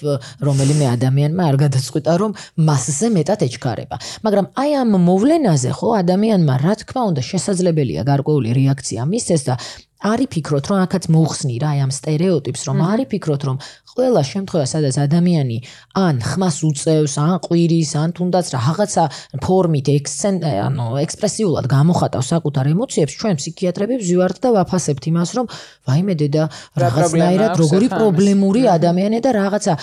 რომელიმე 0.48 0.86
ადამიანმა 0.96 1.44
არ 1.50 1.56
გადაწყვიტა, 1.64 2.12
რომ 2.22 2.32
მასზე 2.68 3.08
მეტად 3.18 3.40
ეჩქარება. 3.48 3.96
მაგრამ 4.26 4.46
აი 4.58 4.72
ამ 4.82 4.92
მოვლენაზე 5.08 5.72
ხო 5.78 5.90
ადამიანმა 6.02 6.56
რა 6.66 6.74
თქმა 6.82 7.02
უნდა 7.12 7.22
შესაძლებელია 7.32 8.02
გარკვეული 8.10 8.50
რეაქცია 8.58 9.02
მისცეს 9.12 9.42
და 9.48 9.54
არიფიქროთ 9.98 10.66
რომ 10.70 10.78
აქაც 10.86 11.04
მოხსნი 11.10 11.56
რა 11.64 11.72
ამ 11.86 11.92
стереოტიპს 11.92 12.62
რომ 12.70 12.78
არიფიქროთ 12.92 13.42
რომ 13.50 13.58
ყველა 13.98 14.22
შემთხვევა 14.30 14.66
სადაც 14.70 14.96
ადამიანი 15.02 15.58
ან 15.98 16.22
ხმას 16.22 16.58
უწევს 16.70 17.14
ან 17.18 17.32
ყვირის 17.42 17.92
ან 17.98 18.10
თუნდაც 18.14 18.46
რაღაცა 18.54 19.04
ფორმით 19.42 19.88
ექსცენ 19.98 20.36
ანუ 20.46 20.86
ექსპრესიულად 21.02 21.66
გამოხატავს 21.66 22.30
საკუთარ 22.34 22.66
ემოციებს 22.78 23.18
ჩვენ 23.18 23.36
ფსიქიატრები 23.42 23.96
ვზივართ 23.98 24.38
და 24.46 24.50
ვაფასებთ 24.58 25.04
იმას 25.10 25.30
რომ 25.38 25.46
ვაიმე 25.90 26.14
დედა 26.22 26.44
რაღაცნაირად 26.84 27.54
როგორი 27.58 27.88
პრობლემური 27.98 28.62
ადამიანია 28.78 29.22
და 29.26 29.32
რაღაცა 29.42 29.74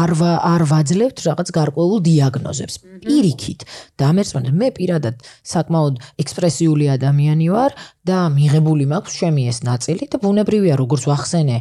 არ 0.00 0.10
არ 0.52 0.62
ვაძლევთ 0.72 1.16
რაღაც 1.28 1.48
გარკვეულ 1.52 2.00
დიაგნოზებს. 2.08 2.74
პირიქით 3.02 3.60
დამერწმუნდით 3.98 4.54
მე 4.62 4.68
პირადად 4.78 5.14
საკმაოდ 5.42 5.94
ექსპრესიული 6.22 6.86
ადამიანი 6.96 7.46
ვარ 7.50 7.74
და 8.06 8.18
მიღებული 8.30 8.86
მაქვს 8.92 9.01
ჩემი 9.08 9.42
ეს 9.50 9.58
ნაწილი 9.66 10.04
და 10.12 10.16
ბუნებრივია 10.22 10.74
როგორც 10.78 11.02
ვახსენე 11.10 11.56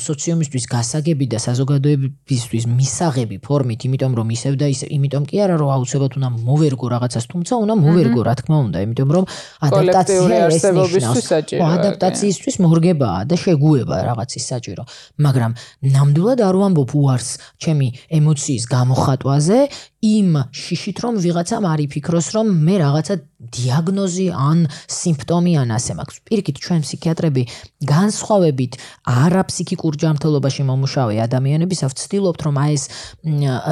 სოციუმისთვის 0.00 0.64
გასაგები 0.70 1.26
და 1.32 1.38
საზოგადოებისთვის 1.40 2.64
მისაღები 2.66 3.36
ფორმით, 3.46 3.80
იმიტომ 3.88 4.12
რომ 4.18 4.28
ისევ 4.36 4.52
და 4.60 4.66
ისევ, 4.72 4.88
იმიტომ 4.96 5.24
კი 5.30 5.36
არა 5.46 5.56
რომ 5.60 5.70
აუცილებლად 5.76 6.12
უნდა 6.18 6.30
მოვერგო 6.46 6.86
რაღაცას, 6.94 7.24
თუმცა 7.32 7.54
უნდა 7.64 7.74
მოვერგო 7.80 8.20
რა 8.26 8.34
თქმა 8.40 8.56
უნდა, 8.66 8.78
იმიტომ 8.86 9.08
რომ 9.16 9.24
ადაპტაცია 9.66 10.38
ეს 10.50 10.64
ნიშნავს. 10.76 11.26
ადაპტაციისთვის 11.56 12.56
მორგებაა 12.66 13.20
და 13.30 13.34
შეგუება 13.36 13.96
რაღაცის 14.08 14.44
საჭირო. 14.50 14.82
მაგრამ 15.22 15.52
ნამდვილად 15.94 16.38
არ 16.48 16.56
ვამბობ 16.60 16.90
უარს 16.96 17.30
ჩემი 17.62 17.88
ემოციის 18.10 18.64
გამოხატვაზე, 18.70 19.58
იმ 20.06 20.30
შიშით, 20.54 20.96
რომ 21.04 21.14
ვიღაცამ 21.24 21.64
არ 21.72 21.80
იფიქროს, 21.86 22.26
რომ 22.36 22.46
მე 22.66 22.74
რაღაცა 22.84 23.14
დიაგნოზი 23.36 24.26
ან 24.32 24.58
სიმპტომი 24.88 25.52
ან 25.60 25.68
ასე 25.76 25.92
მაქვს. 25.98 26.16
პირიქით, 26.24 26.56
ჩვენ 26.56 26.80
ფსიქიატრები 26.86 27.42
განსხვავებით 27.84 28.72
არაფსიქიკურ 29.12 29.92
ჯანმრთელობაში 30.02 30.62
მომუშავე 30.66 31.14
ადამიანებისა 31.26 31.86
ვცდილობთ, 31.92 32.40
რომ 32.46 32.56
აი 32.64 32.72
ეს 32.76 32.84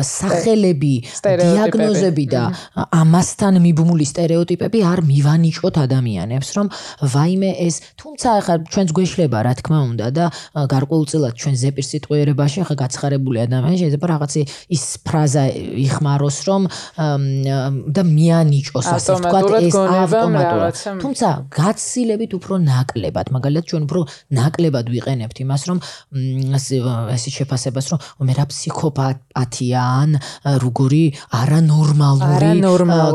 სახელები, 0.04 0.94
დიაგნოზები 1.24 2.24
და 2.28 2.42
ამასთან 2.92 3.54
მიბმული 3.64 4.04
стереოტიპები 4.04 4.78
არ 4.84 5.00
მივანიჭოთ 5.10 5.74
ადამიანებს, 5.86 6.48
რომ 6.60 6.66
ვაიმე 7.14 7.50
ეს, 7.64 7.74
თუმცა 7.96 8.28
ახლა 8.44 8.54
ჩვენს 8.68 8.90
გვეშლება, 8.94 9.38
რა 9.48 9.52
თქმა 9.64 9.78
უნდა 9.90 10.06
და 10.12 10.24
გარკვეულწილად 10.54 11.34
ჩვენ 11.40 11.54
ზეპირ 11.64 11.84
სიტყვიერებაში 11.88 12.58
ახლა 12.68 12.76
გაცხარებული 12.84 13.38
ადამიანი 13.48 13.76
შეიძლება 13.80 14.06
რაღაცი 14.12 14.40
ის 14.76 14.84
ფრაზა 15.08 15.44
იხმარო 15.88 16.23
იხმაროს 16.24 16.38
რომ 16.48 16.62
და 17.94 18.02
მიანიჭოს 18.08 18.86
ასე 18.94 19.16
ვთქვათ 19.18 19.44
ეს 19.60 19.76
ავტომატურად 19.76 20.74
თუმცა 21.02 21.28
გაცილებით 21.52 22.32
უფრო 22.38 22.54
ნაკლებად 22.64 23.26
მაგალითად 23.34 23.64
ჩვენ 23.70 23.82
უფრო 23.88 24.00
ნაკლებად 24.38 24.86
ვიყენებთ 24.94 25.36
იმას 25.44 25.62
რომ 25.68 25.78
ეს 27.14 27.24
შეფასებას 27.36 27.86
რომ 27.92 27.98
მე 28.24 28.32
რა 28.38 28.44
ფსიქოპათია 28.48 29.82
ან 29.84 30.10
როგორი 30.64 31.04
არანორმალური 31.40 32.50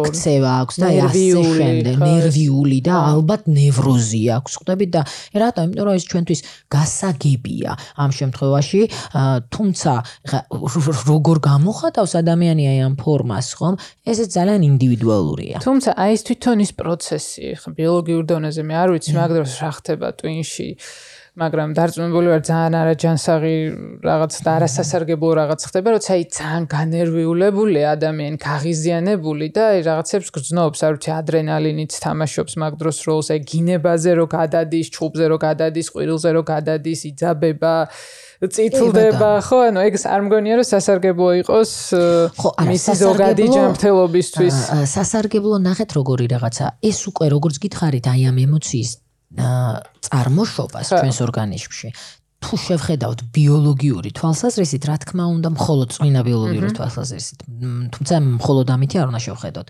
ქცევა 0.09 0.51
აქვს 0.63 0.75
და 0.79 0.87
ასე 1.09 1.25
შემდეგ. 1.59 1.95
ნერვიული 1.99 2.79
და 2.85 2.95
ალბათ 3.13 3.41
ნევროზი 3.49 4.23
აქვს 4.37 4.53
ხვდებით 4.59 4.89
და 4.95 5.01
რატომ 5.33 5.63
იმიტომ 5.69 5.85
რომ 5.89 5.95
ეს 5.99 6.05
ჩვენთვის 6.09 6.41
გასაგებია 6.69 7.71
ამ 7.99 8.09
შემთხვევაში 8.19 8.81
თუმცა 9.49 9.91
როგორ 11.09 11.37
გამოხატავს 11.49 12.13
ადამიანი 12.19 12.63
აი 12.69 12.79
ამ 12.87 12.95
ფორმას 13.01 13.47
ხომ? 13.57 13.75
ესე 14.05 14.25
ძალიან 14.35 14.61
ინდივიდუალურია. 14.71 15.57
თუმცა 15.65 15.89
აი 15.95 16.11
ეს 16.15 16.21
თვითონ 16.27 16.57
ის 16.65 16.71
პროცესი 16.79 17.45
ხო 17.61 17.69
ბიოლოგიურ 17.79 18.23
დონეზე 18.31 18.61
მე 18.67 18.75
არ 18.83 18.89
ვიცი 18.93 19.11
მაგდროს 19.19 19.53
რა 19.63 19.71
ხდება 19.77 20.07
ტვინში 20.19 20.69
მაგრამ 21.39 21.73
დარწმუნებული 21.77 22.27
ვარ 22.33 22.41
ძალიან 22.43 22.73
არაჯანსაღი 22.79 23.55
რაღაც 24.03 24.33
და 24.43 24.49
არასასარგებლო 24.59 25.29
რაღაც 25.39 25.61
ხდება, 25.69 25.89
როცა 25.95 26.11
აი 26.17 26.23
ძალიან 26.35 26.63
განერვიულებული 26.73 27.81
ადამიანი, 27.95 28.37
გაღიზიანებული 28.43 29.47
და 29.55 29.63
აი 29.71 29.79
რაღაცებს 29.87 30.29
გრძნობს, 30.35 30.79
არ 30.83 30.93
ვიცი, 30.97 31.11
ადრენალინით 31.15 31.91
თამაშობს 32.03 32.53
მაგ 32.59 32.73
დროს 32.81 32.97
როლს, 33.07 33.27
აი 33.31 33.39
გინებაზე 33.51 34.11
რო 34.19 34.25
გადადის, 34.35 34.87
ჩუბზე 34.95 35.25
რო 35.31 35.37
გადადის, 35.39 35.87
ყვირილზე 35.93 36.29
რო 36.35 36.43
გადადის, 36.43 36.99
იძაბება 37.13 37.75
წითლდება, 38.39 39.43
ხო, 39.43 39.57
ანუ 39.67 39.79
ეგ 39.83 39.93
არ 39.99 40.21
მგონია 40.23 40.53
რომ 40.63 40.67
სასარგებლო 40.71 41.29
იყოს 41.43 41.71
მისი 42.71 42.93
ზოგადი 43.03 43.45
ჯანმრთელობისთვის. 43.51 44.55
სასარგებლო 44.87 45.59
ნახეთ 45.59 45.89
როგორი 45.99 46.25
რაღაცა. 46.31 46.65
ეს 46.79 46.99
უკვე 47.11 47.25
როგორც 47.35 47.55
გითხარით, 47.59 48.05
აი 48.07 48.21
ამ 48.31 48.37
ემოციის 48.47 48.91
წარმოშობას 50.09 50.87
ჩვენს 50.89 51.19
ორგანიზმში 51.21 51.87
თუ 52.39 52.55
შევხედავთ 52.55 53.19
ბიოლოგიური 53.35 54.09
თვალსაზრისით, 54.15 54.83
რა 54.87 54.95
თქმა 55.03 55.25
უნდა, 55.27 55.49
მხოლოდ 55.59 55.89
წინა 55.91 56.21
ბიოლოგიური 56.23 56.71
თვალსაზრისით, 56.71 57.39
თუმცა 57.93 58.15
მხოლოდ 58.39 58.67
ამითი 58.75 58.95
არ 59.03 59.07
უნდა 59.11 59.21
შევხედოთ. 59.27 59.67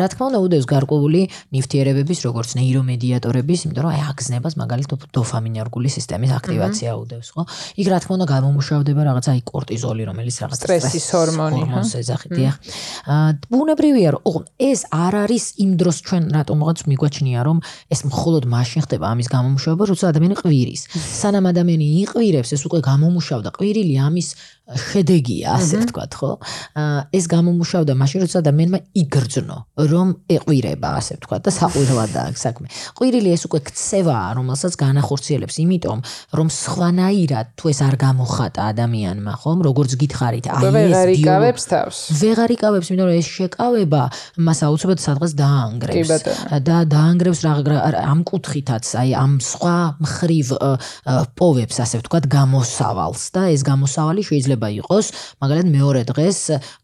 რა 0.00 0.06
თქმა 0.12 0.24
უნდა, 0.32 0.38
უდევს 0.40 0.66
გარკვეული 0.72 1.20
ნივთიერებების, 1.52 2.18
როგორც 2.26 2.48
ნეირომედიატორების, 2.56 3.58
იმიტომ 3.68 3.82
რომ 3.84 3.92
აი 3.92 4.00
აგზნებას 4.08 4.54
მაგალითად 4.62 5.00
დოფამინერგული 5.12 5.88
სისტემის 5.92 6.32
აქტივაცია 6.32 6.90
უდევს, 6.96 7.28
ხო? 7.36 7.42
იქ 7.76 7.86
რა 7.92 7.98
თქმა 8.02 8.12
უნდა 8.16 8.26
გამომუშავდება 8.32 9.00
რაღაც 9.12 9.26
აი 9.32 9.40
კორტიზოლი, 9.52 10.02
რომელიც 10.08 10.36
რაღაც 10.42 10.58
სტრესის 10.64 11.06
ჰორმონი, 11.12 11.60
ჰორმონს 11.60 11.92
ეძახით, 12.00 12.32
აა 12.40 13.28
ბუნებრივია, 13.52 14.10
რომ 14.16 14.42
ეს 14.56 14.80
არ 14.88 15.14
არის 15.28 15.44
იმ 15.60 15.70
დროს 15.80 15.96
ჩვენ 16.08 16.22
რატომღაც 16.40 16.78
მიგვაჩნია, 16.88 17.40
რომ 17.46 17.58
ეს 17.92 18.00
მხოლოდ 18.08 18.42
მაშინ 18.48 18.80
ხდება 18.86 19.04
ამის 19.12 19.28
გამომუშავება, 19.32 19.84
როცა 19.92 20.04
ადამიანი 20.12 20.36
ყვირის. 20.40 20.82
სანამ 20.92 21.44
ადამიანი 21.52 21.81
ადამიანი 21.82 22.02
იყვირებს, 22.02 22.52
ეს 22.54 22.62
უკვე 22.66 22.80
გამომუშავდა 22.86 23.50
ყვირილი 23.56 23.94
ამის 23.98 24.28
შედეგია, 24.70 25.58
ასე 25.58 25.82
ვთქვათ, 25.82 26.12
ხო? 26.16 26.30
ეს 27.12 27.24
გამომუშავდა 27.26 27.92
მაშინ, 27.98 28.18
როცა 28.24 28.38
ადამიანმა 28.42 28.78
იგრძნო, 29.02 29.58
რომ 29.90 30.08
ეყვირება, 30.30 30.88
ასე 31.02 31.12
ვთქვათ, 31.18 31.42
და 31.42 31.50
საყვირლადაა 31.50 32.30
საქმე. 32.38 32.66
ყვირილი 32.96 33.28
ეს 33.34 33.42
უკვე 33.50 33.58
ქცევაა, 33.68 34.28
რომელსაც 34.38 34.72
განახორციელებს, 34.78 35.54
იმიტომ 35.66 35.98
რომ 36.38 36.48
სხვანაირად 36.62 37.46
თუ 37.58 37.64
ეს 37.72 37.80
არ 37.82 37.94
გამოხატა 38.06 38.60
ადამიანმა, 38.72 39.32
ხომ? 39.42 39.58
როგორც 39.66 39.90
გითხარით, 39.98 40.46
აი 40.46 40.62
ეს 40.62 40.72
ვეღარ 40.72 41.08
იკავებს 41.18 41.64
თავს. 41.66 41.96
ვეღარ 42.22 42.50
იკავებს, 42.56 42.86
იმიტომ 42.92 43.06
რომ 43.10 43.18
ეს 43.18 43.28
შეკავება 43.34 44.02
მას 44.46 44.58
აუცილებლად 44.62 45.00
სადღაც 45.02 45.32
დაანგრევს. 45.42 46.10
და 46.62 46.76
დაანგრევს 46.86 47.40
ამ 47.42 48.20
კუთხითაც, 48.22 48.84
აი 49.02 49.10
ამ 49.18 49.32
სხვა 49.42 49.76
მხრივ 50.06 50.46
პოვებს 51.34 51.76
ასე 51.82 51.96
ვთქვათ 52.00 52.24
გამოსავალს 52.30 53.22
და 53.34 53.42
ეს 53.52 53.62
გამოსავალი 53.66 54.22
შეიძლება 54.22 54.51
იყოს 54.56 55.06
მაგალითად 55.42 55.68
მეორე 55.72 56.02
დღეს 56.10 56.38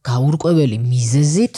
გაურკვეველი 0.08 0.78
მიზეზით 0.82 1.56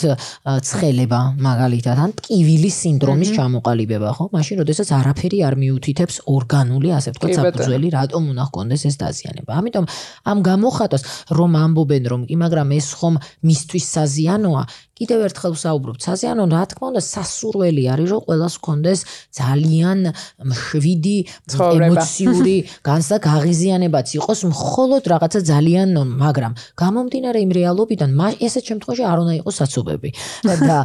ცხელება 0.67 1.19
მაგალითად 1.47 1.97
ან 2.05 2.11
ტკივილის 2.19 2.75
სინდრომის 2.83 3.29
ჩამოყალიბება 3.37 4.09
ხო? 4.17 4.25
მაშინ 4.35 4.55
როდესაც 4.61 4.87
არაფერი 4.99 5.39
არ 5.47 5.55
მიუთითებს 5.61 6.15
ორგანული 6.27 6.89
ასე 6.97 7.15
ვთქვათ 7.15 7.35
საფუძველი 7.39 7.87
რატომ 7.95 8.21
უნდა 8.31 8.43
ჰქონდეს 8.49 8.81
ეს 8.89 8.95
დაზიანება? 9.01 9.51
ამიტომ 9.61 9.85
ამ 10.31 10.37
გამოხატვას 10.49 11.03
რომ 11.37 11.51
ამბობენ 11.65 12.03
რომ 12.11 12.21
კი 12.29 12.35
მაგრამ 12.41 12.67
ეს 12.77 12.87
ხომ 12.99 13.15
მისთვის 13.47 13.85
საზიანოა 13.95 14.63
კიდევ 15.01 15.25
ერთხელ 15.27 15.53
ვსაუბრობ 15.57 15.97
საზიანო 16.05 16.43
რა 16.51 16.63
თქმა 16.69 16.85
უნდა 16.93 17.01
სასურველი 17.01 17.83
არის 17.93 18.07
რომ 18.13 18.21
ყოველას 18.27 18.55
გქონდეს 18.61 18.99
ძალიან 19.33 19.99
მშვიდი 20.45 21.17
ემოციური 21.57 22.55
განსა 22.89 23.15
ღაღიზიანებაც 23.25 24.07
იყოს. 24.21 24.39
მხოლოდ 24.53 25.03
რაღაცა 25.13 25.39
ძალიან 25.51 25.89
მაგრამ 26.21 26.53
გამომდინარე 26.77 27.39
იმ 27.41 27.51
რეალობიდან 27.57 28.09
ესეთ 28.45 28.63
შემთხვევაში 28.69 29.03
არ 29.09 29.17
უნდა 29.25 29.33
იყოს 29.41 29.55
საცობები. 29.61 30.09
და 30.69 30.77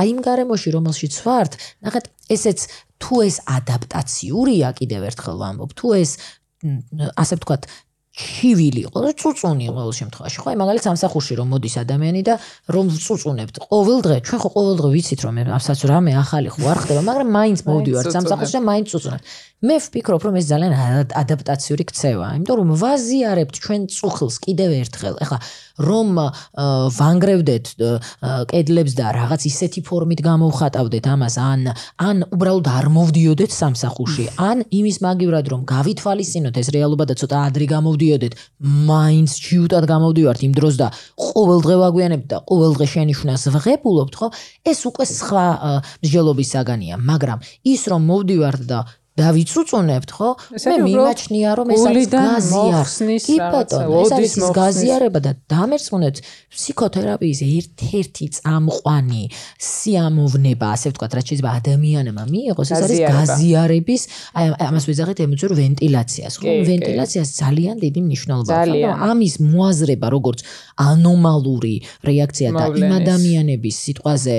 აი 0.00 0.08
იმ 0.12 0.18
გარემოში 0.24 0.68
რომელშიც 0.72 1.14
ვართ 1.26 1.52
ნახეთ 1.84 2.04
ესეც 2.32 2.58
თუ 3.02 3.14
ეს 3.28 3.36
ადაპტაციურია 3.44 4.72
კიდევ 4.78 5.10
ერთხელ 5.10 5.36
ვამბობ 5.42 5.70
თუ 5.76 5.86
ეს 6.00 6.10
ასე 7.18 7.34
ვთქვათ 7.38 7.66
ჩივილი 8.12 8.80
იყო 8.92 8.98
და 9.00 9.10
წუწუნი 9.16 9.66
ყოველ 9.72 9.92
შემთხვევაში. 9.96 10.36
ხო 10.44 10.48
აი 10.52 10.56
მაგალითად 10.60 10.84
სამსახურში 10.84 11.32
რომ 11.40 11.48
მოდის 11.56 11.74
ადამიანი 11.80 12.20
და 12.28 12.34
რომ 12.68 12.86
წუწუნებთ 12.92 13.56
ყოველ 13.72 13.98
დღე 14.04 14.16
ჩვენ 14.28 14.38
ხო 14.44 14.48
ყოველ 14.52 14.74
დღე 14.80 14.88
ვიცით 14.92 15.20
რომ 15.24 15.34
ამსაც 15.56 15.78
რამე 15.88 16.12
ახალი 16.20 16.48
ხო 16.52 16.64
არ 16.72 16.78
ხდება 16.84 17.00
მაგრამ 17.08 17.28
მაინც 17.32 17.58
მოვდივართ 17.64 18.12
სამსახურში 18.12 18.54
და 18.60 18.62
მაინც 18.68 18.86
წუწუნებთ. 18.92 19.24
მე 19.62 19.76
ვფიქრობ 19.78 20.22
რომ 20.26 20.34
ეს 20.42 20.46
ძალიან 20.52 20.72
ადაპტაციური 21.22 21.84
ქცევაა 21.88 22.30
იმიტომ 22.36 22.56
რომ 22.60 22.68
ვაზიარებთ 22.82 23.54
ჩვენ 23.64 23.80
წუხილს 23.96 24.36
კიდევ 24.44 24.70
ერთხელ. 24.82 25.14
ეხლა 25.24 25.38
რომ 25.80 26.08
ვანგრევდეთ 26.98 27.66
კედლებს 28.52 28.92
და 28.98 29.06
რაღაც 29.16 29.40
ისეთი 29.48 29.80
ფორმით 29.88 30.20
გამოვხატავდეთ 30.20 31.04
ამას 31.14 31.36
ან 31.40 31.60
ან 31.96 32.16
უბრალოდ 32.34 32.66
არ 32.68 32.86
მოვდიოდეთ 32.92 33.50
სამსახურში 33.56 34.24
ან 34.36 34.66
იმის 34.68 34.96
მაგივრად 35.06 35.46
რომ 35.48 35.60
გავითვალისწინოთ 35.64 36.54
ეს 36.60 36.68
რეალობა 36.76 37.04
და 37.08 37.14
ცოტა 37.22 37.38
ადრე 37.48 37.64
გამოვდიოდეთ 37.72 38.01
მაინც 38.62 39.30
ჩიუტად 39.46 39.84
გამოვდივართ 39.92 40.40
იმ 40.48 40.52
დროს 40.58 40.74
და 40.82 40.88
ყოველ 41.18 41.60
დღე 41.66 41.76
ვაგვიანებთ 41.82 42.26
და 42.32 42.38
ყოველ 42.50 42.72
დღე 42.78 42.86
შენიშვნას 42.94 43.42
ვღებულობთ 43.54 44.14
ხო? 44.18 44.28
ეს 44.66 44.80
უკვე 44.90 45.04
სხვა 45.06 45.46
მსჯელობის 46.02 46.48
საგანია 46.54 46.96
მაგრამ 46.98 47.38
ის 47.74 47.82
რომ 47.90 48.02
მოვდივართ 48.10 48.62
და 48.66 48.78
დავიწუწუნებთ 49.12 50.10
ხო? 50.16 50.28
მე 50.56 50.76
მიმაჩნია 50.88 51.50
რომ 51.52 51.68
ეს 51.74 51.82
არის 51.84 52.06
გაზიარების 52.12 53.24
კი 53.28 53.36
ბატონო, 53.52 53.98
ეს 54.02 54.12
არის 54.16 54.32
გაზიარება 54.56 55.20
და 55.20 55.32
დამერწმუნეთ 55.52 56.16
ფსიქოთერაპიის 56.48 57.40
ერთ-ერთი 57.44 58.26
წამყვანი 58.40 59.22
სიამოვნება, 59.60 60.66
ასე 60.72 60.86
ვთქვათ, 60.96 61.12
რაც 61.12 61.26
შეიძლება 61.28 61.50
ადამიანმა 61.60 62.24
მიიღოს, 62.32 62.68
ეს 62.72 62.80
არის 62.88 63.00
გაზიარების, 63.12 64.02
აი 64.32 64.46
ამას 64.72 64.84
ვეძახით 64.88 65.18
ემოციურ 65.28 65.52
ვენტილაციას, 65.60 66.32
ხო? 66.40 66.48
ვენტილაციას 66.72 67.28
ძალიან 67.36 67.76
დიდი 67.84 68.00
მნიშვნელობა 68.08 68.48
აქვს. 68.48 68.96
ამის 69.12 69.34
მოაზრება, 69.44 70.06
როგორც 70.08 70.38
ანომალური 70.88 71.76
რეაქცია 72.08 72.48
და 72.56 72.64
იმ 72.80 72.90
ადამიანების 72.96 73.76
სიტყვაზე 73.84 74.36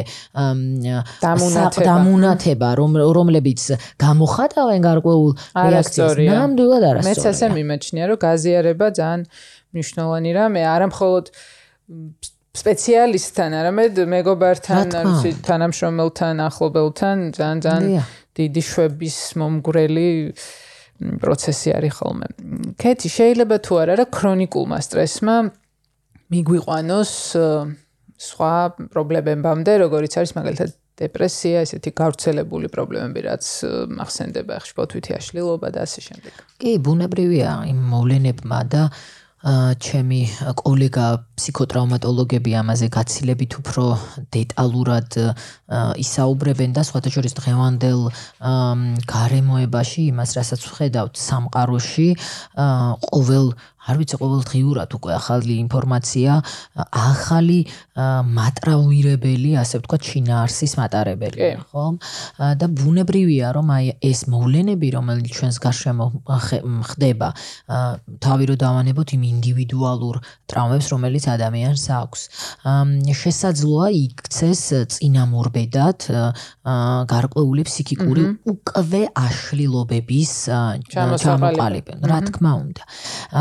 დამუნათება, 1.21 2.69
რომლებიც 2.73 3.61
გამოხატა 4.01 4.62
აკავენ 4.63 4.81
გარკვეულ 4.87 5.31
რეაქციას. 5.53 6.13
ნამდვილად 6.31 6.83
არასწორია. 6.89 7.07
მეც 7.07 7.23
ასე 7.31 7.45
მიმაჩნია, 7.57 8.03
რომ 8.09 8.17
გაზიარება 8.23 8.87
ძალიან 8.97 9.21
მნიშვნელოვანი 9.73 10.31
რამე, 10.39 10.61
არა 10.63 10.87
მხოლოდ 10.93 11.25
სპეციალისტთან, 12.53 13.49
არამედ 13.59 13.93
მეგობართან, 14.13 14.87
ანუ 14.93 15.13
თანამშრომელთან, 15.47 16.35
ახლობელთან, 16.47 17.17
ძალიან 17.33 17.59
ძალიან 17.65 18.03
დიდი 18.37 18.61
შვების 18.69 19.17
მომგვრელი 19.41 20.09
პროცესი 21.21 21.69
არის 21.77 21.93
ხოლმე. 21.97 22.27
კეთი, 22.77 23.09
შეიძლება 23.17 23.55
თუ 23.65 23.73
არა 23.83 23.93
რა 23.99 24.05
ქრონიკულმა 24.13 24.79
სტრესმა 24.85 25.35
მიგვიყვანოს 26.33 27.11
სხვა 28.23 28.53
პრობლემებამდე, 28.93 29.71
როგორიც 29.83 30.13
არის 30.21 30.31
მაგალითად 30.37 30.69
დეპრესია, 31.01 31.63
ესეთი 31.65 31.91
გავრცელებული 31.97 32.69
პრობლემები, 32.69 33.25
რაც 33.25 33.45
ახსენდება 34.05 34.61
ხშპოთვითი 34.61 35.17
აშლილობა 35.17 35.73
და 35.73 35.89
ასე 35.89 36.05
შემდეგ. 36.07 36.33
კი, 36.61 36.71
ბუნებრივია 36.85 37.49
იმ 37.73 37.79
მოვლენებმა 37.93 38.59
და 38.69 38.83
ჩემი 39.43 40.21
კოლეგა 40.55 41.07
ფსიქოტრაუმატოლოგები 41.35 42.51
ამაზე 42.63 42.87
გაცილებით 42.95 43.57
უფრო 43.59 43.83
დეტალურად 44.31 45.17
ისაუბრებენ 45.99 46.71
და 46.79 46.83
შორის 46.87 47.35
დღევანდელ 47.35 47.99
გარემოებაში 49.03 50.07
იმას 50.15 50.31
რასაც 50.39 50.63
ვხედავთ 50.63 51.19
სამყაროში 51.19 52.07
ყოველ 53.11 53.51
არ 53.83 53.95
ვიცი 53.99 54.15
ყოველდღიურად 54.21 54.89
უკვე 54.95 55.11
ახალი 55.19 55.53
ინფორმაცია, 55.67 56.31
ახალი 56.87 57.59
მატრაუირებელი, 58.37 59.51
ასე 59.59 59.81
ვთქვათ, 59.83 60.01
შინაარსის 60.07 60.73
მატარებელი, 60.79 61.49
ხო? 61.67 61.85
და 62.39 62.65
ბუნებრივია, 62.79 63.51
რომ 63.57 63.67
აი 63.75 63.85
ეს 63.99 64.19
მოვლენები, 64.31 64.87
რომელიც 64.95 65.27
ჩვენს 65.35 65.57
გარშემო 65.65 66.05
ხდება, 66.89 67.29
თავი 68.23 68.43
რო 68.49 68.55
დავანებოთ 68.63 69.09
იმ 69.19 69.23
ინდივიდუალურ 69.33 70.15
ტრავმებს, 70.47 70.87
რომელიც 70.95 71.23
ადამიანს 71.35 71.83
აქვს. 71.99 72.21
შესაძლოა 73.19 73.87
იქცეს 73.99 74.63
წინამორბედად 74.95 75.99
გარკვეული 77.11 77.61
ფსიქიკური 77.67 78.23
უკვე 78.47 79.01
აშლილობების 79.11 80.31
ჩამოყალიბება, 80.93 82.07
რა 82.07 82.19
თქმა 82.31 82.51
უნდა. 82.63 82.83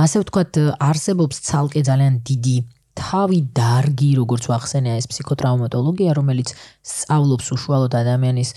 ასე 0.03 0.16
ვთქვათ, 0.22 0.32
არსებობს 0.80 1.37
ცალკე 1.49 1.83
ძალიან 1.89 2.14
დიდი 2.24 2.57
თავი 2.93 3.41
დარგი, 3.57 4.11
როგორც 4.20 4.45
ვახსენე 4.53 5.01
ეს 5.01 5.09
ფსიქოტრაუმატოლოგია, 5.09 6.12
რომელიც 6.12 6.53
სწავლობს 6.85 7.47
უშუალოდ 7.57 7.93
ადამიანის 7.97 8.51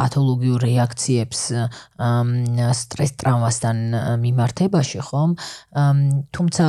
პათოლოგიურ 0.00 0.62
რეაქციებს 0.64 1.40
სტრეს 2.80 3.12
ტრავმასთან 3.20 3.76
მიმართებაში, 4.22 5.00
ხომ? 5.08 5.34
თუმცა 6.36 6.64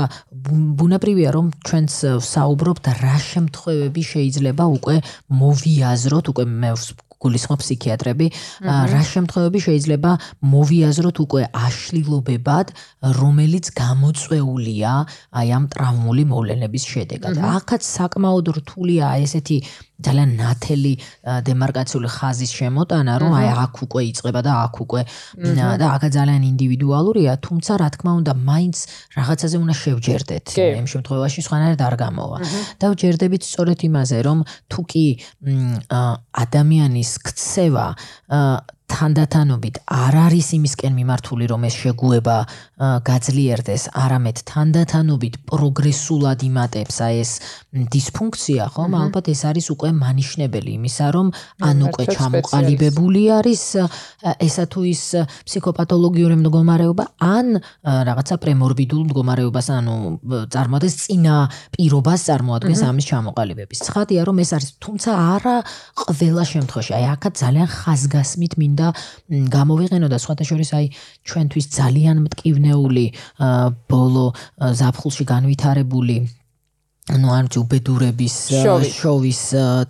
ბუნებრივია, 0.82 1.30
რომ 1.38 1.54
ჩვენც 1.62 1.92
საუბრობთ 2.28 2.86
რა 3.06 3.18
შემთხვევები 3.32 4.04
შეიძლება 4.12 4.66
უკვე 4.78 4.96
მოვიაზროთ, 5.42 6.26
უკვე 6.34 6.46
მე 6.50 6.72
გულისხმობ 7.22 7.60
ფსიქიატრები, 7.62 8.28
რა 8.66 9.02
შემთხვევები 9.12 9.60
შეიძლება 9.68 10.12
მოვიაზროთ 10.54 11.18
უკვე 11.26 11.44
აშლილობებად, 11.54 12.74
რომელიც 13.22 13.66
გამოწვეულია 13.78 14.92
აი 15.42 15.48
ამ 15.58 15.66
ტრავმული 15.72 16.24
მოვლენების 16.34 16.84
შედეგად. 16.94 17.38
ახაც 17.38 17.82
საკმაოდ 17.86 18.46
რთულია 18.58 19.06
ესეთი 19.22 19.58
ძალიან 20.06 20.30
ნათელი 20.42 20.94
დემარკაციული 21.48 22.10
ხაზის 22.18 22.52
შემოტანა, 22.60 23.14
რომ 23.22 23.32
აი 23.40 23.48
აქ 23.66 23.76
უკვე 23.86 24.02
იწება 24.12 24.42
და 24.42 24.52
აქ 24.66 24.76
უკვე 24.86 25.02
და 25.82 25.86
აქ 25.96 26.04
ძალიან 26.18 26.42
ინდივიდუალურია, 26.52 27.32
თუმცა 27.46 27.72
რა 27.82 27.90
თქმა 27.96 28.12
უნდა, 28.20 28.34
მაინც 28.50 28.78
რაღაცაზე 29.18 29.56
უნდა 29.64 29.76
შევჯერდეთ. 29.82 30.46
იმ 30.82 30.88
შემთხვევაში 30.94 31.40
სხვანაირად 31.48 31.82
არ 31.88 31.96
გამოვა. 32.04 32.38
და 32.82 32.86
ვჯერდებით 32.92 33.44
სწორედ 33.46 33.80
იმაზე, 33.90 34.18
რომ 34.28 34.38
თუ 34.72 34.82
კი 34.92 35.06
ადამიანის 36.44 37.12
ქცევა 37.28 37.88
თანდათანობით 38.92 39.76
არ 39.88 40.16
არის 40.28 40.48
იმისკენ 40.58 40.94
მიმართული 41.00 41.46
რომ 41.52 41.62
ეს 41.70 41.76
შეგუება 41.82 42.38
გაძლიერდეს, 43.08 43.84
არამედ 44.04 44.38
თანდათანობით 44.52 45.36
პროგრესულად 45.48 46.40
იმატებს 46.50 46.96
აი 47.08 47.16
ეს 47.24 47.32
დისფუნქცია, 47.72 48.64
ხომ? 48.74 48.92
ალბათ 49.02 49.26
ეს 49.32 49.42
არის 49.48 49.66
უკვე 49.76 49.90
მანიშნებელი 49.96 50.72
იმისა, 50.80 51.06
რომ 51.16 51.28
ან 51.62 51.78
უკვე 51.88 52.04
ჩამოყალიბებული 52.18 53.24
არის 53.38 53.64
ესა 54.48 54.66
თუ 54.72 54.82
ის 54.92 55.04
ფსიქოპათოლოგიური 55.48 56.36
მდგომარეობა, 56.42 57.04
ან 57.22 57.48
რაღაცა 57.86 58.36
პრემორბიდულ 58.44 59.02
მდგომარეობას, 59.08 59.68
ანუ 59.78 59.96
წარმოადგენს 60.52 60.96
წინა 61.06 61.36
პირობას 61.78 62.20
წარმოადგენს 62.28 62.82
ამის 62.92 63.06
ჩამოყალიბების. 63.12 63.80
ცხადია, 63.88 64.22
რომ 64.28 64.38
ეს 64.44 64.52
არის, 64.58 64.70
თუმცა 64.84 65.12
არა 65.36 65.56
ყველა 66.02 66.44
შემთხვევაში. 66.54 66.92
აი 66.98 67.06
აქაც 67.16 67.34
ძალიან 67.42 67.68
ხაზგასმით 67.72 68.54
მინდა 68.62 68.81
გამოვიყენო 69.58 70.08
და 70.12 70.18
სხვათა 70.24 70.46
შორის 70.50 70.70
აი 70.78 70.86
ჩვენთვის 71.28 71.66
ძალიან 71.80 72.18
მტკივნეული 72.28 73.06
ბოლო 73.92 74.28
ზაფხულში 74.82 75.26
განვითარებული 75.34 76.18
ну 77.10 77.34
არც 77.34 77.58
უბედურების 77.58 78.36
შოვის. 79.02 79.40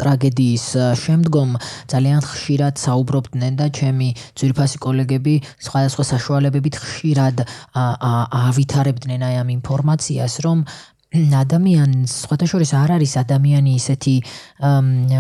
ტრაგედიის 0.02 0.66
შემდგომ 1.04 1.50
ძალიან 1.92 2.22
ხშირად 2.24 2.76
საუბრობდნენ 2.82 3.54
და 3.60 3.68
ჩემი 3.70 4.08
ძვირფასი 4.40 4.78
კოლეგები 4.86 5.36
სხვადასხვა 5.60 6.04
საშუალებებით 6.14 6.76
ხშირად 6.82 7.38
ავითარებდნენ 7.76 9.22
აი 9.28 9.36
ამ 9.44 9.50
ინფორმაციას 9.60 10.34
რომ 10.48 10.66
ადამიანს 11.12 12.12
სხვადასხვა 12.24 12.80
არ 12.88 12.92
არის 12.96 13.14
ადამიანი 13.20 13.72
ისეთი 13.76 14.16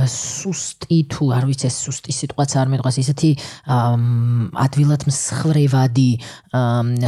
სუსტი 0.07 0.99
თუ 1.11 1.25
არ 1.35 1.47
ვიცი 1.49 1.67
ეს 1.67 1.75
სუსტი 1.83 2.13
სიტყვაც 2.15 2.51
არ 2.61 2.67
მეტყვას 2.71 2.97
ისეთი 3.03 3.31
ადვილად 4.55 5.03
მსხრევადი 5.09 6.09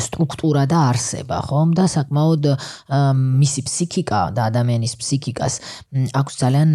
სტრუქტურა 0.03 0.63
და 0.67 0.79
არსება 0.91 1.37
ხომ? 1.47 1.71
და 1.79 1.85
საკმაოდ 1.87 2.43
მისი 3.39 3.61
ფსიქიკა 3.63 4.19
და 4.35 4.51
ადამიანის 4.51 4.93
ფსიქიკას 4.99 5.55
აქვს 6.11 6.33
ძალიან 6.43 6.71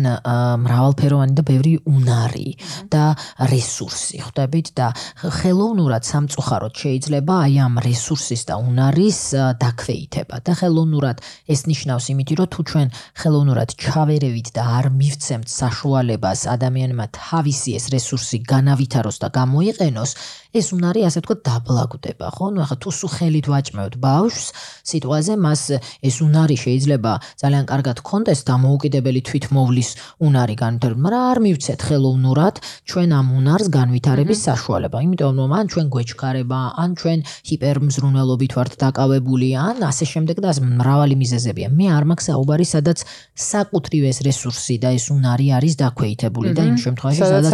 მრავალფეროვანი 0.64 1.36
და 1.36 1.44
ბევრი 1.44 1.74
უნარი 1.84 2.48
და 2.88 3.04
რესურსი 3.52 4.24
ხვდებით 4.24 4.72
და 4.80 4.96
ხელოვნურად 5.44 6.09
სამწუხაროდ 6.09 6.72
შეიძლება 6.72 7.34
აი 7.44 7.54
ამ 7.68 7.74
რესურსის 7.84 8.48
და 8.48 8.56
უნარის 8.64 9.20
დაქვეითება 9.61 10.40
და 10.40 10.52
ხელოვნურად 10.56 11.20
ეს 11.52 11.68
ნიშნავს 11.68 11.97
ნიშნავს 11.99 12.07
იმით, 12.14 12.30
რომ 12.38 12.49
თუ 12.55 12.61
ჩვენ 12.70 12.88
ხელოვნურად 13.18 13.70
ჩავერევით 13.82 14.49
და 14.55 14.62
არ 14.78 14.86
მივცემთ 14.94 15.49
საშუალებას 15.51 16.40
ადამიანმა 16.55 17.07
თავისი 17.11 17.70
ეს 17.78 17.84
რესურსი 17.90 18.38
განავითაროს 18.46 19.16
და 19.18 19.28
გამოიყენოს, 19.34 20.11
ეს 20.55 20.66
უნარი 20.72 21.01
ასე 21.09 21.20
თქო 21.26 21.34
დაბლაგდება, 21.44 22.26
ხო? 22.38 22.46
ნუ 22.55 22.61
ახლა 22.64 22.76
თუ 22.82 22.90
სულ 22.99 23.11
ხელით 23.18 23.46
ვაჭმევთ 23.53 23.94
ბავშვს 23.99 24.46
სიტყვაზე, 24.88 25.32
მას 25.44 25.62
ეს 26.09 26.16
უნარი 26.24 26.57
შეიძლება 26.64 27.12
ძალიან 27.42 27.64
კარგად 27.68 27.96
კონდეს 28.01 28.40
და 28.49 28.55
მოუკიდებელი 28.62 29.20
თვითმოვლის 29.28 29.90
უნარი 30.24 30.57
განვითარდეს, 30.62 31.03
მაგრამ 31.05 31.24
არ 31.28 31.38
მივცეთ 31.44 31.80
ხელოვნურად 31.88 32.55
ჩვენ 32.88 33.09
ამ 33.18 33.26
უნარს 33.38 33.68
განვითარების 33.68 34.38
საშუალება, 34.49 34.96
იმიტომ 35.05 35.32
რომ 35.42 35.53
ან 35.59 35.66
ჩვენ 35.68 35.86
გვეჩქარება, 35.92 36.61
ან 36.78 36.90
ჩვენ 36.96 37.18
ჰიპერმზრუნველობით 37.49 38.53
ვართ 38.57 38.72
დაკავებული, 38.78 39.49
ან 39.59 39.76
ასე 39.90 40.05
შემდეგ 40.12 40.36
და 40.44 40.51
მრავალი 40.78 41.14
მიზეზებია. 41.18 41.68
მე 41.68 41.88
არ 41.95 42.05
მაქვს 42.11 42.26
საუბარი, 42.28 42.66
სადაც 42.68 42.99
საკუთრივ 43.39 44.03
ეს 44.11 44.18
რესურსი 44.26 44.76
და 44.82 44.93
ეს 44.99 45.07
უნარი 45.14 45.47
არის 45.59 45.74
დაქვეითებული 45.82 46.51
და 46.59 46.62
იმ 46.68 46.76
შემთხვევაში 46.84 47.22
სადაც 47.22 47.53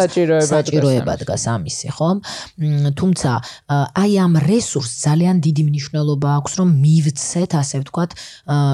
საჭიროება 0.49 1.15
დგას 1.23 1.45
ამისი, 1.55 1.89
ხო? 1.95 2.09
თუმცა 2.99 3.31
აი 4.03 4.13
ამ 4.25 4.33
რესურსს 4.49 4.97
ძალიან 5.07 5.37
დიდი 5.45 5.63
მნიშვნელობა 5.69 6.29
აქვს 6.39 6.53
რომ 6.59 6.69
მივცეთ 6.85 7.51
ასე 7.61 7.77
ვთქვათ 7.85 8.11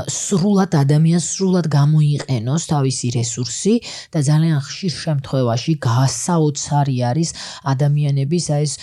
სრულად 0.09 0.73
ადამიანს 0.81 1.25
სრულად 1.35 1.67
გამოიყენოს 1.75 2.63
თავისი 2.73 3.07
რესურსი 3.19 3.75
და 4.15 4.19
ძალიან 4.31 4.59
ხშირ 4.65 4.93
შემთხვევაში 5.05 5.73
გასაოცარი 5.85 6.97
არის 7.11 7.31
ადამიანების 7.73 8.45
აი 8.57 8.63
ეს 8.65 8.75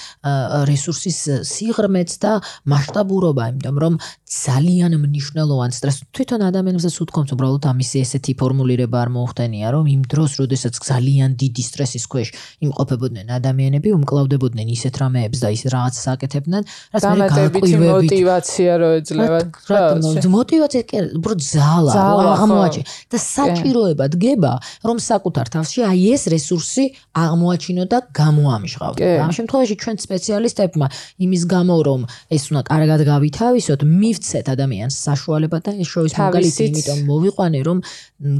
რესურსის 0.69 1.19
სიღრმეც 1.47 2.11
და 2.23 2.31
მასშტაბურობა 2.71 3.43
იმიტომ 3.51 3.77
რომ 3.83 3.93
ძალიან 4.27 4.93
მნიშვნელოვანს 5.03 5.77
და 5.83 5.89
თვითონ 6.15 6.41
ადამიანებსაც 6.67 6.95
უთქვამს 7.03 7.31
უბრალოდ 7.31 7.65
ამისი 7.71 7.99
ესეთი 8.03 8.33
ფორმულირება 8.39 8.97
არ 8.99 9.09
მოუხდენია, 9.15 9.67
რომ 9.71 9.85
იმ 9.87 10.01
დროს, 10.11 10.31
როდესაც 10.41 10.73
ძალიან 10.83 11.29
დიდი 11.39 11.63
სტრესის 11.63 12.05
ქვეშ 12.11 12.27
იმყოფებოდნენ 12.67 13.27
ადამიანები, 13.39 13.89
უმკლავდებოდნენ 13.97 14.67
ისეთ 14.75 14.93
რამეებს 14.99 15.39
და 15.43 15.49
ის 15.55 15.63
რაღაც 15.71 15.95
საკეთებდნენ, 16.07 16.63
რაც 16.67 17.03
მე 17.07 17.07
გამატებითი 17.07 17.73
мотивация 17.87 18.73
რო 18.75 18.89
ეძლევა. 18.99 19.39
რა 19.71 19.79
мотивация 20.27 20.81
უბრალოდ 21.17 21.41
ზალა 21.47 21.91
რო 21.95 22.27
აღმოაჩინე 22.35 22.85
და 23.11 23.17
საჭიროება 23.17 24.05
დგება, 24.11 24.53
რომ 24.87 24.97
საკუთარ 25.07 25.47
თავში 25.55 25.79
აი 25.87 26.03
ეს 26.11 26.23
რესურსი 26.27 26.83
აღმოაჩინო 27.15 27.83
და 27.87 27.97
გამოამჟღავნო. 28.11 29.07
ამ 29.23 29.31
შემთხვევაში 29.37 29.75
ჩვენ 29.81 29.95
სპეციალისტებმა 30.03 30.87
იმის 31.23 31.43
გამო 31.47 31.75
რომ 31.87 32.01
ეს 32.27 32.43
უნდა 32.51 32.61
კარგად 32.67 32.99
გავითავისოთ, 33.07 33.79
მივცეთ 33.87 34.45
ადამიანს 34.55 34.95
საშუალება 35.07 35.57
და 35.63 35.71
ეს 35.79 35.87
შოვის 35.87 36.13
მაგალითი 36.17 36.56
იმიტომ 36.65 36.99
მოვიყვანე 37.11 37.59
რომ 37.67 37.77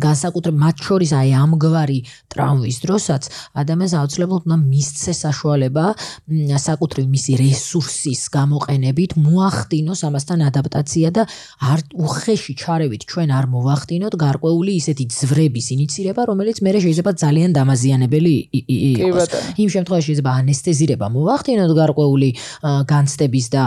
განსაკუთრებით 0.02 0.58
მათ 0.58 0.78
შორის 0.88 1.12
აი 1.14 1.30
ამგვარი 1.38 2.00
ტრავმის 2.34 2.78
დროსაც 2.82 3.24
ადამიანს 3.62 3.94
აუცილებლად 4.02 4.42
უნდა 4.48 4.58
მისცეს 4.58 5.18
საშუალება 5.28 5.86
საკუთრივ 6.68 7.06
მისი 7.14 7.34
რესურსის 7.44 8.22
გამოყენებით 8.34 9.12
მოახდინოს 9.22 10.02
ამასთან 10.10 10.40
ადაპტაცია 10.50 11.08
და 11.14 11.24
არ 11.62 11.80
უხეში 11.94 12.54
ჩარევით 12.58 13.06
ჩვენ 13.12 13.30
არ 13.38 13.46
მოვახდინოთ 13.54 14.14
გარკვეული 14.18 14.72
ისეთი 14.82 15.06
ძვრების 15.14 15.68
ინიცირება, 15.78 16.22
რომელიც 16.32 16.58
მე 16.66 16.72
შეიძლება 16.84 17.12
ძალიან 17.22 17.50
დამაზიანებელი 17.58 18.34
იყოს. 18.58 19.30
იმ 19.62 19.70
შემთხვევაში 19.76 20.08
შეიძლება 20.08 20.32
ანესთეზირება 20.42 21.08
მოვახდინოთ 21.18 21.72
გარკვეული 21.82 22.30
განცდების 22.92 23.46
და 23.54 23.62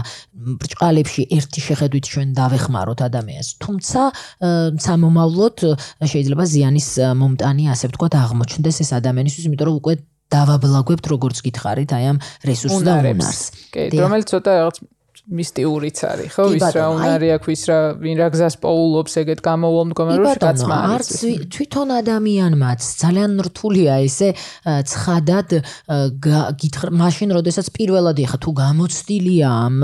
ბრჭყალებში 0.61 1.23
ერთი 1.37 1.61
შეხედვით 1.69 2.05
ჩვენ 2.13 2.29
დავეხმაროთ 2.41 3.01
ადამიანს. 3.09 3.49
თუმცა 3.61 4.01
სამომავლოდ 4.41 5.57
შეიძლება 6.13 6.45
ზიანის 6.53 6.89
მომტანი 7.21 7.65
ასე 7.75 7.91
ვთქვათ 7.91 8.15
აღმოჩნდეს 8.21 8.77
ეს 8.85 8.91
ადამიანისთვის, 9.01 9.45
იმიტომ 9.51 9.69
რომ 9.71 9.77
უკვე 9.81 9.95
დავაბლაგვებთ 10.31 11.05
როგორც 11.11 11.37
გითხარით 11.47 11.91
აი 11.91 12.05
ამ 12.15 12.19
რესურსს 12.47 12.87
და 12.87 12.95
უნარს. 13.03 13.43
კი, 13.75 13.91
რომელიც 13.99 14.27
ცოტა 14.31 14.51
რაღაც 14.63 14.77
მისტიურიც 15.29 15.99
არის, 16.01 16.31
ხო? 16.33 16.45
ვის 16.55 16.69
რა 16.75 16.85
უნარი 16.97 17.29
აქვს, 17.37 17.47
ვის 17.51 17.63
რა 17.69 17.79
ვინ 18.01 18.17
რა 18.21 18.29
გზას 18.35 18.55
პოულობს, 18.65 19.13
ეგეთ 19.21 19.41
გამოვლ 19.45 19.77
მდგომარეობაში 19.91 20.41
გაცმა 20.41 20.77
არის. 20.81 20.91
არც 20.91 21.11
თვითონ 21.55 21.89
ადამიანმაც 22.01 22.81
ძალიან 23.03 23.33
რთულია 23.47 23.95
ესე 24.07 24.29
ცხადად 24.65 25.49
გითხრ 26.61 26.89
მაშინ 27.01 27.29
როდესაც 27.37 27.67
პირველად 27.77 28.17
ეხა 28.25 28.39
თუ 28.41 28.51
გამოცდილია 28.65 29.49
ამ 29.51 29.77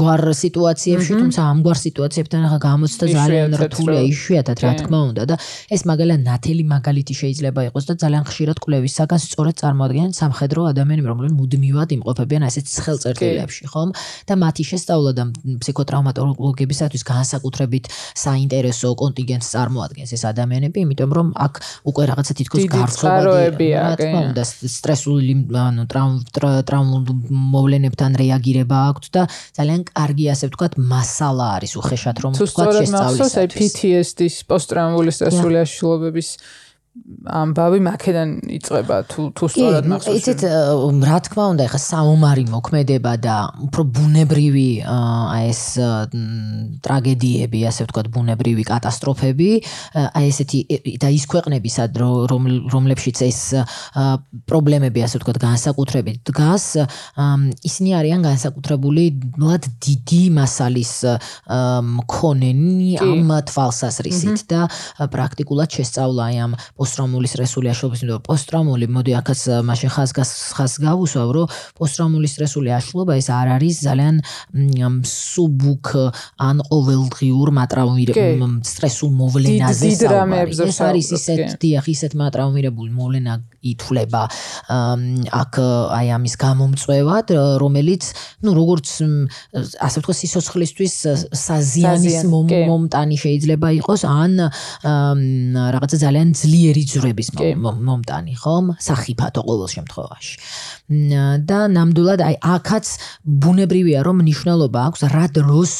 გვარ 0.00 0.22
სიტუაციებში, 0.42 1.12
თუმცა 1.20 1.40
ამ 1.46 1.58
გვარ 1.66 1.78
სიტუაციებთან 1.86 2.40
ახლა 2.46 2.60
გამოცდა 2.66 3.04
ძალიან 3.16 3.50
რთულია 3.62 4.02
იშვიათად 4.10 4.58
რა 4.64 4.70
თქმა 4.80 4.98
უნდა 5.12 5.22
და 5.30 5.34
ეს 5.70 5.82
მაგალითად 5.86 6.20
ნათელი 6.26 6.64
მაგალითი 6.72 7.14
შეიძლება 7.20 7.60
იყოს 7.70 7.84
და 7.90 7.94
ძალიან 8.02 8.24
ხშირად 8.26 8.58
კვლევისაგან 8.64 9.20
სწორად 9.26 9.56
წარმოადგენენ 9.60 10.12
სამხედრო 10.16 10.60
ადამიანები, 10.72 11.06
რომლებიც 11.10 11.34
მუდმივად 11.36 11.88
იმყოფებიან 11.96 12.42
ასეთ 12.48 12.64
ცხელწერტილებში, 12.76 13.64
ხომ? 13.70 13.90
და 14.26 14.34
მათი 14.40 14.62
შესწავლა 14.70 15.10
და 15.16 15.24
ფსიქოტრაუმატოლოგებისათვის 15.62 17.02
განსაკუთრებით 17.06 17.84
საინტერესო 18.16 18.88
კონტინგენტს 19.02 19.48
წარმოადგენს 19.54 20.10
ეს 20.16 20.22
ადამიანები, 20.32 20.78
იმიტომ 20.86 21.10
რომ 21.16 21.28
აქ 21.46 21.54
უკვე 21.90 22.02
რაღაცა 22.10 22.32
თითქოს 22.40 22.64
გარცხობებია, 22.76 23.78
რა 23.82 23.96
თქმა 24.00 24.20
უნდა, 24.30 24.42
სტრესული 24.46 25.34
ანუ 25.66 25.84
ტრაუმულ 26.66 27.02
მოვლენებთან 27.56 28.12
რეაგირება 28.20 28.76
აქვს 28.90 29.08
და 29.16 29.22
ძალიან 29.56 29.80
კარგი 29.90 30.26
ასე 30.34 30.44
ვთქვათ, 30.50 30.72
მასალა 30.76 31.46
არის 31.56 31.72
უხეშად 31.80 32.16
რომ 32.24 32.32
ვთქვათ 32.36 32.72
შესწავლის. 32.80 33.34
PTSD-ის 33.56 34.36
პოსტტრაუმული 34.50 35.10
სტრესული 35.14 35.56
აშლილობების 35.62 36.28
ამბავი 37.26 37.80
მაქედან 37.82 38.30
იწება 38.56 38.96
თუ 39.10 39.22
თუ 39.36 39.46
სწორად 39.50 39.86
მახსოვს. 39.90 40.16
იცით 40.20 40.40
რა 41.06 41.18
თქმა 41.26 41.44
უნდა 41.52 41.62
ეხა 41.66 41.80
საომარი 41.82 42.44
მოქმედება 42.50 43.12
და 43.22 43.36
უფრო 43.66 43.82
ბუნებრივი 43.96 44.70
აი 44.86 45.44
ეს 45.50 45.62
ტრაგედიები, 46.86 47.60
ასე 47.70 47.86
ვთქვათ, 47.86 48.06
ბუნებრივი 48.14 48.64
კატასტროფები, 48.70 49.50
აი 50.06 50.24
ესეთი 50.30 50.60
და 51.02 51.08
ის 51.10 51.24
ქვეყნები 51.30 51.70
სად 51.70 51.98
რომლებშიც 51.98 53.18
ეს 53.26 53.40
პრობლემები, 54.46 55.02
ასე 55.06 55.18
ვთქვათ, 55.18 55.38
განსაკუთრებით 55.42 56.22
დგას, 56.30 56.66
ისინი 57.66 57.90
არიან 58.00 58.20
განსაკუთრებული 58.26 59.04
მლად 59.36 59.70
დიდი 59.82 60.22
მასალის 60.38 60.94
მქონენი 61.96 62.90
ამ 63.02 63.34
თვალსაზრისით 63.50 64.46
და 64.50 64.60
პრაქტიკულად 65.10 65.70
შესწავლა 65.80 66.30
აი 66.30 66.36
ამ 66.46 66.52
პოსტრაუმული 66.86 67.26
სტრესული 67.26 67.66
აშლილობის, 67.72 68.00
იმიტომ 68.06 68.16
რომ 68.16 68.24
პოსტრაუმული, 68.30 68.86
მოდი 68.94 69.12
აქაც 69.18 69.40
მაშინ 69.66 69.90
ხას 69.90 70.10
ხას 70.54 70.72
გავუსვავ, 70.86 71.28
რომ 71.34 71.46
პოსტრაუმული 71.74 72.28
სტრესული 72.30 72.70
აშლილობა 72.78 73.12
ეს 73.18 73.28
არ 73.34 73.48
არის 73.56 73.76
ძალიან 73.86 74.14
სუბუქ 75.02 75.86
ან 76.46 76.56
ყოველდღიურ 76.70 77.48
მატრაუმირებულ 77.58 78.54
სტრესულ 78.70 79.10
მოვლენაზე 79.18 79.90
საუბარი. 79.98 80.54
ეს 80.54 80.78
არის 80.86 81.06
ისეთ 81.18 81.42
დიახ, 81.58 81.84
ისეთ 81.90 82.12
მატრაუმირებული 82.22 82.90
მოვლენა 82.94 83.32
ითვლება 83.72 84.22
აქ 85.42 85.52
აი 85.98 86.06
ამის 86.16 86.34
გამომწვევად, 86.40 87.32
რომელიც, 87.62 88.04
ну, 88.44 88.54
როგორც 88.56 88.88
ასე 89.86 89.96
ვთქვათ, 90.00 90.16
სიცოცხლისთვის 90.22 90.94
საზიანის 91.34 92.18
მომტანი 92.30 93.16
შეიძლება 93.24 93.68
იყოს, 93.80 94.00
ან 94.06 94.32
რაღაცა 95.76 95.96
ძალიან 96.04 96.28
ძლიერი 96.40 96.82
ძრების 96.92 97.28
მომტანი, 97.60 98.34
ხომ? 98.42 98.66
სახიფათო 98.80 99.40
ყოველ 99.46 99.68
შემთხვევაში. 99.76 100.34
და 101.50 101.58
ნამდვილად 101.76 102.20
აი 102.22 102.34
აქაც 102.54 102.86
ბუნებრივია 103.26 104.00
რომ 104.06 104.22
მნიშვნელობა 104.22 104.80
აქვს 104.86 105.00
რა 105.10 105.26
დროს 105.34 105.72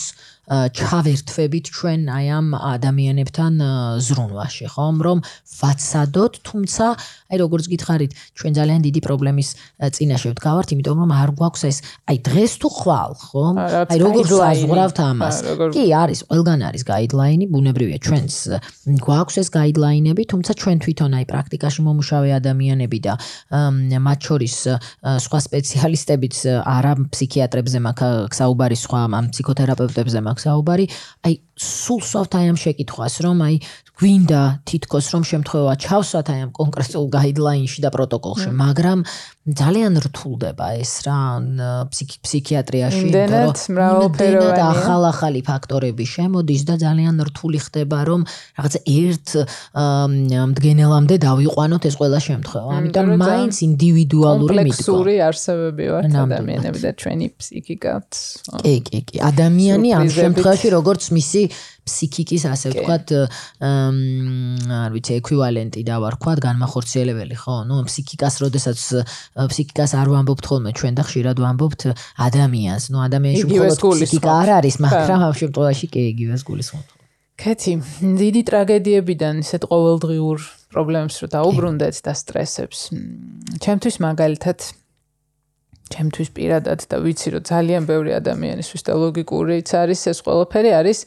ჩავერთვებით 0.46 1.70
ჩვენ 1.74 2.00
აი 2.06 2.26
ამ 2.38 2.48
ადამიანებთან 2.54 3.54
ზრუნვაში, 3.98 4.66
ხომ? 4.70 4.96
რომ 5.02 5.18
ვაცადოთ, 5.58 6.34
თუმცა 6.46 6.86
აი 7.26 7.36
როგორც 7.42 7.64
გითხარით, 7.72 8.12
ჩვენ 8.38 8.52
ძალიან 8.56 8.80
დიდი 8.86 9.00
პრობლემის 9.06 9.48
წინაშე 9.96 10.28
ვდგავართ, 10.32 10.68
იმიტომ 10.76 10.96
რომ 11.02 11.10
არ 11.16 11.30
გვაქვს 11.36 11.62
ეს 11.66 11.78
აი 12.06 12.16
დღეს 12.26 12.52
თუ 12.62 12.68
ხვალ, 12.76 13.10
ხომ? 13.16 13.54
აი 13.90 13.98
როგორც 13.98 14.28
საზღვრავთ 14.30 14.98
ამას. 15.06 15.36
კი, 15.74 15.84
არის, 15.90 16.20
ყველგან 16.30 16.60
არის 16.70 16.82
გაიდლაინი, 16.86 17.44
ბუნებრივია, 17.50 17.98
ჩვენს 18.06 18.36
გვაქვს 19.02 19.36
ეს 19.42 19.48
გაიდლაინები, 19.56 20.22
თუმცა 20.30 20.52
ჩვენ 20.60 20.76
თვითონ 20.86 21.10
აი 21.16 21.24
პრაქტიკაში 21.26 21.80
მომუშავე 21.86 22.28
ადამიანები 22.40 22.98
და 23.06 23.12
მათ 24.06 24.18
შორის 24.26 24.56
სხვა 25.26 25.38
სპეციალისტებიც 25.46 26.36
არა 26.62 26.92
ფსიქიატრებზე 27.10 27.78
მაქვს 27.86 28.36
საუბარი, 28.38 28.76
სხვა 28.76 29.00
ამ 29.06 29.26
ფსიქოთერაპევტებზე 29.32 30.18
მაქვს 30.26 30.44
საუბარი, 30.46 30.86
აი 31.26 31.34
სულ 31.56 32.00
სვავთ 32.04 32.32
აი 32.36 32.44
ამ 32.52 32.58
შეკითხვას, 32.60 33.14
რომ 33.24 33.36
აი 33.46 33.54
გვინდა 33.96 34.42
თითქოს 34.68 35.06
რომ 35.14 35.22
შემთხვევა 35.24 35.72
ჩავსვათ 35.80 36.26
აი 36.28 36.40
ამ 36.44 36.50
კონკრეტულ 36.52 37.04
გაიდლაინში 37.16 37.80
და 37.80 37.90
პროტოკოლში, 37.96 38.50
მაგრამ 38.52 38.98
ძალიან 39.46 39.92
რთულდება 40.04 40.66
ეს 40.76 40.92
რა 41.06 41.18
ფსიქიატრიაში, 41.88 43.04
იმიტომ 43.08 43.76
რომ 43.80 44.60
ახალ-ახალი 44.66 45.40
ფაქტორები 45.48 46.04
შემოდის 46.12 46.62
და 46.68 46.74
ძალიან 46.84 47.14
რთული 47.30 47.58
ხდება 47.64 47.98
რომ 48.04 48.20
რაღაცა 48.58 48.80
ერთ 48.84 49.26
მდგენელამდე 50.50 51.14
დავიყვანოთ 51.24 51.82
ეს 51.88 51.94
ყველა 51.96 52.20
შემთხვევა. 52.28 52.70
ამიტომ 52.76 53.06
მაინც 53.16 53.54
ინდივიდუალური 53.70 54.54
მიდგომა. 54.60 54.76
კომპლექსური 54.76 55.14
არსებები 55.24 55.84
ვართ 55.94 56.12
ადამიანები 56.26 56.78
და 56.84 56.90
ჩვენი 57.00 57.26
ფსიქიკაც. 57.38 58.08
კი, 58.60 58.76
კი, 58.84 58.98
კი. 59.08 59.16
ადამიანი 59.30 59.88
ამ 59.96 60.06
შემთხვევაში 60.20 60.68
როგორც 60.76 61.02
მისი 61.16 61.42
ფსიქიკის 61.86 62.42
ასე 62.50 62.72
ვთქვათ 62.74 63.06
არ 63.62 64.90
ვიცი 64.96 65.12
ეკვივალენტი 65.20 65.80
და 65.86 66.00
ვარქვათ 66.02 66.42
განმახორციელებელი 66.42 67.36
ხო? 67.38 67.56
ნუ 67.70 67.86
ფსიქიკას 67.86 68.34
როდესაც 68.42 68.78
ფსიქიკას 69.38 69.94
არ 69.94 70.08
ვამბობთ 70.14 70.44
ხოლმე 70.50 70.70
ჩვენ 70.74 70.98
და 70.98 71.02
ხშირად 71.06 71.36
ვამბობთ 71.46 71.80
ადამიანს. 72.26 72.84
ნუ 72.90 72.98
ადამიანში 73.06 73.46
მხოლოდ 73.46 73.78
ფსიქიკა 73.78 74.30
არ 74.42 74.48
არის 74.58 74.76
მაგრამ 74.82 75.20
ამ 75.30 75.34
შემთხვევაში 75.40 75.86
კი 75.94 76.00
იგივეს 76.10 76.42
გულისხმობთ 76.50 76.96
კეთი 77.36 77.72
დიდი 78.16 78.42
ტრაგედიებიდან 78.48 79.44
ისეთ 79.44 79.68
ყოველდღიურ 79.68 80.38
პრობლემებს 80.72 81.16
რო 81.20 81.28
დაუბრუნდეთ 81.36 81.96
და 82.06 82.12
სტრესებს 82.16 82.80
ჩემთვის 83.60 83.96
მაგალითად 84.00 84.58
ჩემთვის 85.92 86.28
პირადად 86.36 86.80
და 86.90 86.96
ვიცი 87.04 87.28
რომ 87.36 87.44
ძალიან 87.46 87.82
ბევრი 87.86 88.16
ადამიანისთვის 88.16 88.82
და 88.88 88.92
ლოგიკურიც 89.02 89.68
არის 89.82 90.00
ეს 90.12 90.18
ყველაფერი 90.24 90.70
არის 90.80 90.98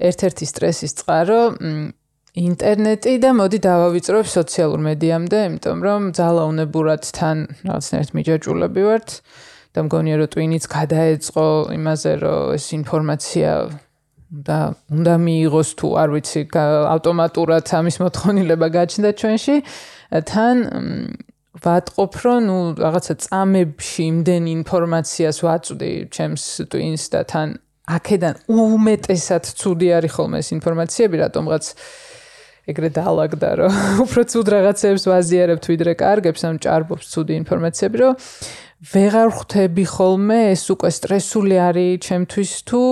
ერთ-ერთი 0.00 0.46
სტრესის 0.48 0.92
წყარო 1.00 1.42
ინტერნეტი 2.40 3.12
და 3.20 3.30
მოდი 3.34 3.58
დავავიწროთ 3.66 4.26
სოციალურ 4.30 4.80
მედიამდე, 4.86 5.38
იმიტომ 5.50 5.78
რომ 5.86 6.02
ძალაუნებურად 6.14 7.02
თან 7.16 7.38
რაღაცნაირად 7.66 8.10
მიჯაჭულები 8.16 8.82
ვართ 8.86 9.08
და 9.74 9.78
მგონია 9.86 10.16
რომ 10.20 10.30
ტვინიც 10.34 10.64
გადაეწყო 10.70 11.46
იმაზე 11.74 12.12
რომ 12.22 12.54
ეს 12.58 12.66
ინფორმაცია 12.80 13.50
და 14.30 14.58
უნდა 14.94 15.14
მიიღოს 15.26 15.68
თუ 15.78 15.88
არ 16.02 16.08
ვიცი 16.14 16.42
ავტომატურად 16.94 17.66
ამის 17.78 17.96
მოთხოვნილება 18.02 18.66
გაჩნდა 18.78 19.10
ჩვენში 19.20 19.56
თან 20.30 20.56
ვატყობ 21.64 22.12
რომ 22.24 22.38
ნუ 22.46 22.58
რაღაცა 22.78 23.14
წამებში 23.26 24.02
იმდენი 24.10 24.50
ინფორმაციას 24.60 25.38
ვაწვდი 25.46 25.92
ჩემს 26.14 26.44
ტვინს 26.70 27.04
და 27.10 27.20
თან 27.30 27.48
აქედან 27.96 28.34
უმეტესად 28.50 29.44
ცუდი 29.60 29.88
არის 29.98 30.12
ხოლმე 30.16 30.40
ეს 30.42 30.48
ინფორმაციები, 30.56 31.16
რატომღაც 31.24 31.64
ეგრე 32.70 32.88
დაალაგდა, 32.94 33.50
რომ 33.60 33.72
უფრო 34.04 34.22
ცუდ 34.30 34.46
რაღაცებს 34.54 35.04
ვაზიარებთ 35.10 35.64
ვიდრე 35.72 35.92
კარგებს, 35.98 36.42
ამ 36.46 36.56
ჭარბობს 36.62 37.06
ცუდი 37.14 37.34
ინფორმაციები, 37.42 37.96
რომ 38.04 38.14
ვეღარ 38.80 39.28
ხვდები 39.36 39.84
ხოლმე 39.84 40.38
ეს 40.54 40.64
უკვე 40.72 40.90
სტრესული 40.96 41.56
არის 41.60 42.00
ჩემთვის 42.06 42.52
თუ 42.64 42.82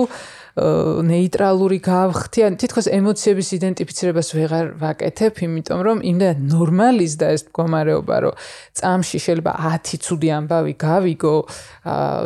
ნეიტრალური 0.57 1.77
გავხდი, 1.83 2.39
ან 2.47 2.53
თითქოს 2.59 2.89
ემოციების 2.89 3.49
იდენტიფიცირებას 3.59 4.29
ვეღარ 4.33 4.65
ვაკეთებ, 4.81 5.33
იმიტომ 5.45 5.79
რომ 5.85 5.97
იმდენ 6.09 6.35
ნორმალიზდა 6.49 7.27
ეს 7.37 7.41
მდგომარეობა, 7.47 8.15
რომ 8.25 8.33
წამში 8.79 9.17
შეიძლება 9.23 9.53
10 9.69 10.01
ცუდი 10.03 10.29
ამბავი 10.39 10.73
გავიგო, 10.79 11.37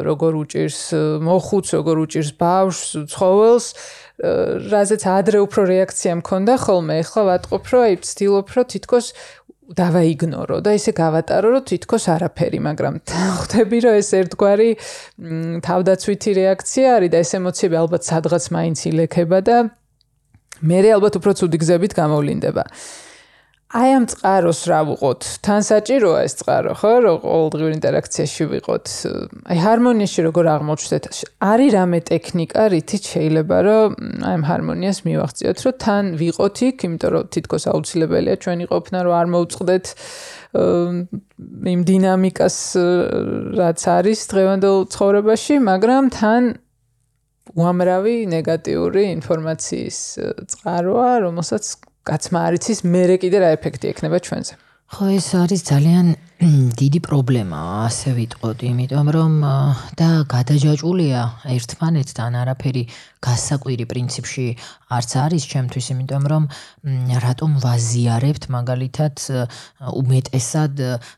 როგორ 0.07 0.32
უჭირს 0.43 0.82
მოხუც, 1.28 1.67
როგორ 1.78 1.95
უჭირს 2.07 2.32
ბავშვს, 2.39 2.89
ცხოველს, 3.11 3.67
რაზეც 4.24 5.03
ადრე 5.09 5.38
უფრო 5.43 5.61
რეაქცია 5.67 6.13
მქონდა 6.21 6.53
ხოლმე, 6.63 6.95
ეხლა 7.01 7.21
ვატყობ, 7.28 7.63
რომ 7.74 7.82
აი 7.84 7.95
ვცდილობ, 7.97 8.47
რომ 8.55 8.65
თითქოს 8.69 9.07
დავაიგნორო 9.78 10.57
და 10.65 10.71
ისე 10.78 10.91
გავატარო 10.97 11.47
რომ 11.53 11.63
თითქოს 11.69 12.05
არაფერი, 12.13 12.59
მაგრამ 12.67 12.93
ხვდები 13.09 13.78
რომ 13.86 13.95
ეს 14.01 14.09
ერთგვარი 14.19 14.69
თავდაცვითი 15.65 16.32
რეაქცია 16.39 16.88
არის 16.97 17.11
და 17.13 17.17
ეს 17.24 17.32
ემოციები 17.39 17.76
ალბათ 17.82 18.03
სადღაც 18.09 18.43
მაინც 18.53 18.80
ილექება 18.93 19.39
და 19.43 19.57
მე 20.63 20.80
ალბათ 20.95 21.13
უფრო 21.19 21.32
ცუდი 21.39 21.57
გზებით 21.59 21.93
გამოვლინდება. 21.97 22.63
აი 23.74 23.89
ამ 23.97 24.03
წყაროს 24.05 24.59
რა 24.69 24.80
ვუყოთ? 24.86 25.21
თან 25.41 25.63
საჭიროა 25.65 26.17
ეს 26.30 26.34
წყარო, 26.38 26.74
ხო? 26.78 26.91
რომ 27.03 27.15
ყოველდღიურ 27.26 27.71
ინტერაქციაში 27.74 28.45
ვიყოთ. 28.53 28.86
აი 29.49 29.57
ჰარმონიაში 29.65 30.19
როგორ 30.30 30.45
აღმოჩნდეთ? 30.53 31.03
არის 31.41 31.69
რამე 31.74 31.99
ტექნიკა, 32.05 32.61
რითიც 32.69 33.03
შეიძლება 33.09 33.57
რომ 33.65 33.88
აი 34.30 34.34
ამ 34.38 34.43
ჰარმონიას 34.45 34.99
მივახციოთ, 35.09 35.57
რომ 35.65 35.76
თან 35.82 36.03
ვიყოთ 36.21 36.57
იქ, 36.69 36.78
იმიტომ 36.86 37.09
რომ 37.17 37.24
თითქოს 37.34 37.63
აუცილებელია 37.74 38.36
ჩვენი 38.45 38.65
ყოფნა, 38.69 38.97
რომ 39.09 39.13
არ 39.17 39.28
მოუწყდეთ 39.34 39.86
იმ 41.74 41.82
დინამიკას, 41.89 42.57
რაც 43.57 43.80
არის 43.89 44.19
დღევანდელ 44.30 44.78
ცხოვრებაში, 44.93 45.53
მაგრამ 45.65 46.03
თან 46.13 46.43
უამრავი 47.57 48.15
ნეგატიური 48.38 49.03
ინფორმაციის 49.17 49.97
წყაროა, 50.53 51.09
რომელსაც 51.26 51.65
კაცმა 52.04 52.39
არ 52.47 52.54
იცის 52.60 52.80
მერე 52.84 53.16
კიდე 53.24 53.38
რა 53.43 53.49
ეფექტი 53.58 53.86
ექნება 53.93 54.18
ჩვენზე. 54.28 54.54
ხო 54.93 55.06
ეს 55.18 55.28
არის 55.39 55.62
ძალიან 55.72 56.08
დიდი 56.41 56.99
პრობლემა, 57.05 57.88
ასე 57.88 58.13
ვიტყოდი, 58.17 58.65
იმიტომ 58.73 59.07
რომ 59.15 59.34
და 59.95 60.09
გადაჯაჭულია 60.27 61.21
ერთმანეთთან 61.53 62.34
არაფერი 62.41 62.84
გასაკვირი 63.23 63.86
პრინციპში 63.88 64.47
არც 64.93 65.11
არის 65.23 65.43
ჩემთვის, 65.47 65.86
იმიტომ 65.93 66.23
რომ 66.27 66.43
რატომ 67.23 67.49
ვაზიარებთ 67.63 68.43
მაგალითად 68.51 69.15
უმეტესად 70.03 70.73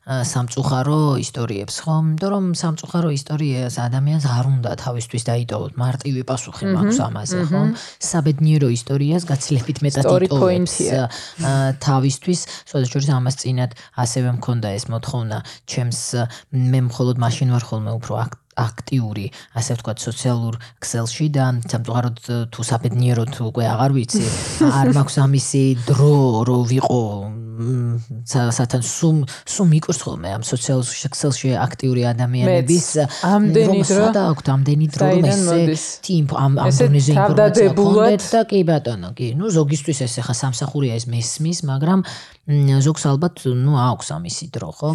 სამწუხარო 0.05 0.99
ისტორიებს, 1.25 1.75
ხო? 1.81 1.95
იმიტომ 2.05 2.29
რომ 2.35 2.45
სამწუხარო 2.61 3.09
ისტორიას 3.17 3.75
ადამიანს 3.81 4.25
არ 4.29 4.45
უნდა 4.45 4.71
თავისთვის 4.85 5.23
დაიტოვოთ, 5.25 5.73
მარტივი 5.81 6.21
პასუხი 6.29 6.65
მაქვს 6.75 6.99
ამაზე, 7.09 7.41
ხო? 7.49 7.61
საბედნიერო 8.05 8.69
ისტორიას 8.77 9.23
გაცილებით 9.25 9.77
მეტად 9.81 10.05
იტოვებს 10.29 10.73
თავისთვის, 11.81 12.39
შესაძლოა 12.69 12.93
შორის 12.93 13.09
ამას 13.17 13.35
წინათ 13.41 13.71
ასევე 14.05 14.29
მქონდა 14.37 14.67
ეს 14.77 14.85
მოთხოვნა, 15.05 15.37
ჩემს 15.69 16.01
მე 16.51 16.79
მხოლოდ 16.89 17.21
მაშინ 17.21 17.53
ვარ 17.53 17.63
ხოლმე 17.69 17.91
უფრო 18.01 18.13
აქტ 18.25 18.41
აქტიური, 18.55 19.25
ასე 19.59 19.75
ვთქვათ, 19.75 19.99
სოციალურ 19.99 20.55
ქსელში 20.79 21.27
და 21.35 21.45
სამწუხაროდ 21.67 22.19
თუ 22.55 22.61
საბედნიეროდ 22.63 23.35
უკვე 23.51 23.65
აღარ 23.67 23.91
ვიცი, 23.99 24.23
არ 24.79 24.87
მაქვს 24.95 25.17
ამისი 25.27 25.63
დრო, 25.91 26.15
რომ 26.47 26.61
ვიყო 26.71 27.01
სათან 28.25 28.81
სუმ 28.85 29.17
სუმ 29.55 29.73
იკურს 29.79 29.99
ხოლმე 30.05 30.29
ამ 30.35 30.43
სოციალურ 30.45 30.85
ქსელში 31.15 31.53
აქტიური 31.65 32.01
ადამიანების 32.11 32.87
ამდენი 33.31 33.79
დრო 33.89 34.05
და 34.15 34.21
აქვს 34.31 34.51
ამდენი 34.55 34.87
დრო 34.95 35.09
ესე 35.31 35.59
ტიმ 36.05 36.25
ამ 36.35 36.53
ამ 36.65 36.71
დონეზე 36.79 37.11
ინფორმაცია 37.15 37.73
გქონდეთ 37.75 38.23
და 38.35 38.41
კი 38.51 38.61
ბატონო 38.69 39.09
კი 39.17 39.27
ნუ 39.39 39.45
ზოგისთვის 39.57 39.99
ეს 40.05 40.15
ახლა 40.23 40.35
სამსახურია 40.43 40.99
ეს 40.99 41.05
მესმის 41.11 41.59
მაგრამ 41.71 41.99
ზოგს 42.45 43.03
ალბათ 43.09 43.41
ნუ 43.57 43.73
აქვს 43.73 44.07
ამისი 44.13 44.45
დრო 44.53 44.69
ხო 44.77 44.89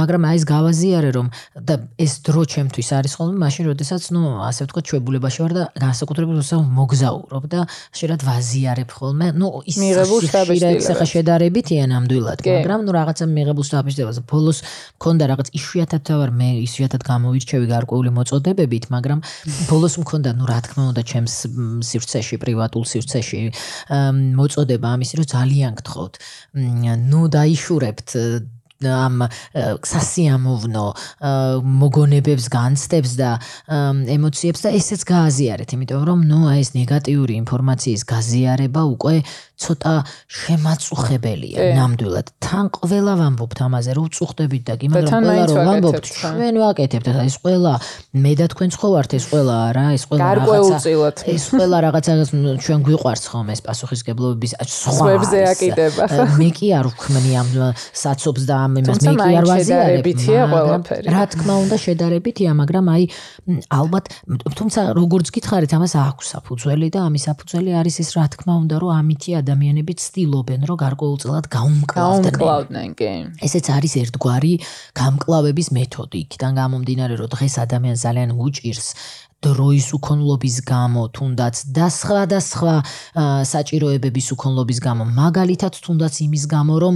მაგრამ 0.00 0.22
აი 0.32 0.36
ეს 0.40 0.44
გავაზიარე 0.48 1.10
რომ 1.12 1.28
და 1.60 1.74
ეს 2.00 2.12
დრო 2.24 2.42
ჩემთვის 2.48 2.88
არის 2.96 3.12
ხოლმე 3.20 3.36
მაშინ 3.36 3.68
როდესაც 3.68 4.02
ნუ 4.16 4.22
ასე 4.48 4.64
ვთქვათ 4.64 4.84
ჩვეულებაში 4.88 5.40
ვარ 5.44 5.52
და 5.52 5.64
განსაკუთრებით 5.76 6.40
უსავ 6.40 6.60
მოგზაურობ 6.78 7.44
და 7.52 7.60
შეიძლება 7.68 8.24
ვაზიარებ 8.32 8.90
ხოლმე 8.96 9.26
ნუ 9.36 9.48
ის 9.68 9.76
მიღებულ 9.76 10.18
შტაბის 10.24 10.88
ხა 10.96 11.06
შე 11.12 11.20
შედარებითია 11.32 11.86
ნამდვილად, 11.88 12.44
მაგრამ 12.44 12.84
ნუ 12.84 12.92
რაღაცა 12.92 13.24
მიღებულ 13.32 13.64
სტაბილიზებას 13.64 14.18
ბოლოს 14.28 14.58
მქონდა 15.00 15.24
რაღაც 15.32 15.48
იშვიათად 15.56 16.02
თავარ 16.08 16.30
მე 16.36 16.48
ისვიათად 16.66 17.02
გამოირჩევი 17.08 17.66
გარკვეული 17.72 18.10
მოწოდებებით, 18.12 18.84
მაგრამ 18.92 19.24
ბოლოს 19.70 19.94
მქონდა 20.02 20.30
ნუ 20.36 20.44
რა 20.52 20.58
თქმა 20.68 20.82
უნდა 20.92 21.02
ჩემს 21.08 21.34
სივრცეში, 21.88 22.36
პრივატულ 22.42 22.84
სივრცეში 22.92 23.40
მოწოდება 24.36 24.88
ამის, 24.92 25.10
რომ 25.16 25.26
ძალიან 25.32 25.72
გთხოვთ. 25.80 26.12
ნუ 27.08 27.20
დაიშურებთ 27.32 28.08
ამ 28.82 29.26
სასიამოვნო 29.86 30.86
მოგონებებს 31.62 32.46
განცდებს 32.50 33.14
და 33.18 33.30
ემოციებს 34.16 34.64
და 34.66 34.74
ესეც 34.74 35.04
გააზიარეთ, 35.06 35.74
იმიტომ 35.76 36.02
რომ 36.08 36.18
ნუ 36.26 36.40
აი 36.50 36.58
ეს 36.62 36.70
ნეგატიური 36.74 37.38
ინფორმაციის 37.42 38.02
გაზიარება 38.10 38.82
უკვე 38.94 39.22
ცოტა 39.62 39.94
შემაწუხებელია 40.42 41.58
ნამდვილად. 41.78 42.26
თან 42.42 42.66
ყველა 42.76 43.12
ვამბობთ 43.22 43.58
ამაზე, 43.66 43.90
რომ 43.96 44.04
უწუხდებით 44.10 44.62
და 44.68 44.74
კი, 44.80 44.86
მაგრამ 44.92 45.22
ყველა 45.22 45.44
რომ 45.48 45.58
ვამბობთ, 45.70 46.04
ჩვენ 46.18 46.54
ვაკეთებთ 46.62 47.06
და 47.12 47.22
ეს 47.28 47.36
ყველა 47.42 47.72
მე 48.22 48.32
და 48.38 48.46
თქვენ 48.52 48.70
ხო 48.78 48.88
ვართ 48.94 49.10
ეს 49.18 49.24
ყველა 49.30 49.56
რა, 49.76 49.86
ეს 49.96 50.04
ყველა 50.08 50.30
რაღაცა. 50.42 50.76
ეს 51.36 51.44
ყველა 51.52 51.78
რაღაცა 51.86 52.12
ჩვენ 52.64 52.80
გვიყვარს 52.86 53.24
ხომ 53.30 53.46
ეს 53.54 53.60
პასუხისგებლობების 53.66 54.52
სხვა. 54.58 54.92
სვებზე 54.98 55.38
აკიდება. 55.52 56.04
მე 56.40 56.48
კი 56.56 56.66
არ 56.78 56.86
ვქმნი 56.92 57.32
ამ 57.40 57.48
საცობს 58.02 58.42
და 58.48 58.54
ამ 58.66 58.72
იმას 58.82 58.98
მე 59.06 59.12
კი 59.22 59.32
არ 59.38 59.44
ვაზიარებია 59.52 60.42
ყველაფერი. 60.52 61.06
რა 61.14 61.24
თქმა 61.32 61.54
უნდა 61.62 61.76
შედარებითია, 61.86 62.50
მაგრამ 62.60 62.86
აი 62.94 63.04
ალბათ 63.70 64.04
თუმცა 64.58 64.80
როგორც 64.96 65.26
გითხარით, 65.34 65.72
ამას 65.76 65.92
აქვს 66.08 66.26
საფუძველი 66.34 66.88
და 66.94 67.00
ამის 67.06 67.22
საფუძველი 67.28 67.70
არის 67.80 67.96
ეს 68.02 68.10
რა 68.16 68.26
თქმა 68.32 68.54
უნდა, 68.62 68.74
რომ 68.82 68.90
ამითი 69.00 69.30
ადამიანი 69.38 69.51
ადამიანები 69.52 69.92
ცდილობენ, 70.00 70.60
რომ 70.68 70.76
გარკვეულწილად 70.82 71.44
გაუმკლავდნენ. 71.52 72.32
გაუმკლავდნენ, 72.32 72.88
კი. 72.98 73.12
ესეც 73.44 73.66
არის 73.76 73.92
ერთგვარი 74.02 74.52
გამკლავების 74.96 75.68
მეთოდი. 75.76 76.18
იქიდან 76.26 76.52
გამომდინარე, 76.62 77.14
რომ 77.20 77.28
დღეს 77.36 77.54
ადამიანს 77.64 78.00
ძალიან 78.06 78.30
უჭირს 78.32 78.88
დროის 79.42 79.88
უქონლობის 79.98 80.56
გამო, 80.62 81.02
თუნდაც 81.12 81.56
და 81.74 81.86
სხვა 81.90 82.22
და 82.30 82.38
სხვა 82.38 82.74
საჭიროებების 83.52 84.26
უქონლობის 84.34 84.78
გამო, 84.78 85.02
მაგალითად 85.18 85.74
თუნდაც 85.82 86.14
იმის 86.26 86.44
გამო, 86.46 86.74
რომ 86.78 86.94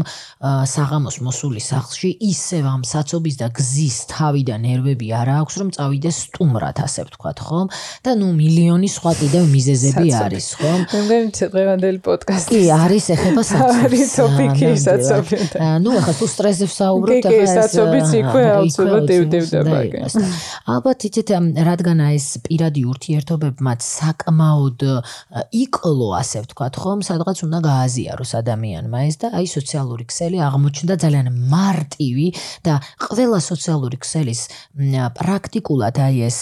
საღამოს 0.72 1.16
მოსული 1.26 1.60
სახლში 1.60 2.10
ისევ 2.22 2.64
ამ 2.70 2.82
საცობის 2.86 3.36
და 3.42 3.50
გზის 3.50 3.96
თავი 4.14 4.42
და 4.46 4.56
ნერვები 4.62 5.10
არ 5.10 5.28
აქვს, 5.42 5.54
რომ 5.60 5.68
წავიდეს 5.74 6.16
სტუმრად, 6.30 6.76
ასე 6.86 7.00
ვთქვათ, 7.10 7.38
ხომ? 7.42 7.66
და 8.06 8.10
ნუ 8.14 8.28
მილიონი 8.38 8.88
სხვა 8.94 9.12
კიდევ 9.20 9.44
მიზეზები 9.50 10.08
არის, 10.22 10.46
ხომ? 10.60 10.80
მე 10.86 11.16
მგონი 11.26 11.50
დღევანდელი 11.50 12.00
პოდკასტი. 12.06 12.50
კი, 12.54 12.62
არის 12.70 13.06
ეხება 13.16 13.42
საცობი. 13.42 13.84
არის 13.86 14.08
ტოპიკი 14.16 14.70
საცობი. 14.86 15.36
ნუ 15.82 15.90
ახლა 15.98 16.14
თუ 16.14 16.26
სტრესზე 16.30 16.66
ვსაუბრობთ, 16.70 17.24
ახლა 17.26 17.42
ეს 17.42 17.52
საცობიც 17.56 18.08
იქვე 18.20 18.42
აუცილებლად 18.56 19.04
დივდივდება. 19.10 19.76
ალბათ 20.66 20.98
იცით, 21.10 21.28
რადგან 21.66 21.98
ეს 22.14 22.26
პირადი 22.44 22.82
ურთიერთობები 22.92 23.60
მათ 23.66 23.80
საკმაოდ 23.86 24.80
იკლო, 25.52 26.08
ასე 26.20 26.44
ვთქვათ, 26.44 26.74
ხომ, 26.82 27.00
სადღაც 27.06 27.38
უნდა 27.46 27.58
გააზიაროს 27.66 28.32
ადამიანმა 28.40 28.98
ეს 29.06 29.16
და 29.22 29.26
აი 29.36 29.46
სოციალური 29.46 30.04
ქსელი 30.10 30.36
აღმოჩნდა 30.46 30.94
ძალიან 31.04 31.28
მარტივი 31.52 32.28
და 32.66 32.74
ყველა 33.06 33.40
სოციალური 33.40 33.96
ქსელის 34.02 34.40
პრაქტიკულად 35.16 35.96
აი 36.06 36.16
ეს 36.26 36.40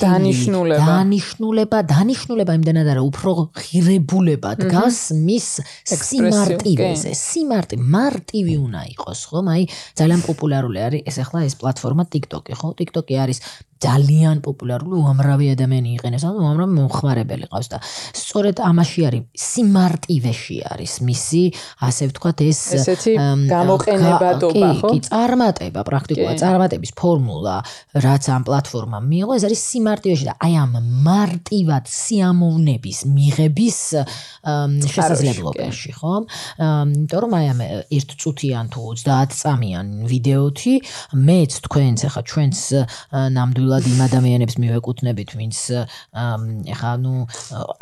დანიშნულება 0.00 1.00
დანიშნულება, 1.00 1.78
დანიშნულება 1.90 2.52
იმდენად 2.60 2.88
არა, 2.92 3.02
უფრო 3.10 3.30
ღირებულება 3.56 4.50
დგას 4.60 4.98
მის 5.26 5.48
სიმარტივეზე. 5.86 7.12
სიმარტი 7.14 7.76
მარტივი 7.80 8.54
უნდა 8.66 8.82
იყოს, 8.94 9.20
ხომ? 9.30 9.46
აი 9.54 9.62
ძალიან 9.98 10.20
პოპულარული 10.28 10.78
არის 10.86 11.02
ეს 11.08 11.16
ახლა 11.24 11.40
ეს 11.48 11.54
პლატფორმა 11.60 12.04
TikTok-ი, 12.12 12.52
ხო? 12.60 12.68
TikTok-ი 12.80 13.14
არის 13.24 13.38
ძალიან 13.80 14.42
პოპულარული 14.44 15.00
უამრავი 15.00 15.46
ადამიანი 15.56 15.94
იყენებს, 15.96 16.24
ანუ 16.28 16.38
უამრავი 16.44 16.72
მომხმარებელი 16.76 17.46
ყავს 17.48 17.68
და 17.72 17.78
სწორედ 18.20 18.60
ამაში 18.60 19.00
არის 19.08 19.22
სიმარტივეში 19.40 20.56
არის 20.68 20.92
მისი, 21.08 21.42
ასე 21.88 22.02
ვთქვათ, 22.10 22.38
ეს 22.44 22.60
ესეთი 22.76 23.12
გამოყენებადობა, 23.48 24.68
ხო? 24.80 24.88
კი, 24.92 24.98
წარმატება, 25.08 25.80
პრაქტიკულად 25.88 26.36
წარმატების 26.44 26.92
ფორმულა, 27.00 27.56
რაც 28.04 28.24
ამ 28.36 28.42
პლატფორმამ 28.44 29.04
მიიღო, 29.08 29.32
ეს 29.40 29.44
არის 29.48 29.60
სიმარტივეში 29.72 30.24
და 30.28 30.34
აი 30.44 30.54
ამ 30.60 30.72
მარტივად 31.08 31.84
სიამოვნების 31.88 32.98
მიღების 33.16 33.78
შესაძლებლობაში, 34.92 35.90
ხო? 35.96 36.14
იმიტომ 36.60 37.20
რომ 37.24 37.32
აი 37.40 37.46
ამ 37.48 37.60
ერთ 37.96 38.08
წუთიან 38.20 38.66
თუ 38.76 38.80
30 39.00 39.40
წამიან 39.40 39.86
ვიდეოთი 40.04 40.74
მეც 41.16 41.52
თქვენც 41.64 41.98
ახლა 42.10 42.22
ჩვენც 42.28 42.56
ნამდვილად 43.36 43.69
ნამდვილად 43.70 43.86
იმ 43.86 44.00
ადამიანებს 44.06 44.56
მივეკუთვნებით, 44.60 45.30
ვინც 45.38 45.58
ეხა 46.74 46.92
ნუ 47.02 47.14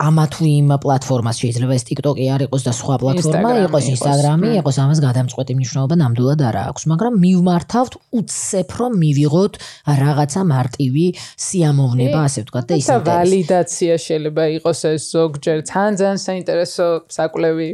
ამა 0.05 0.24
თუ 0.32 0.43
იმ 0.49 0.68
პლატფორმას 0.84 1.36
შეიძლება 1.41 1.72
ეს 1.78 1.84
TikTok-ი 1.89 2.26
არ 2.28 2.45
იყოს 2.49 2.62
და 2.68 2.72
სხვა 2.76 2.95
პლატფორმა 3.01 3.53
იყოს, 3.64 3.84
Instagram-ი 3.95 4.51
იყოს, 4.61 4.76
ამას 4.84 5.01
გადამწყვეტი 5.07 5.53
მნიშვნელობა 5.59 5.95
ნამდვილად 6.03 6.41
არ 6.49 6.57
აქვს, 6.68 6.82
მაგრამ 6.93 7.12
მივმართავთ 7.24 7.93
უცებ 8.18 8.68
რომ 8.78 8.93
მივიღოთ 9.03 9.55
რაღაცა 9.89 10.41
მარტივი 10.53 11.07
სიამოვნება, 11.49 12.18
ასე 12.28 12.39
ვთქვათ 12.45 12.64
და 12.68 12.74
ისე 12.78 12.97
ვალიდაცია 13.09 13.95
შეიძლება 14.09 14.43
იყოს 14.59 14.80
ეს 14.93 15.03
ზოგჯერ 15.16 15.59
თან 15.72 15.91
ძალიან 15.99 16.18
საინტერესო 16.28 16.86
საკვლევი 17.16 17.68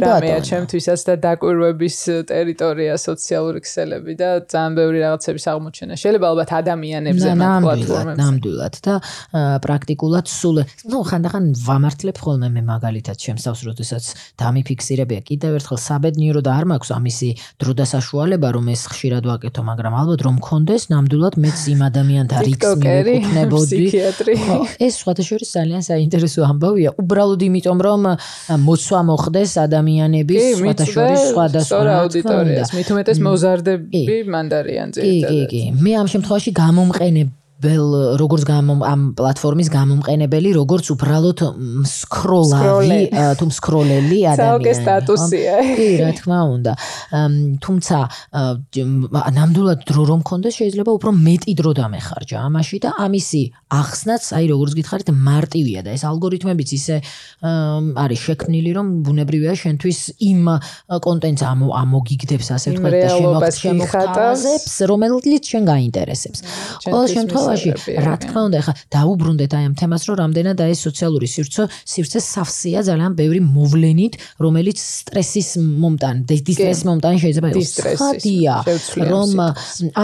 რამეა 0.00 0.38
ჩემთვისაც 0.48 1.00
და 1.08 1.14
დაკვირვების 1.28 1.96
ტერიტორია 2.30 2.94
სოციალური 2.96 3.60
ქსელები 3.60 4.12
და 4.16 4.28
ძალიან 4.48 4.72
ბევრი 4.80 4.98
რაღაცების 5.04 5.44
აღმოჩენა. 5.50 5.94
შეიძლება 6.00 6.26
ალბათ 6.30 6.50
ადამიანებზე 6.60 7.30
ნამდვილად 7.50 8.08
ნამდვილად 8.20 8.74
და 8.86 8.94
პრაქტიკულად 9.64 10.26
სულ 10.30 10.56
ნუ 10.90 10.98
ხანდახან 11.10 11.44
ვამართლებ 11.66 12.16
ხოლმე 12.22 12.48
მე 12.54 12.62
მაგალითად 12.70 13.16
შემსავს 13.24 13.60
როდესაც 13.68 14.04
დამიფიქსირებია. 14.40 15.20
კიდევ 15.26 15.58
ერთხელ 15.58 15.78
საბედნიერო 15.80 16.40
და 16.46 16.50
არ 16.58 16.64
მაქვს 16.70 16.90
ამისი 16.96 17.30
დრო 17.60 17.72
და 17.78 17.84
საშუალება 17.90 18.48
რომ 18.56 18.66
ეს 18.74 18.82
ხშირად 18.92 19.24
ვაკეთო 19.30 19.62
მაგრამ 19.70 19.94
ალბათ 20.00 20.20
რომ 20.26 20.34
მქონდეს 20.40 20.82
ნამდვილად 20.92 21.34
მეც 21.44 21.58
იმ 21.74 21.80
ადამიანთან 21.90 22.40
რიქს 22.50 22.70
მივეკუთვნებოდი 22.80 23.80
ეს 24.86 24.92
სხვათა 25.00 25.22
შორის 25.30 25.48
ძალიან 25.56 25.82
საინტერესო 25.90 26.40
ამბავია. 26.50 26.90
უბრალოდ 27.00 27.40
იმიტომ 27.48 27.78
რომ 27.86 28.00
მოცვა 28.66 29.00
მოხდეს 29.10 29.52
ადამიანების 29.66 30.42
სხვათა 30.60 30.86
შორის 30.94 31.20
სხვადასხვა 31.32 31.82
აუდიტორიას. 32.00 32.68
მით 32.76 32.88
უმეტეს 32.94 33.18
მოზარდები 33.26 34.02
მანდარიან 34.34 34.88
ძირითადად 34.94 35.30
კი 35.30 35.40
კი 35.50 35.50
კი. 35.50 35.62
მე 35.84 35.92
ამ 36.00 36.06
შემთხვევაში 36.12 36.50
გამომყენებ 36.62 37.28
ბელ 37.60 38.16
როგორც 38.16 38.48
ამ 38.48 39.00
პლატფორმის 39.18 39.68
გამომყენებელი 39.68 40.50
როგორც 40.56 40.86
უბრალოდ 40.96 41.40
სკროლავი 41.84 43.00
თუ 43.36 43.44
სკროლელი 43.52 44.18
ადამიანი. 44.32 44.40
საუკე 44.40 44.72
სტატუსია. 44.80 45.54
კი, 45.76 45.88
რა 46.00 46.10
თქმა 46.16 46.40
უნდა. 46.56 46.72
თუმცა 47.60 47.98
ნამდვილად 49.36 49.80
დრო 49.84 50.02
რომ 50.08 50.20
მქონდეს 50.24 50.54
შეიძლება 50.60 50.90
უფრო 50.96 51.10
მეტი 51.12 51.52
დრო 51.60 51.72
დამეხარჯა 51.80 52.36
ამაში 52.48 52.76
და 52.80 52.90
ამისი 52.96 53.42
ახსნაც 53.68 54.22
აი 54.40 54.44
როგორც 54.52 54.72
გითხარით 54.80 55.08
მარტივია 55.12 55.80
და 55.84 55.90
ეს 55.96 56.02
ალგორითმებიც 56.08 56.70
ისე 56.80 56.96
არის 57.44 58.20
შექმნილი 58.24 58.70
რომ 58.72 58.86
ბუნებრივია 59.04 59.52
შენთვის 59.60 60.00
იმ 60.30 60.40
კონტენტს 61.04 61.42
ამოგიგდებს 61.50 62.48
ასე 62.56 62.68
ვთქვათ 62.72 62.94
და 63.04 63.50
შემოხატავს 63.60 64.74
რომელიც 64.88 65.44
შენ 65.44 65.62
გაინტერესებს. 65.68 66.38
ყოველ 66.88 67.06
შემთხვევაში 67.14 67.49
შემთხვევაში 67.56 68.04
რა 68.06 68.14
თქმა 68.22 68.40
უნდა 68.48 68.56
ახლა 68.60 68.74
დაუბრუნდეთ 68.94 69.52
აი 69.58 69.64
ამ 69.70 69.74
თემას 69.80 70.02
რომ 70.08 70.16
რამდენად 70.20 70.58
აი 70.64 70.74
სოციალური 70.80 71.26
სივრცე 71.34 71.62
სივრცე 71.92 72.18
სავსეა 72.30 72.80
ძალიან 72.90 73.12
ბევრი 73.20 73.40
მოვლენით 73.44 74.14
რომელიც 74.44 74.78
სტრესის 74.80 75.48
მომტანი 75.82 76.20
დისტრესის 76.30 76.84
მომტანი 76.88 77.18
შეიძლება 77.24 77.48
იყოს. 77.50 77.72
ხადია 78.00 78.54
რომ 79.10 79.30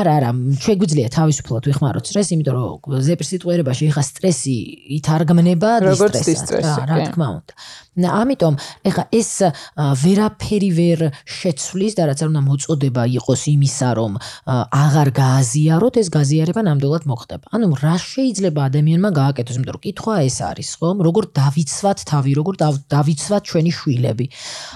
არა 0.01 0.13
არა 0.19 0.31
შეგვიძლია 0.67 1.09
თავისუფლად 1.17 1.63
ვიხმაროთ 1.71 2.05
სტრესი 2.11 2.33
იმიტომ 2.37 2.55
რომ 2.57 3.01
ზეპირ 3.07 3.27
სიტყვიერებაში 3.31 3.85
ხა 3.97 4.03
სტრესი 4.11 4.57
ითარგმნება 4.99 5.71
დისტრესი 5.87 6.81
რა 6.91 6.97
თქმა 7.11 7.29
უნდა 7.37 7.53
ამიტომ 7.97 8.55
ეხა 8.85 9.05
ეს 9.09 9.31
ვერაფერი 9.77 10.71
ვერ 10.77 11.01
შეცვლის 11.25 11.97
და 11.97 12.13
რაც 12.13 12.21
არ 12.21 12.29
უნდა 12.29 12.43
მოწოდება 12.45 13.03
იყოს 13.17 13.43
იმისა 13.57 13.91
რომ 13.97 14.13
აღარ 14.53 15.09
გააზიაროთ 15.17 15.95
ეს 16.03 16.09
გაზიარება 16.13 16.61
ნამდვილად 16.69 17.05
მოხდება. 17.09 17.45
ანუ 17.57 17.67
რა 17.81 17.97
შეიძლება 17.97 18.61
ადამიანმა 18.69 19.11
გააკეთოს, 19.17 19.57
იმიტომ 19.57 19.75
რომ 19.77 19.85
კითხვა 19.87 20.15
ეს 20.29 20.39
არის, 20.45 20.69
ხომ? 20.77 20.97
როგორ 21.07 21.25
დავიცვათ 21.41 21.99
თავი, 22.11 22.33
როგორ 22.37 22.55
დავიცვათ 22.93 23.43
ჩვენი 23.49 23.73
შვილები. 23.79 24.27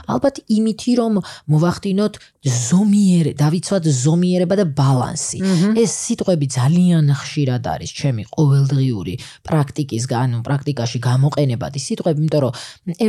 ალბათ 0.09 0.35
იმითი 0.49 0.93
რომ 1.01 1.15
მოვახდინოთ 1.51 2.15
ზომიერე, 2.41 3.37
დავიცვათ 3.37 3.85
ზომიერება 3.85 4.55
და 4.57 4.65
ბალანსი. 4.65 5.39
ეს 5.77 5.93
სიტყვები 5.93 6.47
ძალიან 6.49 7.05
ხშირად 7.13 7.65
არის 7.69 7.91
ჩემი 8.01 8.23
ყოველდღიური 8.33 9.15
პრაქტიკის, 9.45 10.03
ანუ 10.09 10.41
პრაქტიკაში 10.49 10.99
გამოყენებადი 11.05 11.79
სიტყვები, 11.85 12.19
იმიტომ 12.25 12.41
რომ 12.41 12.53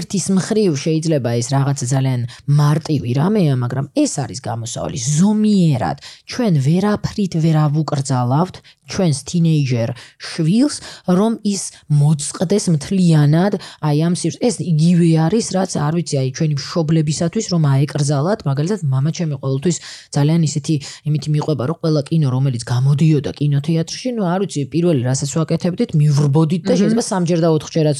ერთის 0.01 0.25
მხრივ 0.33 0.73
შეიძლება 0.81 1.31
ეს 1.37 1.47
რაღაცა 1.53 1.85
ძალიან 1.93 2.21
მარტივი 2.57 3.11
რამეა, 3.21 3.55
მაგრამ 3.63 3.85
ეს 3.93 4.13
არის 4.23 4.39
გამოსავალი 4.49 4.99
ზომიერად. 5.05 5.97
ჩვენ 6.25 6.53
ვერაფრით 6.65 7.33
ვერ 7.45 7.55
ავუკრძალავთ 7.69 8.55
ჩვენს 8.90 9.18
ტინეიჯერ 9.26 9.88
შვილს, 10.18 10.76
რომ 11.10 11.32
ის 11.42 11.62
მოწყდეს 11.90 12.64
მთლიანად 12.74 13.52
აი 13.82 13.96
ამ 14.06 14.14
სირს. 14.14 14.36
ეს 14.38 14.56
იგივე 14.62 15.10
არის, 15.26 15.46
რაც 15.56 15.70
არ 15.86 15.92
ვიცი, 15.98 16.14
აი 16.22 16.28
ჩვენი 16.36 16.54
მშობლებისათვის 16.60 17.46
რომ 17.52 17.62
აეკრძალათ, 17.66 18.40
მაგალითად, 18.46 18.80
мама 18.86 19.10
ჩემი 19.10 19.34
ყოველთვის 19.42 19.76
ძალიან 20.14 20.40
ისეთი 20.46 20.74
იმითი 21.08 21.28
მიყვება, 21.34 21.62
რომ 21.66 21.76
ყველა 21.82 22.02
კინო, 22.06 22.28
რომელიც 22.36 22.62
გამოდიოდა 22.62 23.30
კინოთეატრში, 23.38 24.08
ნუ 24.16 24.22
არ 24.22 24.38
ვიცი, 24.46 24.60
პირველი 24.70 25.02
რასაც 25.02 25.30
ვაკეთებდით, 25.34 25.90
მივრბოდით 25.98 26.62
და 26.68 26.74
შეიძლება 26.78 27.04
სამჯერ 27.10 27.38
და 27.42 27.48
ოთხჯერაც 27.56 27.98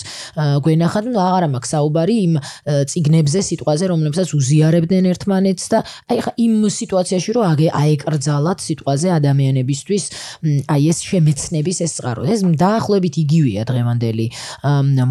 გვენახათ, 0.64 1.05
ნუ 1.11 1.18
აღარა 1.26 1.49
მაქვს 1.51 1.70
საუბარი 1.74 2.14
იმ 2.26 2.34
ციგნებზე, 2.91 3.41
სიტყვაზე, 3.51 3.84
რომლებსაც 3.91 4.28
უზიარებდნენ 4.39 5.05
ერთმანეთს 5.12 5.64
და 5.72 5.78
აი 6.11 6.18
ხა 6.24 6.32
იმ 6.47 6.55
სიტუაციაში 6.70 7.30
რომ 7.37 7.45
აეკრძალათ 7.80 8.59
სიტყვაზე 8.66 9.09
ადამიანებისთვის 9.16 10.05
აი 10.70 10.80
ეს 10.91 10.99
შემეცნების 11.05 11.77
ეს 11.86 11.91
წყარო. 11.99 12.21
ეს 12.25 12.41
დაახლოებით 12.41 13.15
იგივეა 13.23 13.63
დღევანდელი 13.69 14.25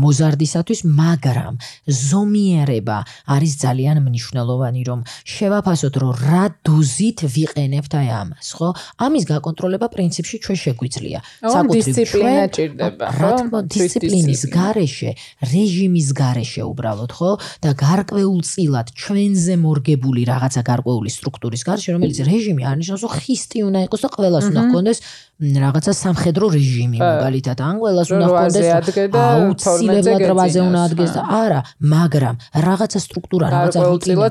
მოზარდისათვის, 0.02 0.80
მაგრამ 0.86 1.54
ზომიერება 1.86 2.98
არის 3.34 3.52
ძალიან 3.64 3.96
მნიშვნელოვანი, 4.06 4.80
რომ 4.88 5.00
შევაფასოთ, 5.24 5.94
რომ 6.02 6.10
რა 6.30 6.44
დოზით 6.66 7.18
ვიყენებთ 7.34 7.92
აი 8.00 8.08
ამას, 8.20 8.48
ხო? 8.56 8.68
ამის 9.04 9.24
გაკონტროლება 9.30 9.86
პრინციპში 9.94 10.36
ჩვენ 10.44 10.56
შეგვიძლია. 10.64 11.18
საკუთრივ 11.44 11.84
დისციპლინა 11.90 12.44
ჭირდება, 12.56 13.06
ხო? 13.18 13.30
დისციპლინის 13.74 14.42
გარეშე, 14.50 15.10
რეჟიმის 15.52 16.08
გარეშე 16.20 16.62
უბრალოდ, 16.70 17.10
ხო? 17.18 17.30
და 17.64 17.70
გარკვეულწილად 17.74 18.86
ჩვენზე 18.94 19.54
მორგებული 19.60 20.22
რაღაცა 20.30 20.62
გარკვეული 20.70 21.10
სტრუქტურის 21.10 21.62
გარეშე, 21.66 21.90
რომელიც 21.96 22.18
რეჟიმი 22.30 22.62
არნიშნავს, 22.70 23.02
რომ 23.04 23.12
ხისტი 23.20 23.58
უნდა 23.68 23.80
იყოს 23.86 24.00
და 24.04 24.08
ყველას 24.16 24.44
უნდა 24.50 24.62
ჰქონდეს 24.70 24.98
რაღაცა 25.40 25.92
სამხედრო 25.96 26.46
რეჟიმი 26.52 26.98
მაგალითად. 27.00 27.58
ან 27.64 27.76
ყველას 27.80 28.08
უნდა 28.12 28.26
ჰქონდეს 28.28 28.68
აუცილებლად 29.16 30.22
რვაზე 30.28 30.60
უნდა 30.68 30.80
ადგეს 30.84 31.10
და 31.16 31.22
არა 31.24 31.60
მაგრამ 31.80 32.36
რაღაცა 32.66 32.98
სტრუქტურა 33.00 33.46
რაღაცა 33.48 33.80
რუტინა 33.88 34.28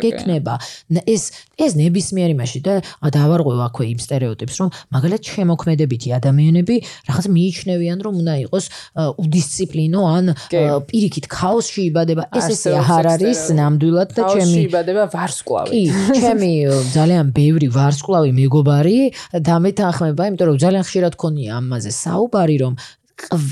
გექნება. 0.00 0.54
ეს 1.04 1.22
ეს 1.58 1.72
ნებისმიერ 1.76 2.28
იმაში 2.32 2.58
და 2.64 2.74
დავარღვევ 3.12 3.60
აქვე 3.68 3.84
იმ 3.92 3.98
სტერეოტიპს 3.98 4.56
რომ 4.62 4.68
მაგალითად 4.94 5.22
შემოქმედებითი 5.36 6.08
ადამიანები 6.16 6.76
რაღაც 7.08 7.26
მიიჩნევიან 7.34 7.98
რომ 8.06 8.14
უნდა 8.22 8.34
იყოს 8.48 8.64
უდისციპლინო 9.20 10.00
ან 10.16 10.24
პირიქით 10.88 11.26
ქაოსში 11.28 11.82
იბადება 11.90 12.22
ეს 12.38 12.46
ესე 12.56 12.72
არ 12.78 13.04
არის 13.18 13.40
ნამდვილად 13.58 14.08
და 14.16 14.22
ჩემი 14.32 14.38
ქაოსში 14.38 14.62
იბადება 14.70 15.02
ვარსკვლავი. 15.12 15.70
კი 15.74 15.82
ჩემი 16.22 16.52
ძალიან 16.96 17.26
ბევრი 17.36 17.68
ვარსკვლავი 17.74 18.30
მეგობარი 18.38 18.98
დამეთანხმება 19.50 20.22
იმ 20.30 20.37
იმიტომ 20.38 20.48
რომ 20.54 20.58
ძალიან 20.62 20.84
ხშირად 20.86 21.14
ქონია 21.18 21.50
ამაზე 21.58 21.90
საუბარი 21.90 22.56
რომ 22.62 22.74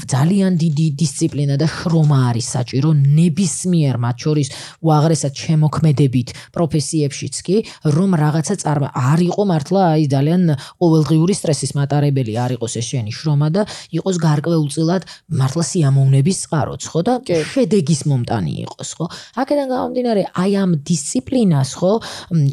ძალიან 0.06 0.56
დიდი 0.56 0.86
დისციპლინა 0.94 1.54
და 1.58 1.66
შრომა 1.66 2.18
არის 2.30 2.46
საჭირო 2.54 2.90
ნებისმიერ 2.96 3.94
მათ 3.98 4.16
შორის 4.24 4.48
უაღრესად 4.86 5.34
შემოქმედებით 5.42 6.28
პროფესიებშიც 6.54 7.34
კი 7.46 7.56
რომ 7.96 8.10
რაღაცა 8.22 8.54
წარმა 8.62 8.88
არ 8.94 9.20
იყო 9.26 9.42
მართლა 9.50 9.82
აი 9.92 10.04
ძალიან 10.14 10.42
ყოველდღიური 10.80 11.34
სტრესის 11.40 11.72
მატარებელი 11.78 12.32
არ 12.44 12.50
იყოს 12.56 12.72
ეს 12.80 12.86
შენი 12.94 13.12
შრომა 13.18 13.48
და 13.56 13.62
იყოს 13.98 14.16
გარკვეულწილად 14.26 15.02
მართლა 15.40 15.64
სიამოვნების 15.70 16.38
წყაროც 16.46 16.82
ხო? 16.86 17.00
და 17.02 17.14
შედეგის 17.26 18.00
მომტანი 18.06 18.52
იყოს 18.64 18.90
ხო? 18.96 19.06
აქედან 19.42 19.66
გამომდინარე 19.74 20.22
აი 20.42 20.52
ამ 20.62 20.70
დისციპლინას 20.86 21.70
ხო 21.74 21.92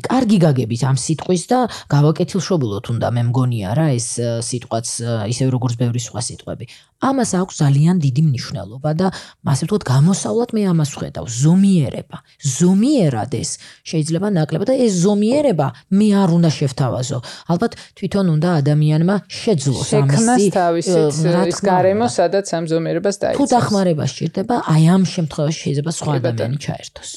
კარგი 0.10 0.38
გაგებით 0.44 0.82
ამ 0.90 0.98
სიტყვის 0.98 1.44
და 1.52 1.60
გავაკეთილშობილოთ 1.94 2.86
უნდა 2.94 3.08
მე 3.16 3.22
მგონია 3.30 3.70
რა 3.78 3.88
ეს 3.96 4.10
სიტყვაც 4.50 4.88
ისევ 5.30 5.48
როგორც 5.56 5.78
ბევრი 5.78 6.02
სხვა 6.02 6.22
სიტყვები 6.26 6.66
ამას 7.04 7.32
აქვს 7.36 7.56
ძალიან 7.64 7.96
დიდი 8.00 8.22
მნიშვნელობა 8.28 8.92
და 9.00 9.08
ასე 9.44 9.64
ვთქვათ, 9.68 9.84
გამოსავლად 9.94 10.50
მე 10.56 10.62
ამას 10.72 10.90
ვხედავ, 10.96 11.26
ზომიერება. 11.28 12.18
ზომიერად 12.40 13.32
ეს 13.36 13.50
შეიძლება 13.84 14.28
ნაკლებად 14.40 14.68
და 14.72 14.76
ეს 14.86 14.94
ზომიერება 15.04 15.68
მე 16.00 16.08
არ 16.24 16.30
უნდა 16.38 16.50
შევთავაზო. 16.58 17.20
ალბათ 17.52 17.74
თვითონ 18.00 18.26
უნდა 18.36 18.50
ადამიანმა 18.64 19.16
შეძლოს 19.28 19.90
ამისი. 20.00 20.48
თავისით 20.56 21.14
ის 21.52 21.60
გარემო, 21.60 22.08
სადაც 22.08 22.48
ამ 22.56 22.64
ზომიერებას 22.72 23.16
დაიცავს. 23.22 23.40
თუ 23.40 23.46
დახმარება 23.56 24.06
სჭირდება, 24.08 24.56
აი 24.74 24.84
ამ 24.96 25.04
შემთხვევაში 25.04 25.60
შეიძლება 25.64 25.92
სხვა 25.92 26.12
ადამიანი 26.24 26.58
ჩაერთოს. 26.66 27.10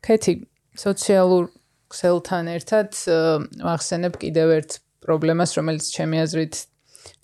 ქეთი, 0.00 0.32
სოციალურ 0.80 1.44
ქსელთან 1.90 2.44
ერთად 2.56 2.90
ვახსენებ 3.66 4.14
კიდევ 4.22 4.48
ერთ 4.58 4.70
პრობლემას, 5.04 5.50
რომელიც 5.58 5.84
ჩემი 5.90 6.16
აზრით 6.24 6.54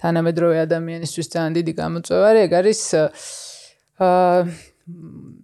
თანამედროვე 0.02 0.56
ადამიანისთვის 0.66 1.26
ძალიან 1.34 1.52
დიდი 1.58 1.72
გამოწვევარი, 1.80 2.38
ეგ 2.46 2.52
არის 2.60 2.80
აა 2.96 4.40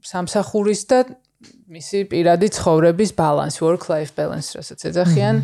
სამსახურის 0.07 0.83
და 0.91 0.99
მისი 1.73 1.99
პირადი 2.13 2.49
ცხოვრების 2.55 3.11
ბალანსი, 3.19 3.61
work 3.65 3.89
life 3.91 4.13
balance, 4.15 4.53
რასაც 4.55 4.81
ეძახიან. 4.93 5.37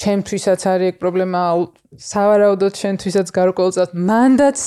ჩემთვისაც 0.00 0.60
არის 0.72 0.92
ეგ 0.92 0.96
პრობლემა, 1.02 1.40
სავარაუდოდ 1.98 2.72
ჩემთვისაც 2.80 3.32
გარკვეულწილად 3.36 3.96
მანდაც 3.96 4.60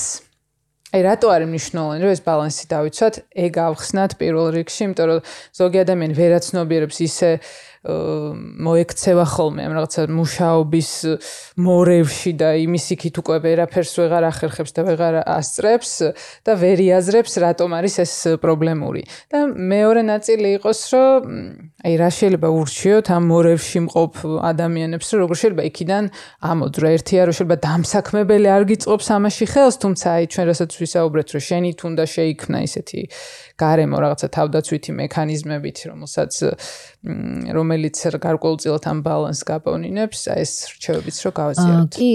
აი 0.90 1.02
რატო 1.06 1.28
არის 1.30 1.48
მნიშვნელოვანი 1.50 2.02
რომ 2.02 2.10
ეს 2.10 2.22
ბალანსი 2.26 2.64
დავიცვათ? 2.66 3.14
ეგ 3.46 3.52
ავხსნათ 3.62 4.10
პირველ 4.18 4.46
რიგში, 4.58 4.80
იმიტომ 4.90 5.06
რომ 5.06 5.20
ზოგი 5.54 5.78
ადამიანი 5.86 6.14
ვერაცნობიერებს 6.18 6.98
ისე 7.06 7.30
მოექცევა 7.80 9.24
ხოლმე 9.24 9.64
ამ 9.64 9.72
რაღაცა 9.72 10.02
მუშაობის 10.12 10.90
მორევში 11.64 12.32
და 12.36 12.52
იმის 12.60 12.86
იქით 12.92 13.20
უკვე 13.24 13.36
ვერაფერს 13.40 13.92
ვეღარ 13.96 14.24
ახერხებს 14.28 14.76
და 14.76 14.84
ვეღარ 14.84 15.14
ასწრებს 15.24 15.92
და 16.44 16.52
ვერ 16.60 16.76
იაზრებს 16.84 17.40
რატომ 17.40 17.72
არის 17.80 17.94
ეს 18.04 18.12
პრობლემური. 18.44 19.08
და 19.32 19.38
მეორე 19.48 20.02
ნაწილი 20.12 20.48
იყოს, 20.60 20.80
რომ 20.92 21.20
აი 21.80 21.94
რა 21.96 22.10
შეიძლება 22.12 22.48
ურჩიოთ 22.60 23.06
ამ 23.16 23.24
მორევში 23.32 23.80
მყოფ 23.88 24.12
ადამიანებს, 24.44 25.06
რომ 25.16 25.18
როგორ 25.24 25.36
შეიძლება 25.40 25.62
იქიდან 25.72 26.04
ამოძრა 26.52 26.88
ერთია, 27.00 27.22
რომ 27.24 27.34
შეიძლება 27.40 27.56
დამსაქმებელი 27.64 28.48
არ 28.60 28.62
გიწყობს 28.70 29.06
ამაში 29.16 29.46
ხელს, 29.56 29.76
თუმცა 29.80 30.06
აი 30.20 30.24
ჩვენ 30.28 30.46
რასაც 30.52 30.70
ვისაუბრეთ, 30.84 31.28
რომ 31.32 31.42
შენით 31.48 31.78
უნდა 31.88 32.04
შეიქმნა 32.12 32.58
ისეთი 32.68 33.00
გარემო 33.60 33.96
რაღაცა 34.00 34.28
თავდაცვითი 34.36 34.90
მექანიზმებით, 35.00 35.78
რომელსაც 35.90 36.32
რომელიც 37.56 37.96
გარკვეულწილად 38.24 38.84
ამ 38.90 38.98
ბალანსს 39.04 39.46
გაპოვნინებს, 39.48 40.20
აი 40.32 40.40
ეს 40.44 40.52
რჩევებიც 40.76 41.16
რო 41.24 41.30
გავაზიაროთ. 41.40 41.92
კი, 41.96 42.10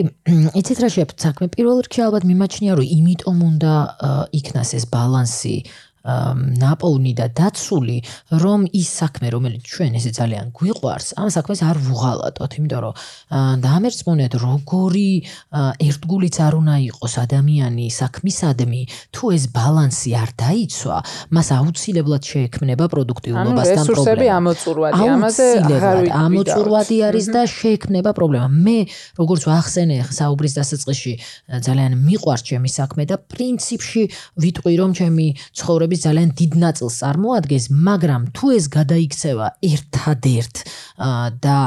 იცით 0.62 0.80
რა 0.82 0.90
შეფთ 0.98 1.18
საქმე, 1.26 1.46
პირველ 1.54 1.78
რიგში 1.86 2.02
ალბათ 2.06 2.24
მიმაჩნია, 2.30 2.72
რომ 2.78 2.88
იმიტომ 3.00 3.38
უნდა 3.50 3.74
იქნას 4.40 4.70
ეს 4.78 4.86
ბალანსი 4.94 5.56
ნაპოვნი 6.06 7.14
და 7.18 7.26
დაცული, 7.34 7.98
რომ 8.30 8.70
ის 8.70 8.90
საქმე, 9.02 9.28
რომელიც 9.34 9.64
ჩვენ 9.66 9.92
ესე 9.98 10.12
ძალიან 10.14 10.46
გვიყვარს, 10.54 11.18
ამ 11.18 11.30
საქმეს 11.34 11.60
არ 11.66 11.78
ვუღალატოთ, 11.82 12.52
იმიტომ 12.62 12.80
რომ 12.86 12.94
დაამერწმუნეთ, 13.66 14.34
როგორი 14.46 15.10
ერთგულიც 15.82 16.36
არ 16.46 16.54
უნდა 16.62 16.76
იყოს 16.94 17.14
ადამიანი 17.26 17.86
საქმისადმი, 17.90 18.82
თუ 19.10 19.24
ეს 19.34 19.44
ბალანსი 19.50 20.12
არ 20.14 20.30
დაიცვა, 20.46 20.98
მას 21.34 21.48
აუცილებლად 21.58 22.22
შეექმნება 22.22 22.86
პროდუქტიულობასთან 22.86 23.82
პრობლემა. 23.82 24.06
რესურსები 24.06 24.28
ამოწურვადი, 24.38 25.02
ამაზე 25.10 25.48
აღარ 25.66 25.98
ვიცი. 26.06 26.14
ამოწურვადი 26.26 26.98
არის 27.10 27.26
და 27.34 27.42
შეექმნება 27.50 28.12
პრობლემა. 28.14 28.48
მე 28.54 28.78
როგორც 29.18 29.42
ვახსენე 29.50 29.98
საუბრის 30.06 30.54
დასაწყისში, 30.60 31.14
ძალიან 31.66 31.92
მიყვარს 31.98 32.44
ჩემი 32.46 32.70
საქმე 32.70 33.04
და 33.10 33.16
პრინციპში 33.18 34.04
ვიტყვი 34.38 34.74
რომ 34.82 34.92
ჩემი 34.94 35.28
ცხოვრება 35.56 35.95
ცხოვრების 35.96 36.04
ძალიან 36.04 36.30
დიდ 36.36 36.54
ნაწილს 36.60 36.96
წარმოადგენს, 37.02 37.66
მაგრამ 37.72 38.22
თუ 38.36 38.46
ეს 38.56 38.66
გადაიქცევა 38.68 39.48
ერთადერთ 39.64 40.56
და 41.40 41.60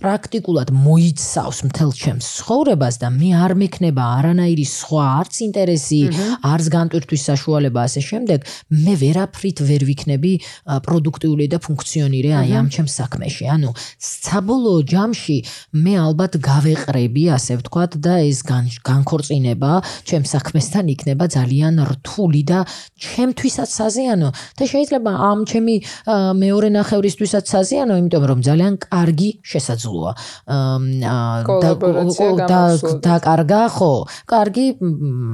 პრაქტიკულად 0.00 0.68
მოიცავს 0.72 1.58
მთელ 1.68 1.90
ჩემს 2.00 2.26
ცხოვრებას 2.40 2.94
და 3.00 3.08
მე 3.12 3.30
არ 3.44 3.52
მექნება 3.60 4.02
არანაირი 4.20 4.66
სხვა 4.68 5.04
არც 5.20 5.34
ინტერესი, 5.48 6.02
არც 6.40 6.64
განტვირთვის 6.76 7.22
საშუალება 7.30 7.80
ასე 7.88 8.00
შემდეგ, 8.10 8.38
მე 8.84 8.94
ვერაფრით 9.00 9.58
ვერ 9.68 9.82
ვიქნები 9.88 10.32
პროდუქტიული 10.84 11.46
და 11.52 11.58
ფუნქციონირე 11.64 12.30
აი 12.40 12.50
ამ 12.60 12.66
ჩემს 12.72 12.92
საქმეში. 13.00 13.44
ანუ 13.56 13.70
საბოლოო 14.00 14.80
ჯამში 14.92 15.36
მე 15.84 15.94
ალბათ 16.06 16.32
გავეყრები, 16.40 17.22
ასე 17.36 17.52
ვთქვათ 17.60 17.92
და 18.04 18.14
ეს 18.24 18.40
განქორწინება 18.84 19.72
ჩემს 20.08 20.28
საქმესთან 20.34 20.84
იქნება 20.94 21.24
ძალიან 21.28 21.74
რთული 21.92 22.42
და 22.44 22.64
ჩემ 22.96 23.29
ჩემთვისაც 23.30 23.70
საზიანო 23.70 24.28
და 24.58 24.64
შეიძლება 24.66 25.12
ამ 25.30 25.38
ჩემი 25.46 25.74
მეორე 26.34 26.68
ნახევრისთვისაც 26.74 27.44
საზიანო, 27.46 27.94
იმიტომ 28.02 28.24
რომ 28.26 28.38
ძალიან 28.42 28.74
კარგი 28.82 29.30
შესაძლოა. 29.46 30.12
და 32.50 32.60
და 33.06 33.14
კარგა 33.22 33.62
ხო? 33.70 33.92
კარგი, 34.26 34.66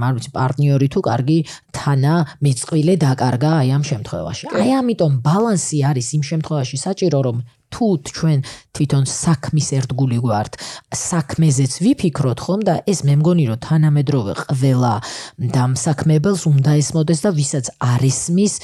არ 0.07 0.13
ვიცი, 0.17 0.31
პარტნიორი 0.37 0.89
თუ 0.93 1.01
კარგი 1.09 1.39
თანა 1.73 2.15
მეწყვილე 2.45 2.95
დაკარგა 3.01 3.51
აი 3.65 3.69
ამ 3.77 3.83
შემთხვევაში. 3.91 4.45
აი 4.53 4.71
ამიტომ 4.81 5.13
ბალანსი 5.25 5.79
არის 5.89 6.09
იმ 6.21 6.23
შემთხვევაში 6.31 6.77
საჭირო 6.77 7.21
რომ 7.25 7.37
თუ 7.77 7.87
ჩვენ 8.09 8.39
თვითონ 8.77 9.05
საქმის 9.05 9.69
ერთგული 9.77 10.19
ვართ, 10.25 10.57
საქმეზეც 10.97 11.73
ვიფიქროთ 11.85 12.39
ხომ 12.45 12.61
და 12.69 12.75
ეს 12.89 13.05
მე 13.05 13.15
მგონი 13.21 13.45
რომ 13.53 13.61
თანამედროვე 13.69 14.33
ყველა 14.41 14.95
და 15.57 15.65
საქმებელს 15.77 16.43
უნდა 16.49 16.73
ესმოდეს 16.81 17.21
და 17.25 17.31
ვისაც 17.37 17.67
არის 17.81 18.19
მის 18.37 18.55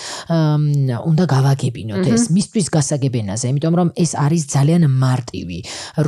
უნდა 1.12 1.24
გავაგებინოთ 1.32 2.04
ეს 2.12 2.24
მისთვის 2.32 2.66
გასაგებენაზე, 2.76 3.44
იმიტომ 3.52 3.74
რომ 3.80 3.88
ეს 4.04 4.12
არის 4.16 4.42
ძალიან 4.52 4.82
მარტივი, 4.88 5.58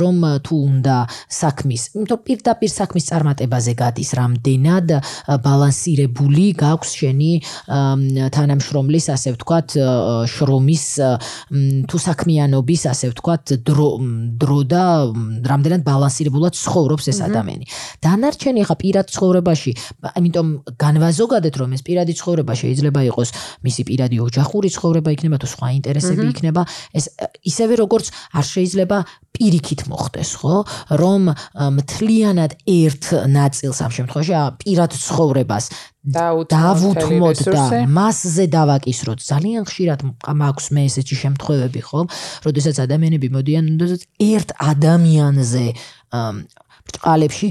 რომ 0.01 0.15
თუ 0.45 0.55
უნდა 0.69 0.97
საქმის, 1.29 1.81
იმიტომ 1.95 2.19
პირდაპირ 2.25 2.71
საქმის 2.79 3.05
წარმატებაზე 3.09 3.71
გადის 3.81 4.09
რამდენად 4.17 4.87
ბალანსირებული 5.45 6.45
გაქვს 6.57 6.91
შენი 6.99 7.31
თანამშრომლის, 8.37 9.05
ასე 9.15 9.29
ვთქვათ, 9.35 9.67
შრომის 10.33 10.85
თუ 11.89 11.97
საქმიანობის, 12.07 12.81
ასე 12.95 13.11
ვთქვათ, 13.11 13.53
დრო 13.67 13.89
დრო 14.39 14.59
და 14.71 14.83
რამდენად 15.51 15.83
ბალანსირებულად 15.83 16.55
ცხოვრობს 16.55 17.05
ეს 17.11 17.19
ადამიანი. 17.27 17.65
დანარჩენი 18.01 18.63
ხა 18.65 18.75
პირად 18.79 19.11
ცხოვრებაში, 19.11 19.71
ამიტომ 20.15 20.47
განვაზოგადეთ 20.79 21.55
რომ 21.59 21.69
ეს 21.75 21.81
პირადი 21.83 22.13
ცხოვრება 22.15 22.53
შეიძლება 22.55 23.01
იყოს 23.11 23.29
მისი 23.67 23.81
პირადი 23.91 24.17
ოჯახური 24.23 24.69
ცხოვრება 24.71 25.09
იქნება 25.15 25.37
თუ 25.43 25.47
სხვა 25.51 25.67
ინტერესები 25.79 26.25
იქნება, 26.31 26.61
ეს 26.95 27.05
ისევე 27.43 27.73
როგორც 27.83 28.05
არ 28.39 28.45
შეიძლება 28.55 28.97
პირიქით 29.35 29.81
მოხდეს, 29.91 30.29
ხო? 30.39 30.55
რომ 30.95 31.21
მთლიანად 31.75 32.51
ერთ 32.63 33.03
ნაწილს 33.27 33.79
ამ 33.83 33.91
შემთხვევაში 33.91 34.33
პირად 34.63 34.91
ცხოვრებას 34.95 35.65
დავუთმოთ 36.05 37.39
და 37.49 37.63
მასზე 37.89 38.45
დავაკისროთ. 38.53 39.19
ძალიან 39.25 39.63
ხშირად 39.65 39.99
მაქვს 40.41 40.67
მე 40.75 40.81
ესეთი 40.85 41.15
შემთხვევები, 41.23 41.81
ხო? 41.81 41.99
როდესაც 42.45 42.75
ადამიანები 42.85 43.27
მოდიან, 43.33 43.63
როდესაც 43.81 44.01
ერთ 44.21 44.49
ადამიანზე 44.61 45.65
ბრწყალებში 46.85 47.47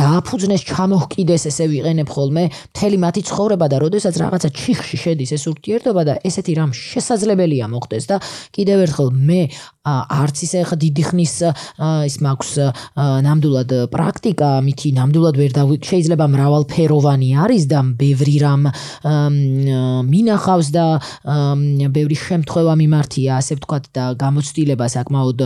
დააფუძნეს 0.00 0.62
ჩამოჰკიდეს 0.70 1.42
ესე 1.50 1.66
ვიყენებ 1.70 2.08
ხოლმე. 2.14 2.44
მთელი 2.70 2.96
მათი 3.04 3.22
ცხოვრება 3.26 3.66
და 3.66 3.76
როდესაც 3.84 4.14
რაღაცა 4.22 4.48
ჩიხში 4.54 4.96
შედის 5.02 5.30
ეს 5.36 5.44
ურთიერთობა 5.50 6.02
და 6.08 6.14
ესეთი 6.24 6.52
რამ 6.58 6.70
შესაძლებელია 6.70 7.66
მოხდეს 7.74 8.04
და 8.10 8.16
კიდევ 8.54 8.78
ერთხელ 8.86 9.08
მე 9.10 9.42
არც 9.80 10.36
ისე 10.44 10.60
ხა 10.68 10.76
დიდი 10.76 11.02
ხნის 11.08 11.34
ის 11.80 12.16
მაქვს 12.20 12.52
ნამდვილად 13.26 13.70
პრაქტიკა 13.90 14.50
მითი 14.60 14.88
ნამდვილად 14.92 15.36
ვერ 15.40 15.52
და 15.56 15.62
შეიძლება 15.64 16.26
მრავალფეროვანი 16.28 17.30
არის 17.44 17.64
და 17.72 17.80
ბევრი 17.96 18.36
რამ 18.44 18.62
მინახავს 20.12 20.68
და 20.76 20.86
ბევრი 21.96 22.16
შემთხვევა 22.20 22.74
მიმართია 22.76 23.40
ასე 23.40 23.56
ვთქვათ 23.56 23.84
და 23.96 24.04
გამოცდილება 24.20 24.86
საკმაოდ 24.96 25.40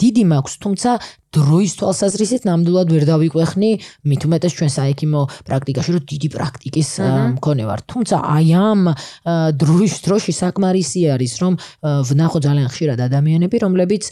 დიდი 0.00 0.24
მაქვს. 0.32 0.54
თუმცა 0.64 0.90
დროის 1.30 1.76
თვალსაზრისით 1.78 2.42
ნამდვილად 2.42 2.90
ვერ 2.90 3.04
დავიყვეხნი 3.06 3.70
მით 4.10 4.24
უმეტეს 4.26 4.54
ჩვენ 4.58 4.70
საექიმო 4.74 5.20
პრაქტიკაში 5.46 5.90
რომ 5.94 6.02
დიდი 6.10 6.28
პრაქტიკის 6.34 6.90
მქონე 7.38 7.64
ვარ. 7.70 7.80
თუმცა 7.86 8.16
აი 8.18 8.48
ამ 8.58 8.80
დროის 9.54 9.94
დროში 10.02 10.32
საკმარისი 10.34 11.00
არის 11.14 11.32
რომ 11.38 11.54
ვნახო 11.86 12.38
ძალიან 12.42 12.66
ხშირად 12.66 12.98
ადამიანები, 13.06 13.56
რომლებიც 13.62 14.10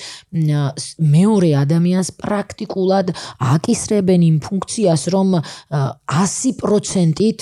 მეორე 1.03 1.51
ადამიანს 1.59 2.09
პრაქტიკულად 2.23 3.11
აკისრებენ 3.43 4.21
იმ 4.31 4.37
ფუნქციას, 4.39 5.03
რომ 5.11 5.43
100%-ით 5.75 7.41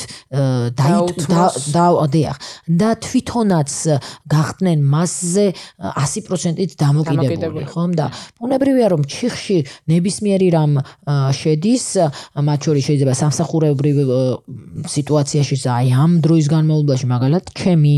დაუდეახ 1.76 2.36
და 2.80 2.90
თვითონაც 2.96 3.70
გახდნენ 4.24 4.80
მასზე 4.88 5.46
100%-ით 5.84 6.80
დამოკიდებული, 6.80 7.68
ხომ? 7.68 7.92
და 7.92 8.08
უნებრივია 8.40 8.88
რომ 8.96 9.04
ჩიხში 9.04 9.65
ნებისმიერი 9.90 10.48
რამ 10.56 10.72
შედის, 11.36 11.84
მათ 12.36 12.60
შორის 12.66 12.84
შეიძლება 12.90 13.14
სამსახურებრივ 13.22 13.96
სიტუაციაში 14.86 15.56
აი 15.66 15.88
ამ 15.96 16.12
დროის 16.24 16.46
განმავლობაში 16.52 17.06
მაგალითად 17.10 17.44
ჩემი 17.56 17.94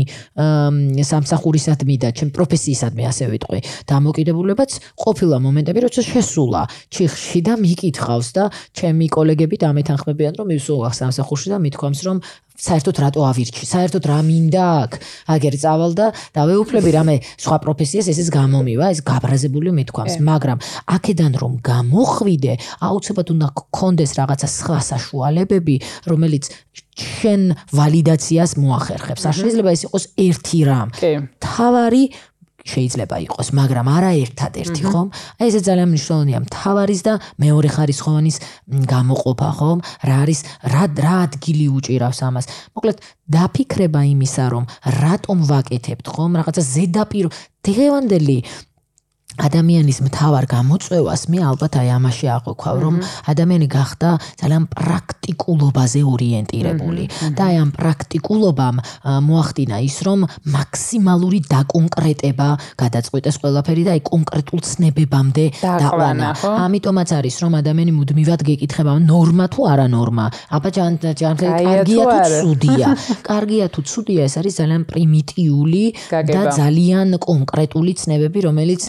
სამსახურისადმი 1.09 1.95
და 2.01 2.09
ჩემ 2.17 2.29
პროფესიისადმი 2.35 3.03
ასე 3.09 3.25
ვიტყვი. 3.33 3.59
დამოკიდებულებაც 3.89 4.71
ყოფილა 5.03 5.37
მომენტები 5.43 5.79
როცა 5.85 6.01
შესულა 6.09 6.61
ჩიხში 6.93 7.41
და 7.45 7.53
მიკითხავს 7.59 8.29
და 8.35 8.43
ჩემი 8.73 9.05
კოლეგები 9.13 9.55
დამეთანხმებიან 9.63 10.33
რომ 10.39 10.47
მივსულა 10.53 10.89
სამსახურში 10.99 11.47
და 11.53 11.57
მithქვამს 11.63 12.01
რომ 12.07 12.17
საერთოდ 12.59 12.95
რატო 12.99 13.23
ავირჩი? 13.23 13.63
საერთოდ 13.65 14.03
რა 14.09 14.19
მინდა 14.27 14.63
აქ? 14.83 14.91
აგერ 15.31 15.53
წავალ 15.63 15.91
და 15.95 16.07
დავეუფლები 16.35 16.89
რამე 16.91 17.15
სხვა 17.39 17.57
პროფესიას 17.63 18.07
ესეც 18.11 18.27
გამომივა, 18.35 18.85
ეს 18.93 18.99
გაბრაზებული 19.07 19.71
მithქვამს, 19.79 20.15
მაგრამ 20.19 20.59
აქედან 20.95 21.33
რომ 21.39 21.53
გამოხვიდე, 21.63 22.53
აუცილებლად 22.83 23.27
უნდა 23.33 23.47
გქონდეს 23.59 24.11
რაღაცა 24.19 24.47
სხვა 24.59 24.79
საშუალებები, 24.91 25.75
რომელიც 26.11 26.43
შენ 26.99 27.41
ვალიდაციას 27.71 28.51
მოახერხებს. 28.59 29.23
არ 29.23 29.35
შეიძლება 29.39 29.69
ეს 29.71 29.81
იყოს 29.87 30.05
ერთი 30.19 30.59
რამ. 30.67 30.89
თავარი 31.39 32.03
შეიძლება 32.65 33.15
იყოს, 33.25 33.47
მაგრამ 33.59 33.87
არა 33.89 34.11
ერთადერთი, 34.23 34.81
ხომ? 34.89 35.07
აი 35.39 35.47
ესე 35.49 35.61
ძალიან 35.67 35.89
მნიშვნელოვანია 35.93 36.39
მთავარის 36.45 37.01
და 37.07 37.13
მეორე 37.39 37.69
ხარისხოვანის 37.75 38.37
გამოყოფა, 38.93 39.49
ხომ? 39.59 39.79
რა 40.09 40.15
არის 40.23 40.39
რა 40.73 40.83
რა 40.99 41.15
ადგილი 41.29 41.65
უჭირავს 41.77 42.19
ამას? 42.27 42.45
მოკლედ, 42.75 42.97
დაფიქრება 43.29 44.01
იმისა, 44.13 44.45
რომ 44.53 44.63
რატომ 44.99 45.37
ვაკეთებთ, 45.49 46.05
ხომ? 46.09 46.31
რაღაცა 46.39 46.63
ზედაპირ 46.73 47.25
დღევანდელი 47.59 48.37
ადამიანის 49.47 49.99
მთავარ 50.07 50.45
გამოწვევას 50.53 51.21
მე 51.31 51.39
ალბათ 51.49 51.73
აი 51.81 51.89
ამაში 51.97 52.27
აღვქვავ 52.35 52.77
რომ 52.83 52.95
ადამიანი 53.33 53.67
გახდა 53.75 54.09
ძალიან 54.41 54.63
პრაქტიკულობაზე 54.75 56.01
ორიენტირებული 56.13 57.03
და 57.37 57.43
აი 57.49 57.55
ამ 57.63 57.69
პრაქტიკულობამ 57.79 58.75
მოახდინა 59.29 59.77
ის 59.89 59.97
რომ 60.07 60.19
მაქსიმალური 60.55 61.39
დაკონკრეტება 61.49 62.49
გადაწყვეტეს 62.83 63.35
ყველაფერი 63.43 63.83
და 63.87 63.91
აი 63.97 64.01
კონკრეტულ 64.13 64.59
ცნებებამდე 64.69 65.45
დაყვანა 65.63 66.29
ამიტომაც 66.69 67.09
არის 67.19 67.35
რომ 67.43 67.53
ადამიანი 67.59 67.91
მუდმივად 67.99 68.41
გეკითხება 68.49 68.93
ნორმა 69.09 69.45
თუ 69.53 69.61
არა 69.71 69.87
ნორმა? 69.91 70.25
აბა 70.55 70.69
ჯან 70.75 70.93
ჯან 71.19 71.35
კარგია 71.39 72.03
თუ 72.09 72.19
ცუდია? 72.39 72.87
კარგია 73.29 73.65
თუ 73.73 73.79
ცუდია? 73.89 74.21
ეს 74.29 74.35
არის 74.39 74.53
ძალიან 74.59 74.83
პრიმიტიული 74.91 75.83
და 76.29 76.41
ძალიან 76.59 77.07
კონკრეტული 77.29 77.91
ცნებები 78.01 78.39
რომელიც 78.47 78.81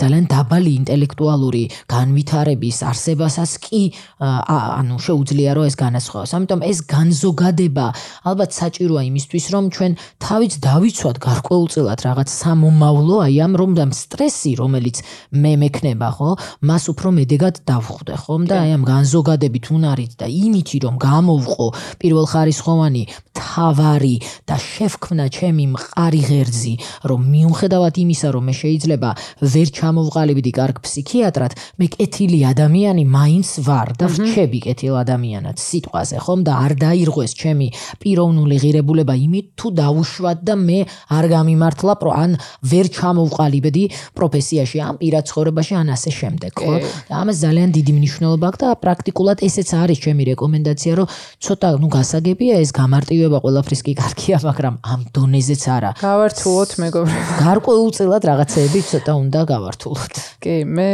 ძალიან 0.00 0.26
დაბალი 0.32 0.70
ინტელექტუალური 0.80 1.64
განვითარების 1.88 2.78
არსებასაც 2.90 3.50
კი 3.64 3.82
ანუ 4.18 4.96
შეუძლია 5.06 5.50
რომ 5.58 5.64
ეს 5.68 5.76
განასხვავოს. 5.78 6.30
ამიტომ 6.38 6.60
ეს 6.70 6.78
განზოგადება 6.94 7.86
ალბათ 8.30 8.50
საჭიროა 8.60 9.02
იმისთვის 9.10 9.44
რომ 9.54 9.64
ჩვენ 9.74 9.92
თავიც 10.22 10.52
დავიცვათ 10.68 11.16
გარკვეულწილად 11.28 11.98
რაღაც 12.08 12.28
სამომავლო 12.28 13.16
აი 13.26 13.36
ამ 13.46 13.52
რომ 13.60 13.70
და 13.78 13.84
სტრესი 13.92 14.52
რომელიც 14.60 14.96
მე 15.32 15.52
მექნება 15.62 16.08
ხო 16.16 16.30
მას 16.68 16.84
უფრო 16.92 17.08
მედეგად 17.18 17.54
დავხვდე 17.68 18.14
ხომ 18.22 18.42
და 18.50 18.56
აი 18.64 18.70
ამ 18.76 18.82
განზოგადებით 18.88 19.64
უნარით 19.74 20.12
და 20.20 20.26
იმითი 20.28 20.78
რომ 20.84 20.94
გამოვყო 21.02 21.66
პირველ 22.00 22.26
ხარისხოვანი 22.32 23.02
თავარი 23.38 24.16
და 24.48 24.56
შევქმნა 24.58 25.26
ჩემი 25.36 25.64
მყარი 25.74 26.22
ღერძი 26.28 26.74
რომ 27.10 27.20
მიუხედავად 27.32 27.94
იმისა 28.04 28.28
რომ 28.34 28.44
მე 28.48 28.54
შეიძლება 28.62 29.10
ვერ 29.42 29.68
ჩამოვყალიბდი 29.78 30.52
კარგ 30.58 30.76
ფსიქიატრად, 30.84 31.52
მე 31.78 31.86
კეთილი 31.94 32.40
ადამიანი 32.52 33.04
მაინც 33.08 33.48
ვარ 33.66 33.88
და 33.98 34.06
ვრჩები 34.12 34.58
კეთილ 34.66 34.94
ადამიანად 35.02 35.56
სიტყვაზე, 35.58 36.16
ხომ 36.24 36.40
და 36.48 36.52
არ 36.64 36.72
დაირღვეს 36.82 37.32
ჩემი 37.38 37.68
პიროვნული 38.02 38.56
ღირებულება 38.62 39.14
იმით 39.14 39.46
თუ 39.58 39.66
დაუშვათ 39.78 40.38
და 40.48 40.54
მე 40.58 40.80
არ 41.18 41.24
გამიმართლა 41.34 41.94
ან 42.18 42.36
ვერ 42.70 42.86
ჩამოვყალიბდი 42.98 43.84
პროფესიაში, 44.18 44.78
ამ 44.82 44.94
პირად 45.00 45.24
ცხოვრებაში 45.28 45.74
ან 45.78 45.88
ასე 45.94 46.10
შემდეგ, 46.18 46.52
ხო? 46.58 46.74
და 47.08 47.14
ამას 47.22 47.36
ძალიან 47.44 47.68
დიდი 47.76 47.92
მნიშვნელობა 47.98 48.46
აქვს 48.48 48.60
და 48.62 48.68
პრაქტიკულად 48.82 49.38
ესეც 49.48 49.68
არის 49.78 49.98
ჩემი 50.04 50.22
რეკომენდაცია, 50.32 50.92
რომ 50.98 51.06
ცოტა 51.44 51.68
ნუ 51.82 51.88
გასაგებია 51.94 52.54
ეს 52.64 52.70
გამარტივება 52.74 53.38
ყველაფრის 53.44 53.80
კი 53.86 53.92
კარგია, 54.02 54.36
მაგრამ 54.48 54.74
ამ 54.82 55.00
დონეზეც 55.14 55.62
არა. 55.76 55.90
გავართულოთ 56.02 56.70
მეგობრებო. 56.82 57.30
გარკვეულწილად 57.44 58.22
რაღაცეები 58.30 58.80
ცოტა 58.90 59.07
უნდა 59.16 59.40
გავართულოთ. 59.52 60.14
კი, 60.42 60.54
მე 60.68 60.88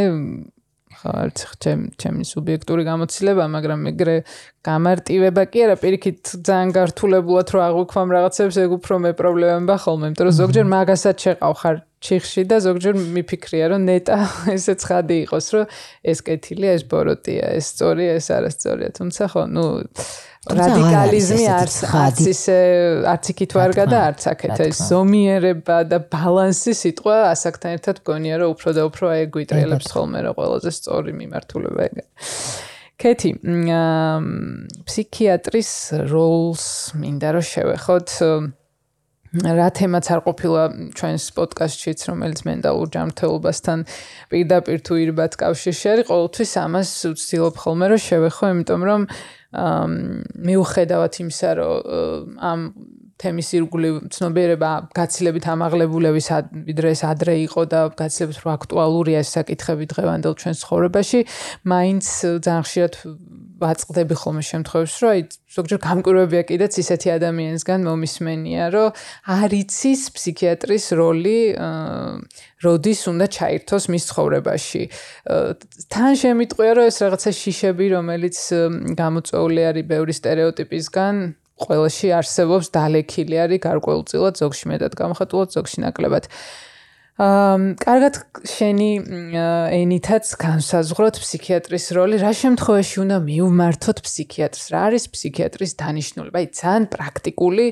არც 1.05 1.41
ჩემ 1.61 1.81
ჩემი 2.01 2.25
სუბიექტური 2.25 2.83
გამოცდილება, 2.89 3.45
მაგრამ 3.55 3.81
მეგრე 3.89 4.17
გამარტივება 4.65 5.43
კი 5.53 5.65
არა, 5.67 5.77
პირიქით 5.85 6.21
ძალიან 6.49 6.71
გართულებულად 6.73 7.49
რო 7.53 7.61
აღვქვამ 7.69 8.09
რაღაცებს, 8.17 8.57
ეგ 8.65 8.71
უფრო 8.79 8.95
მე 9.05 9.13
პრობლემებია 9.21 9.77
ხოლმე, 9.85 10.05
იმიტომ 10.09 10.25
რომ 10.29 10.39
ზოგჯერ 10.41 10.67
მაგასაც 10.73 11.17
შეყავ 11.29 11.55
ხარ 11.61 11.77
ჩიხში 12.05 12.43
და 12.49 12.57
ზოგჯერ 12.65 12.97
მიფიქრია 13.17 13.67
რომ 13.73 13.87
ნეტა 13.89 14.17
ესე 14.57 14.75
ცხადი 14.81 15.17
იყოს 15.25 15.47
რომ 15.57 15.65
ეს 16.13 16.19
კეთილია 16.27 16.77
ეს 16.77 16.85
ბოროტია 16.91 17.47
ეს 17.57 17.71
სწორია 17.73 18.19
ეს 18.21 18.29
არასწორია 18.37 18.91
თუმცა 18.99 19.29
ხო 19.33 19.45
ნუ 19.57 19.65
რადიკალიზმი 20.45 21.45
არც 21.55 21.77
არც 22.01 22.21
ისე 22.35 22.59
არც 23.15 23.31
იქით 23.33 23.57
ვარ 23.57 23.73
გადა 23.79 24.03
არც 24.11 24.27
აქეთ 24.35 24.63
ეს 24.67 24.83
ზომიერება 24.91 25.79
და 25.89 26.03
ბალანსი 26.13 26.77
სიტყვა 26.83 27.17
ასაკთან 27.31 27.79
ერთად 27.79 28.03
გონია 28.05 28.43
რომ 28.45 28.55
უფრო 28.59 28.77
და 28.77 28.85
უფრო 28.91 29.13
აი 29.15 29.27
გვიტრიელებს 29.39 29.89
ხოლმე 29.97 30.21
რა 30.29 30.33
ყველაზე 30.37 30.71
სწორი 30.79 31.17
მიმართულება 31.23 31.89
ეგ 31.89 32.05
კეთი 33.05 33.31
ფსიქიატრის 34.89 35.71
როლს 36.09 36.67
მინდა 36.97 37.33
რომ 37.37 37.45
შევეხოთ. 37.51 38.13
რა 39.35 39.67
თემაც 39.75 40.07
არ 40.15 40.21
ყოფილა 40.25 40.63
ჩვენს 40.95 41.25
პოდკასტშიც, 41.35 42.01
რომელიც 42.07 42.41
მენტალურ 42.47 42.89
ჯანმრთელობასთან 42.95 43.79
პირდაპირ 44.31 44.79
თუ 44.87 44.95
ირბად 45.05 45.33
კავშირში 45.43 45.87
არის, 45.91 46.07
ყოველთვის 46.07 46.53
ამას 46.63 46.91
ვცდილობ 47.19 47.55
ხოლმე 47.59 47.87
რომ 47.91 48.01
შევეხო, 48.07 48.45
იმიტომ 48.55 48.83
რომ 48.87 49.03
მიუხედავად 49.55 51.19
იმისა, 51.25 51.51
რომ 51.61 52.39
ამ 52.51 52.61
თემის 53.25 53.49
ირგვლივ 53.57 53.95
ცნობიერება 54.15 54.71
გაცილებით 54.95 55.45
ამაღლებულების 55.55 56.27
ვიდრე 56.69 56.89
ეს 56.95 57.03
ადრე 57.09 57.35
იყო 57.49 57.63
და 57.73 57.81
გაცილებით 57.97 58.37
უფრო 58.41 58.51
აქტუალურია 58.55 59.25
ეს 59.25 59.31
საკითხები 59.39 59.85
დღევანდელ 59.95 60.35
ჩვენს 60.41 60.59
ცხოვრებაში, 60.65 61.21
მაინც 61.73 62.05
ძალიან 62.45 62.63
ხშირად 62.69 62.95
ვაწყდები 63.65 64.15
ხოლმე 64.19 64.43
შემთხვევებს, 64.45 64.95
რომ 65.01 65.11
აი 65.15 65.21
ზოგჯერ 65.55 65.79
გამკვირვებია 65.87 66.43
კიდეც 66.51 66.73
ისეთი 66.83 67.09
ადამიანისგან 67.15 67.87
მომისმენია, 67.87 68.65
რომ 68.75 68.89
არ 69.31 69.51
იცის 69.63 70.03
ფსიქიატრის 70.15 70.85
როლი 70.99 71.39
როდის 72.65 73.01
უნდა 73.13 73.27
ჩაირთოს 73.37 73.85
მის 73.95 74.05
ცხოვრებაში. 74.11 74.83
თან 75.95 76.13
შემიტყვია, 76.19 76.73
რომ 76.77 76.85
ეს 76.91 76.99
რაღაცა 77.05 77.31
შიშები, 77.41 77.87
რომელიც 77.95 78.37
გამოწვეული 78.99 79.61
არის 79.71 79.85
ბევრი 79.95 80.13
стереოტიპისგან 80.19 81.15
ყველაში 81.61 82.11
არსებობს 82.19 82.71
დალექილი 82.75 83.37
არის 83.47 83.63
გარკვეულწილად 83.63 84.39
ზოგში 84.43 84.71
მეტად 84.75 84.95
გამოხატულად, 84.99 85.55
ზოგში 85.55 85.79
ნაკლებად. 85.87 86.27
აა 87.15 87.79
კარგად 87.79 88.17
შენი 88.43 88.89
ენითაც 89.71 90.33
განსაზღვროთ 90.35 91.21
ფსიქიატრის 91.23 91.87
როლი, 91.95 92.19
რა 92.19 92.33
შემთხვევაში 92.35 92.97
უნდა 93.07 93.19
მიუმართოთ 93.23 94.03
ფსიქიატრს? 94.03 94.65
რა 94.75 94.81
არის 94.91 95.05
ფსიქიატრის 95.15 95.73
დანიშნულება? 95.79 96.43
აი, 96.43 96.47
ძალიან 96.59 96.85
პრაქტიკული 96.91 97.67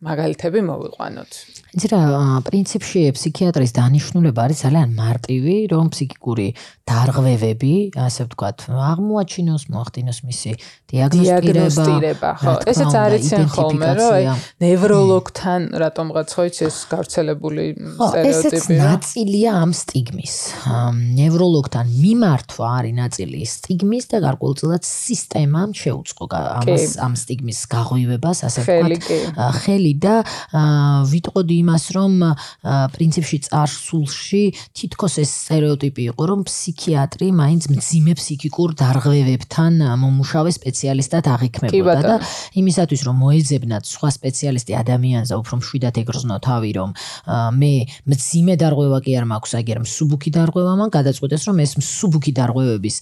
მაგალითები 0.00 0.60
მოვიყვანოთ. 0.72 1.32
იცი 1.76 1.88
რა, 1.92 2.00
პრინციპში 2.48 3.00
ფსიქიატრის 3.12 3.72
დანიშნულება 3.76 4.40
არის 4.48 4.64
ძალიან 4.64 4.90
მარტივი, 4.96 5.56
რომ 5.68 5.92
ფსიქიკური 5.92 6.48
დარღვევები, 6.88 7.74
ასე 8.00 8.24
ვთქვათ, 8.30 8.64
აღმოაჩინოს, 8.72 9.62
მოახდინოს 9.68 10.18
მისი 10.24 10.52
დიაგნოსტირება. 10.88 12.30
ხო, 12.40 12.52
ესეც 12.72 12.92
არიციან 12.96 13.46
ხოლმე, 13.52 13.88
რომ 13.98 14.12
აი 14.16 14.24
ნევროლოგთან 14.64 15.60
რატომღაც 15.82 16.28
ხო 16.32 16.42
იცი 16.48 16.62
ეს 16.70 16.76
გავრცელებული 16.94 17.64
სტერეოტიპი 17.76 18.72
რა? 18.72 18.86
ნაწილია 18.86 19.50
ამ 19.60 19.70
სტიგმის. 19.76 20.34
ნევროლოგთან 21.20 21.86
მიმართვა 22.06 22.66
არის 22.78 22.94
ნაწილი 23.02 23.40
სტიგმის 23.44 24.04
და 24.14 24.16
გარკვეულწილად 24.24 24.82
სისტემამ 24.86 25.70
შეუწყო 25.76 26.24
ამას 26.32 26.96
ამ 27.02 27.12
სტიგმის 27.18 27.60
გაღვივებას, 27.68 28.38
ასე 28.48 28.60
ვთქვათ. 28.64 29.04
ხელი 29.60 29.92
და 30.00 30.14
ვიტყოდი 31.12 31.58
იმას, 31.66 31.84
რომ 31.98 32.12
პრინციპში 32.94 33.38
წარსულში 33.50 34.42
თითქოს 34.70 35.18
ეს 35.18 35.30
სტერეოტიპი 35.42 36.02
იყო, 36.14 36.22
რომ 36.30 36.40
ფსიქიატრი 36.46 37.26
მაინც 37.34 37.62
მძიმე 37.74 38.12
ფსიქიკურ 38.14 38.70
დარღვევებთან 38.78 39.72
მომუშავე 39.98 40.50
სპეციალისტად 40.54 41.24
აღიქმებოდა 41.26 42.02
და 42.06 42.16
იმისათვის 42.54 43.00
რომ 43.06 43.16
მოეძებნათ 43.24 43.82
სხვა 43.90 44.08
სპეციალისტი 44.14 44.72
ადამიანზე 44.78 45.34
უფრო 45.42 45.54
მშვიდად 45.60 45.94
ეგრზნო 46.06 46.36
თავი 46.46 46.70
რომ 46.78 46.90
მე 47.60 47.72
მძიმე 48.06 48.54
დარღვევა 48.62 48.98
კი 49.02 49.12
არ 49.18 49.26
მაქვს 49.32 49.52
აგერ 49.60 49.78
მსუბუქი 49.82 50.30
დარღვევა 50.36 50.72
მან 50.80 50.90
გადაწყვეტეს 50.94 51.42
რომ 51.50 51.56
ეს 51.66 51.72
მსუბუქი 51.82 52.32
დარღვევების 52.38 52.96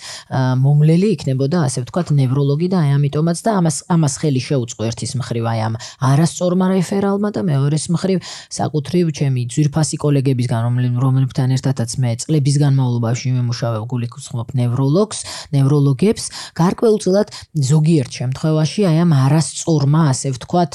მომლელი 0.65 1.09
იქნებოდა 1.19 1.59
ასე 1.69 1.85
ვთქვათ 1.85 2.09
ნევროლოგი 2.17 2.69
და 2.73 2.79
აი 2.85 2.91
ამიტომაც 2.97 3.39
და 3.45 3.51
ამას 3.61 3.77
ამას 3.93 4.15
ხელი 4.25 4.43
შეუწყო 4.49 4.83
ერთის 4.89 5.13
მხრივ 5.21 5.45
აი 5.53 5.61
ამ 5.69 5.75
არასწორმა 6.15 6.67
რეფერალმა 6.75 7.29
და 7.35 7.41
მეორეს 7.45 7.87
მხრივ 7.91 8.19
საკუთრივ 8.55 9.11
ჩემი 9.19 9.43
ძვირფასი 9.51 9.97
კოლეგებისგან 9.99 10.63
რომლებთან 11.03 11.55
ერთადაც 11.57 11.91
მე 11.99 12.11
წლების 12.23 12.57
განმავლობაში 12.63 13.35
მემუშავებ 13.35 13.83
გულიქოსხმობ 13.91 14.49
ნევროლოგს, 14.61 15.19
ნევროლოგებს, 15.55 16.25
გარკვეულწილად 16.59 17.29
ზოგიერთ 17.71 18.13
შემთხვევაში 18.21 18.87
აი 18.91 18.99
ამ 19.05 19.13
არასწორმა 19.25 20.01
ასე 20.15 20.29
ვთქვათ 20.39 20.73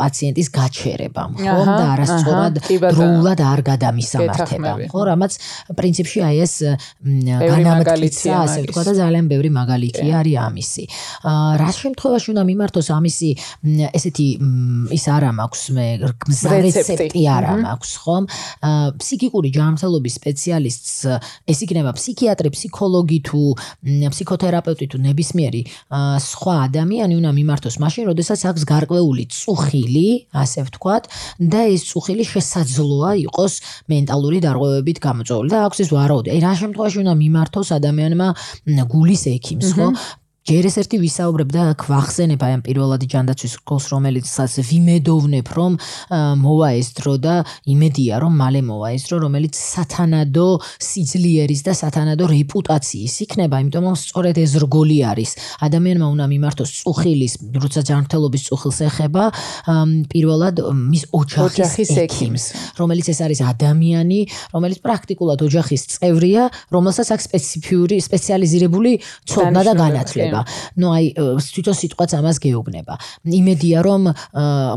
პაციენტის 0.00 0.48
გაჩერებამ, 0.50 1.32
ხო? 1.38 1.62
და 1.68 1.84
არასწორად 1.94 2.54
დროულად 2.90 3.40
არ 3.40 3.60
გადამისამართებამ, 3.70 4.84
ხო, 4.90 5.00
რამაც 5.10 5.32
პრინციპში 5.78 6.18
აი 6.26 6.36
ეს 6.44 6.54
განამტკიცა 7.04 8.34
ასე 8.44 8.58
ვთქვათ 8.66 8.86
და 8.90 8.94
ძალიან 9.00 9.26
ბევრი 9.30 9.50
მაგალითი 9.54 10.06
არის 10.10 10.36
ამისი. 10.46 10.84
რა 11.60 11.70
შემთხვევაში 11.70 12.28
უნდა 12.34 12.42
მიმართოს 12.50 12.88
ამისი 12.98 13.30
ესეთი 13.94 14.26
ის 14.96 15.04
არა 15.10 15.30
მაქვს 15.38 15.62
მე 15.76 15.86
რეცეპტი 16.80 17.22
არა 17.30 17.54
მაქვს 17.60 17.92
ხომ 18.02 18.24
ფსიქიკური 19.00 19.50
ჯანმრთელობის 19.54 20.14
სპეციალისტს 20.20 20.94
ეს 21.50 21.58
იქნება 21.64 21.92
ფსიქიატრი, 21.96 22.48
ფსიქოლოგი 22.56 23.18
თუ 23.28 23.42
ფსიქოთერაპევტი 24.10 24.86
თუ 24.90 24.96
ნებისმიერი 25.04 25.62
სხვა 26.24 26.54
ადამიანი 26.66 27.14
უნდა 27.20 27.30
მიმართოს 27.36 27.76
მაშინ, 27.84 28.02
როდესაც 28.10 28.40
აქვს 28.50 28.62
გარკვეული 28.70 29.24
წუხილი, 29.30 30.08
ასე 30.32 30.64
ვთქვათ, 30.68 31.04
და 31.40 31.60
ეს 31.70 31.82
წუხილი 31.90 32.24
შესაძლოა 32.26 33.10
იყოს 33.26 33.54
მენტალური 33.90 34.38
დარღვევებით 34.44 34.98
გამოწვეული 35.04 35.48
და 35.52 35.58
აქვს 35.68 35.78
ეს 35.84 35.90
ვარაუდი. 35.94 36.28
აი 36.34 36.40
რა 36.44 36.52
შემთხვევაში 36.60 36.98
უნდა 37.04 37.14
მიმართოს 37.20 37.68
ადამიანმა 37.78 38.28
გულის 38.90 39.22
ექიმს, 39.36 39.68
ხო? 39.76 39.86
ჯერ 40.48 40.64
ეს 40.72 40.76
ერთი 40.80 40.96
ვისაუბრებ 41.04 41.50
და 41.52 41.62
ქვახსენებ 41.76 42.40
აი 42.40 42.52
ამ 42.56 42.62
პირველადი 42.64 43.06
ჯანდაცვის 43.12 43.54
სკოლს 43.60 43.86
რომელიცაც 43.92 44.52
ვიმედოვნებ 44.64 45.48
რომ 45.52 45.72
მოვა 46.40 46.68
ეს 46.80 46.88
დრო 46.96 47.14
და 47.20 47.34
იმედია 47.68 48.20
რომ 48.24 48.32
მალე 48.40 48.60
მოვა 48.64 48.88
ეს 48.96 49.04
დრო 49.04 49.16
რომელიც 49.28 49.54
სათანადო 49.60 50.48
სიძლიერის 50.80 51.60
და 51.60 51.72
სათანადო 51.76 52.24
რეპუტაციის 52.32 53.14
იქნება. 53.28 53.60
იმიტომ 53.60 53.84
რომ 53.84 53.96
სწორედ 54.00 54.36
ეს 54.40 54.52
რგოლი 54.64 54.98
არის. 55.12 55.30
ადამიანმა 55.60 56.06
უნდა 56.08 56.24
მიმართოს 56.32 56.70
წუხილის 56.80 57.32
როცა 57.60 57.80
ჯანმრთელობის 57.84 58.42
წუხილს 58.48 58.78
ეხება 58.88 59.24
პირველად 60.08 60.56
მის 60.72 61.04
ოჯახის 61.20 61.90
ექიმს 62.00 62.44
რომელიც 62.80 63.06
ეს 63.12 63.20
არის 63.28 63.40
ადამიანი 63.44 64.20
რომელიც 64.56 64.78
პრაქტიკულად 64.80 65.38
ოჯახის 65.44 65.82
წევრია 66.00 66.42
რომელსაც 66.72 67.08
აქვს 67.12 67.24
სპეციფიური 67.28 67.96
სპეციალიზირებული 68.08 68.92
ცოდნა 69.28 69.60
და 69.68 69.72
განათლება 69.84 70.39
ხდება. 70.40 70.80
ნუ 70.80 70.86
აი 70.96 71.06
თვითონ 71.16 71.76
სიტყვაც 71.80 72.10
ამას 72.20 72.36
გეუბნება. 72.40 72.94
იმედია 73.26 73.78
რომ 73.84 74.02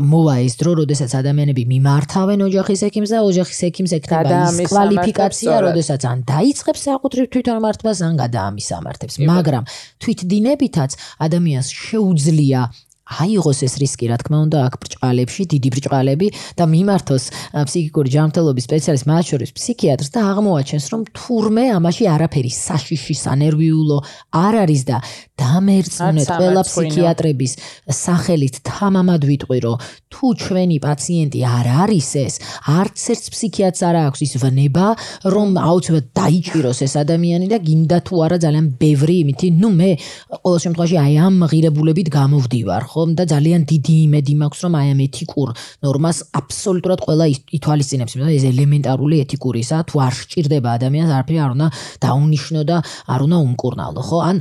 მოვა 0.04 0.34
ეს 0.44 0.54
დრო, 0.60 0.72
როდესაც 0.84 1.10
ადამიანები 1.14 1.62
მიმართავენ 1.64 2.38
ოჯახის 2.48 2.80
ექიმს 2.88 3.10
და 3.14 3.18
ოჯახის 3.24 3.60
ექიმს 3.68 3.92
ეკნება 3.98 4.36
ის 4.52 4.68
კვალიფიკაცია, 4.68 5.54
როდესაც 5.64 6.00
ან 6.04 6.18
დაიწყებს 6.28 6.80
საკუთრივ 6.88 7.24
თვითონ 7.32 7.58
მართვას, 7.64 7.98
ან 8.04 8.14
გადაამისამართებს. 8.20 9.14
მაგრამ 9.24 9.64
თვითდინებითაც 10.02 10.90
ადამიანს 11.24 11.68
შეუძლია 11.72 12.60
აიღოს 13.04 13.58
ეს 13.68 13.74
რისკი, 13.82 14.08
რა 14.08 14.16
თქმა 14.22 14.38
უნდა, 14.48 14.58
აქ 14.64 14.74
ბრჭყალებში, 14.80 15.42
დიდი 15.52 15.68
ბრჭყალები 15.74 16.28
და 16.56 16.64
მიმართოს 16.64 17.24
ფსიქიკური 17.68 18.08
ჯანმრთელობის 18.16 18.64
სპეციალისტ 18.64 19.04
მათ 19.04 19.24
შორის 19.28 19.50
ფსიქიატრს 19.52 20.10
და 20.14 20.20
აღმოაჩენს, 20.32 20.86
რომ 20.88 21.00
თურმე 21.12 21.64
ამაში 21.76 22.04
არაფერი 22.14 22.52
საშიში, 22.54 23.14
სანერვიულო 23.24 23.98
არ 24.40 24.54
არის 24.64 24.82
და 24.88 24.96
დამერწმუნეთ 25.34 26.28
ყველა 26.32 26.62
ფსიქიატრების 26.64 27.52
სახელით 27.92 28.54
თამამად 28.64 29.20
ვიტყვი, 29.28 29.58
რომ 29.66 29.76
თუ 30.14 30.26
ჩვენი 30.40 30.78
პაციენტი 30.80 31.40
არ 31.44 31.66
არის 31.84 32.10
ეს, 32.24 32.34
არც 32.64 32.98
ერთ 33.12 33.24
ფსიქიატრს 33.34 33.82
არ 33.84 33.96
აქვს 34.08 34.20
ის 34.24 34.32
ვნება, 34.40 34.86
რომ 35.34 35.48
აუცილებლად 35.60 36.06
დაიჭიროს 36.14 36.78
ეს 36.86 36.94
ადამიანი 37.04 37.46
და 37.52 37.58
გინდა 37.60 37.98
თუ 38.06 38.14
არა 38.24 38.38
ძალიან 38.46 38.66
ბევრი 38.80 39.16
იმითი, 39.26 39.46
ნუ 39.60 39.68
მე 39.74 39.90
ყოველ 40.40 40.60
შემთხვევაში 40.64 40.96
აი 41.04 41.14
ამ 41.26 41.34
ღირებულებით 41.50 42.08
გამოვდივარ. 42.14 42.82
ხომ 42.94 43.10
და 43.18 43.24
ძალიან 43.34 43.66
დიდი 43.66 43.94
იმედი 44.06 44.34
მაქვს 44.40 44.60
რომ 44.64 44.74
აი 44.78 44.86
ამ 44.94 45.00
ეთიკურ 45.04 45.48
ნორმას 45.84 46.18
აბსოლუტურად 46.40 47.00
ყველა 47.06 47.26
ითვალისწინებს 47.58 48.14
იმიტომ 48.14 48.34
ეს 48.38 48.44
ელემენტარული 48.54 49.16
ეთიკურისა 49.24 49.76
თუ 49.90 49.94
არ 50.06 50.14
სჭირდება 50.22 50.68
ადამიანს 50.78 51.10
არაფერი 51.18 51.38
არ 51.44 51.50
უნდა 51.54 51.66
დაუნიშნო 52.06 52.60
და 52.70 52.76
არ 53.14 53.20
უნდა 53.26 53.38
უმკურნალო 53.44 54.02
ხო? 54.08 54.18
ან 54.30 54.36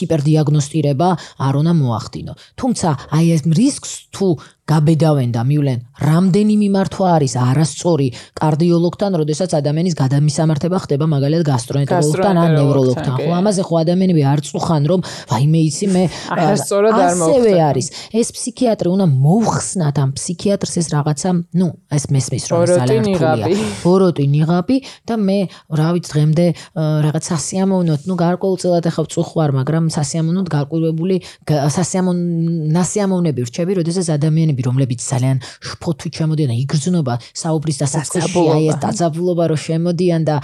ჰიპერდიაგნოსტირება 0.00 1.08
არ 1.46 1.54
უნდა 1.60 1.72
მოახდინო. 1.80 2.32
თუმცა 2.60 2.88
აი 3.16 3.26
ეს 3.34 3.42
რისკს 3.48 3.92
თუ 4.14 4.26
გაბედავენ 4.69 5.29
და 5.29 5.41
მივლენ 5.45 5.79
რამდენი 6.01 6.55
მიმართვა 6.57 7.07
არის 7.15 7.33
არასწორი 7.37 8.07
კარდიოლოგთან, 8.41 9.11
როდესაც 9.21 9.51
ადამიანის 9.61 9.93
გადამისამართება 9.99 10.77
ხდება 10.81 11.05
მაგალითად 11.05 11.45
გასტროენტეროლოგთან 11.45 12.35
ან 12.41 12.49
ნევროლოგთან. 12.57 13.13
ხო, 13.21 13.29
ამაზე 13.39 13.61
ხო 13.61 13.75
ადამიანები 13.85 14.21
არ 14.25 14.39
წუხან, 14.41 14.83
რომ 14.89 14.99
ვაიმე 15.29 15.59
იცი 15.69 15.87
მე 15.93 16.03
არასწორად 16.33 16.93
არ 16.97 17.13
მოვხდა. 17.13 17.29
ასევე 17.29 17.51
არის. 17.69 17.87
ეს 18.09 18.27
ფსიქიატრი 18.35 18.87
უნდა 18.89 19.05
მოხსნათ 19.05 19.95
ამ 20.01 20.09
ფსიქიატრს 20.17 20.73
ეს 20.81 20.87
რაღაცა, 20.95 21.29
ну, 21.61 21.67
ეს 21.93 22.03
მესმის 22.09 22.43
რომ 22.49 22.57
ძალიან 22.65 23.03
რთულია. 23.05 23.45
ბოროტი 23.85 24.25
ნიღაბი 24.33 24.77
და 25.05 25.13
მე 25.21 25.39
რა 25.77 25.89
ვიცი 25.93 26.09
დღემდე 26.09 26.45
რაღაც 27.05 27.23
სასიამოვნოთ, 27.31 28.01
ну, 28.09 28.13
გარკვეულწილად 28.17 28.83
ახლა 28.89 29.05
წუხვარ, 29.13 29.49
მაგრამ 29.61 29.83
სასიამოვნოთ 29.93 30.47
გარკვეული 30.49 31.17
სასიამოვნო 31.45 32.23
ნასიამოვნები 32.75 33.41
რჩები, 33.45 33.71
როდესაც 33.79 34.07
ადამიანები, 34.09 34.58
რომლებიც 34.66 35.00
ძალიან 35.00 35.38
შფოთვი 35.60 36.08
ჩამოდიან, 36.16 36.50
იგრძნობა 36.64 37.14
საუბრის 37.42 37.78
დასაწყისში, 37.82 38.42
აი 38.54 38.64
ეს 38.70 38.76
დაძაბულობა 38.84 39.44
რო 39.50 39.56
შემოდიან 39.60 40.22
და 40.28 40.36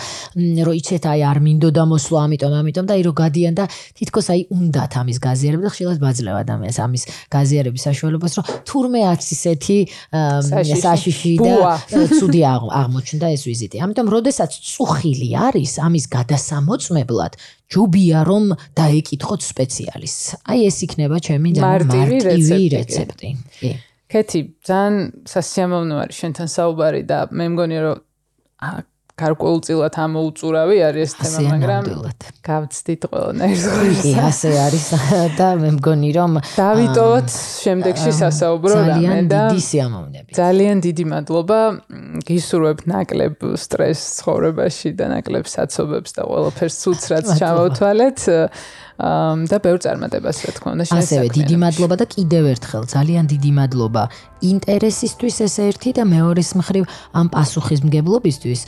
რო 0.66 0.72
იცეთ 0.80 1.04
აი 1.12 1.20
არ 1.30 1.38
მინდოდა 1.46 1.82
მოსვლა, 1.92 2.18
ამიტომ, 2.26 2.52
ამიტომ 2.60 2.84
და 2.86 2.92
აი 2.96 3.02
რო 3.06 3.12
გადიან 3.16 3.54
და 3.56 3.64
თითქოს 3.96 4.26
აი 4.32 4.40
უნდათ 4.56 4.92
ამის 5.00 5.18
გაზიარება 5.26 5.62
და 5.66 5.70
ხშირად 5.74 5.98
ბაძლევ 6.02 6.34
ადამიანს 6.42 6.78
ამის 6.86 7.02
გაზიარების 7.32 7.82
საშუალებას, 7.86 8.32
რომ 8.36 8.44
თურმე 8.66 9.00
არც 9.12 9.24
ისეთი 9.36 9.78
საშიში 10.86 11.32
და 11.42 11.54
ცუდი 12.16 12.40
აღმოჩნდა 12.46 13.26
ეს 13.36 13.42
ვიზიტი. 13.46 13.76
ამიტომ, 13.84 14.06
როდესაც 14.16 14.50
წუხილი 14.56 15.28
არის 15.36 15.72
ამის 15.86 16.04
გადასამოწმებლად, 16.16 17.32
ჯობია 17.66 18.22
რომ 18.26 18.44
დაეკითხოთ 18.78 19.40
სპეციალისტს. 19.42 20.26
აი 20.46 20.58
ეს 20.70 20.78
იქნება 20.86 21.16
ჩემი 21.18 21.50
მარტივი 21.58 22.16
რეცეპტი. 22.26 23.30
კი. 23.58 23.70
კეთი, 24.06 24.40
ძალიან 24.62 24.94
სასიამოვნო 25.26 25.96
არის 26.06 26.16
შენთან 26.22 26.48
საუბარი 26.52 27.02
და 27.10 27.18
მე 27.34 27.46
მგონი 27.54 27.78
რომ 27.82 27.96
გარკვეულწილად 29.16 29.94
ამოუწურავი 29.96 30.76
არის 30.86 31.08
ეს 31.08 31.12
თემა, 31.16 31.40
მაგრამ 31.56 31.84
გავცდით 32.44 33.02
ყველანაირ 33.08 33.58
ზღურს. 33.64 34.00
კი, 34.04 34.12
ასე 34.28 34.50
არის 34.60 34.86
და 35.40 35.48
მე 35.56 35.70
მგონი 35.76 36.10
რომ 36.16 36.32
დავიტოვოთ 36.52 37.28
შემდეგში 37.64 38.12
სასაუბრო 38.20 38.76
რამე 38.76 39.20
და 39.24 39.40
ძალიან 39.40 39.48
დიდი 39.48 39.62
სიამოვნები. 39.70 40.30
ძალიან 40.36 40.76
დიდი 40.84 41.04
მადლობა. 41.16 41.60
გისურვებ 42.28 42.78
ნაკლებ 42.92 43.36
სტრესს 43.56 44.04
ცხოვრებაში 44.20 44.88
და 45.00 45.04
ნაკლებ 45.16 45.46
საცობებს 45.48 46.10
და 46.12 46.22
ყველაფერს 46.28 46.76
სულს 46.76 47.04
რაც 47.08 47.26
ჩამოვთვალეთ. 47.40 48.18
და 48.96 49.56
ბევრ 49.60 49.78
წარმატებას 49.84 50.38
რა 50.46 50.52
თქმა 50.56 50.70
უნდა 50.76 50.84
შენ 50.88 51.00
ასევე 51.04 51.26
დიდი 51.36 51.56
მადლობა 51.60 51.94
და 52.00 52.06
კიდევ 52.16 52.44
ერთხელ 52.56 52.82
ძალიან 52.88 53.24
დიდი 53.28 53.50
მადლობა 53.60 54.02
ინტერესისთვის 54.40 55.36
ეს 55.46 55.54
ერთი 55.68 55.90
და 55.96 56.02
მეორეს 56.08 56.50
მხრივ 56.60 56.84
ამ 57.16 57.26
პასუხისმგებლობისთვის 57.36 58.60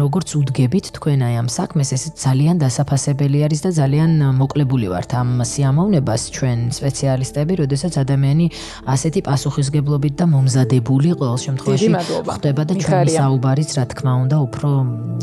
როგორც 0.00 0.28
უდგებით 0.40 0.86
თქვენ 0.96 1.20
აი 1.28 1.34
ამ 1.40 1.48
საქმეს 1.52 1.88
ეს 1.96 2.04
ძალიან 2.16 2.56
დასაფასებელი 2.64 3.38
არის 3.44 3.60
და 3.64 3.70
ძალიან 3.76 4.10
მოკლებული 4.40 4.86
ვართ 4.92 5.10
ამ 5.20 5.28
სიამოვნებას 5.44 6.22
ჩვენ 6.36 6.58
სპეციალისტები 6.72 7.52
როდესაც 7.64 7.92
ადამიანი 8.04 8.46
ასეთი 8.88 9.20
პასუხისმგებლობით 9.28 10.14
და 10.16 10.24
მომზადებული 10.32 11.08
ყოველ 11.20 11.38
შემთხვევაში 11.44 11.88
ხდება 12.32 12.62
და 12.68 12.72
ჩვენი 12.84 13.12
საუბარიც 13.20 13.70
რა 13.76 13.84
თქმა 13.92 14.12
უნდა 14.24 14.36
უფრო 14.48 14.68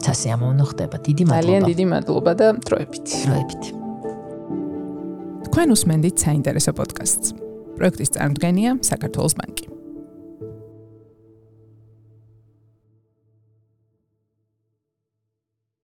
სასიამოვნო 0.05 0.65
ხდება. 0.69 0.95
დიდი 1.07 1.23
მადლობა. 1.29 1.41
ძალიან 1.41 1.61
დიდი 1.71 1.85
მადლობა 1.93 2.31
და 2.39 2.47
დროებით. 2.67 3.05
დროებით 3.25 3.84
თქვენ 5.45 5.75
უსმენთ 5.75 6.05
საინტერესო 6.25 6.71
პოდკასტს. 6.75 7.35
პროექტის 7.77 8.13
წარმოდგენია 8.15 8.71
საქართველოს 8.81 9.35
ბანკი. 9.39 9.74